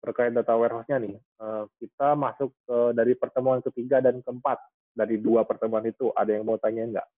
[0.00, 1.14] terkait data warehouse-nya nih?
[1.18, 1.46] E,
[1.82, 4.62] kita masuk ke dari pertemuan ketiga dan keempat
[4.94, 7.08] dari dua pertemuan itu ada yang mau tanya nggak?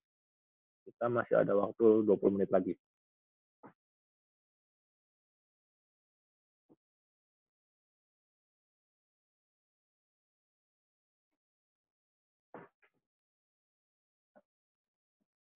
[0.89, 2.75] Kita masih ada waktu 20 menit lagi.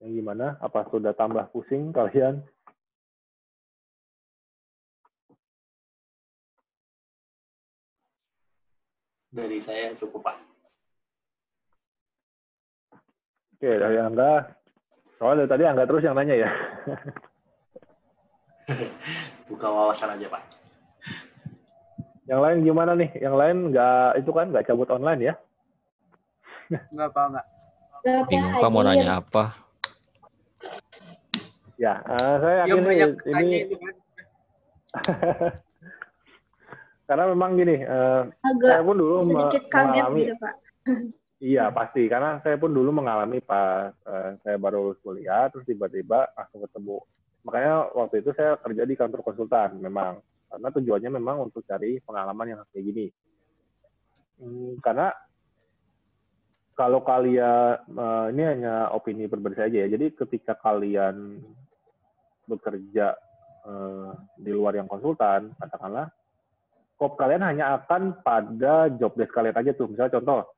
[0.06, 0.54] Yang gimana?
[0.62, 2.38] Apa sudah tambah pusing kalian?
[9.34, 10.38] Dari saya cukup, Pak.
[13.58, 14.46] Oke, dari Angga.
[15.18, 16.50] Soalnya dari tadi Angga terus yang nanya ya.
[19.50, 20.42] Buka wawasan aja, Pak.
[22.30, 23.10] Yang lain gimana nih?
[23.18, 25.34] Yang lain nggak itu kan nggak cabut online ya?
[26.94, 27.46] Nggak, Pak, nggak.
[28.30, 29.65] Bingung Pak mau nanya apa?
[31.76, 32.96] Ya, uh, saya yakin nih,
[33.36, 33.94] ini, kan.
[37.08, 40.54] karena memang gini, uh, Agak saya pun dulu sedikit kaget mengalami, gitu, Pak.
[41.36, 42.08] Iya pasti.
[42.08, 46.96] Karena saya pun dulu mengalami pas uh, saya baru lulus kuliah terus tiba-tiba langsung ketemu.
[47.44, 50.24] Makanya waktu itu saya kerja di kantor konsultan memang.
[50.48, 53.06] Karena tujuannya memang untuk cari pengalaman yang kayak gini.
[54.40, 55.12] Hmm, karena
[56.76, 59.88] kalau kalian uh, ini hanya opini pribadi saja ya.
[59.92, 61.44] Jadi ketika kalian
[62.46, 63.14] bekerja
[63.66, 66.10] uh, di luar yang konsultan katakanlah
[66.96, 70.56] kop kalian hanya akan pada job desk kalian aja tuh misalnya contoh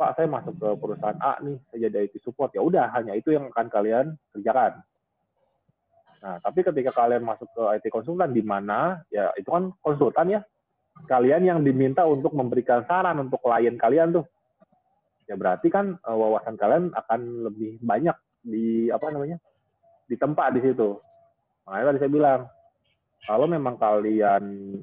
[0.00, 3.36] Pak saya masuk ke perusahaan A nih, saya jadi IT support, ya udah hanya itu
[3.36, 4.80] yang akan kalian kerjakan.
[6.24, 10.40] Nah, tapi ketika kalian masuk ke IT konsultan di mana ya itu kan konsultan ya,
[11.04, 14.24] kalian yang diminta untuk memberikan saran untuk klien kalian tuh.
[15.28, 19.36] Ya berarti kan uh, wawasan kalian akan lebih banyak di apa namanya?
[20.10, 20.98] Di tempat di situ.
[21.62, 22.40] Makanya tadi saya bilang,
[23.22, 24.74] kalau memang kalian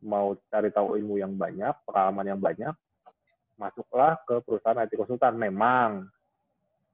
[0.00, 2.72] mau cari tahu ilmu yang banyak, pengalaman yang banyak,
[3.60, 5.36] masuklah ke perusahaan IT konsultan.
[5.36, 6.08] Memang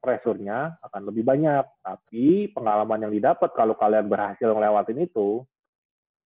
[0.02, 5.46] pressure-nya akan lebih banyak, tapi pengalaman yang didapat kalau kalian berhasil ngelewatin itu,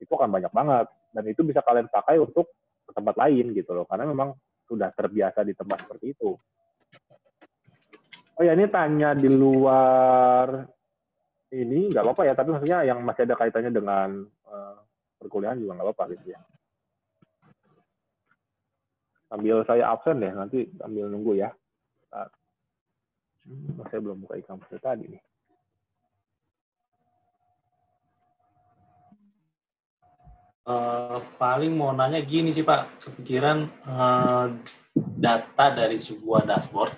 [0.01, 0.89] itu akan banyak banget.
[1.12, 2.49] Dan itu bisa kalian pakai untuk
[2.89, 4.32] ke tempat lain gitu loh, karena memang
[4.65, 6.32] sudah terbiasa di tempat seperti itu.
[8.41, 10.65] Oh ya, ini tanya di luar
[11.51, 14.09] ini nggak apa-apa ya, tapi maksudnya yang masih ada kaitannya dengan
[14.47, 14.78] uh,
[15.18, 16.40] perkuliahan juga nggak apa-apa gitu ya.
[19.31, 21.51] Sambil saya absen deh nanti sambil nunggu ya.
[23.51, 25.22] Hmm, saya belum buka ikan tadi nih.
[30.70, 33.02] Uh, paling mau nanya gini sih Pak.
[33.02, 34.55] Kepikiran uh,
[34.94, 36.94] data dari sebuah dashboard.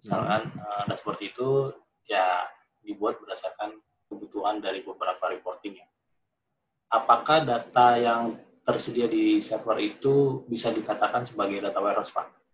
[0.00, 1.70] Misalkan uh, dashboard itu
[2.08, 2.50] ya
[2.84, 5.86] dibuat berdasarkan kebutuhan dari beberapa reporting ya
[6.92, 12.44] apakah data yang tersedia di server itu bisa dikatakan sebagai data warehouse, Pak?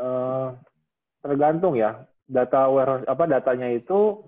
[0.00, 0.48] eh,
[1.20, 4.24] tergantung ya data warehouse apa datanya itu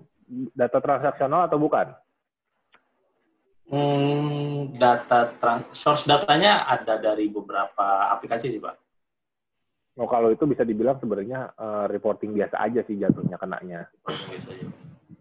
[0.53, 1.87] data transaksional atau bukan?
[3.73, 8.75] Hmm, data trans source datanya ada dari beberapa aplikasi sih pak.
[9.93, 13.85] Oh, kalau itu bisa dibilang sebenarnya eh, reporting biasa aja sih jatuhnya kenanya.
[14.09, 14.37] Aja.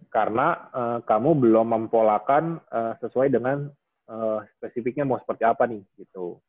[0.09, 3.69] Karena eh, kamu belum mempolakan eh, sesuai dengan
[4.09, 6.41] eh, spesifiknya mau seperti apa nih gitu.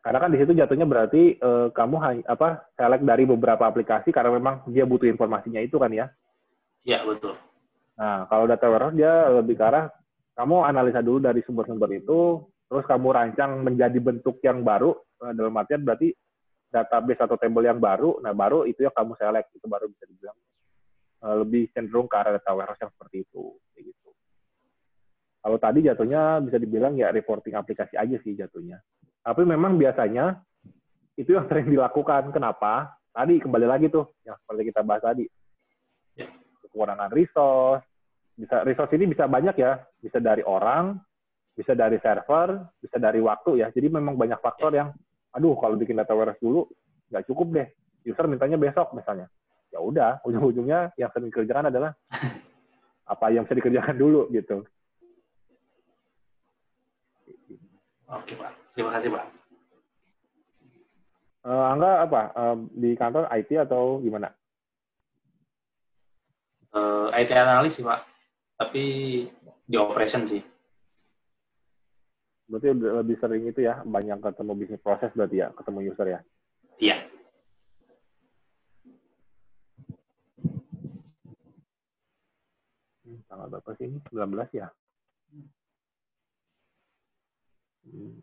[0.00, 4.36] Karena kan di situ jatuhnya berarti eh, kamu hanya apa select dari beberapa aplikasi karena
[4.36, 6.12] memang dia butuh informasinya itu kan ya.
[6.84, 7.36] Iya betul.
[8.00, 9.92] Nah, kalau data warehouse dia lebih ke arah
[10.40, 15.52] kamu analisa dulu dari sumber-sumber itu, terus kamu rancang menjadi bentuk yang baru, eh, dalam
[15.60, 16.16] artian berarti
[16.70, 20.38] database atau table yang baru, nah baru itu yang kamu select, itu baru bisa dibilang
[21.26, 23.42] eh, lebih cenderung ke arah data warehouse yang seperti itu.
[23.74, 24.08] Kayak gitu.
[25.40, 28.78] Kalau tadi jatuhnya bisa dibilang ya reporting aplikasi aja sih jatuhnya.
[29.20, 30.40] Tapi memang biasanya
[31.18, 32.32] itu yang sering dilakukan.
[32.32, 32.96] Kenapa?
[33.10, 35.26] Tadi kembali lagi tuh, yang seperti kita bahas tadi.
[36.14, 36.30] Ya.
[36.62, 37.82] Kekurangan resource,
[38.38, 40.94] bisa resource ini bisa banyak ya, bisa dari orang,
[41.52, 43.68] bisa dari server, bisa dari waktu ya.
[43.74, 44.94] Jadi memang banyak faktor yang,
[45.30, 46.66] aduh kalau bikin data warehouse dulu
[47.10, 47.68] nggak cukup deh.
[48.06, 49.28] User mintanya besok misalnya.
[49.70, 51.94] Ya udah, ujung-ujungnya yang sering dikerjakan adalah
[53.12, 54.66] apa yang bisa dikerjakan dulu gitu.
[58.10, 58.52] Oke pak.
[58.74, 59.24] Terima kasih pak.
[61.40, 64.28] Eh, Angga apa eh, di kantor IT atau gimana?
[66.74, 68.02] Eh, IT analis sih pak.
[68.58, 68.84] Tapi
[69.64, 70.42] di operation sih.
[72.50, 76.20] Berarti udah lebih sering itu ya, banyak ketemu bisnis proses berarti ya, ketemu user ya.
[76.82, 76.96] Iya.
[83.06, 83.98] Hmm, tanggal berapa sih ini?
[84.10, 84.66] 19 ya?
[87.86, 88.18] Hmm.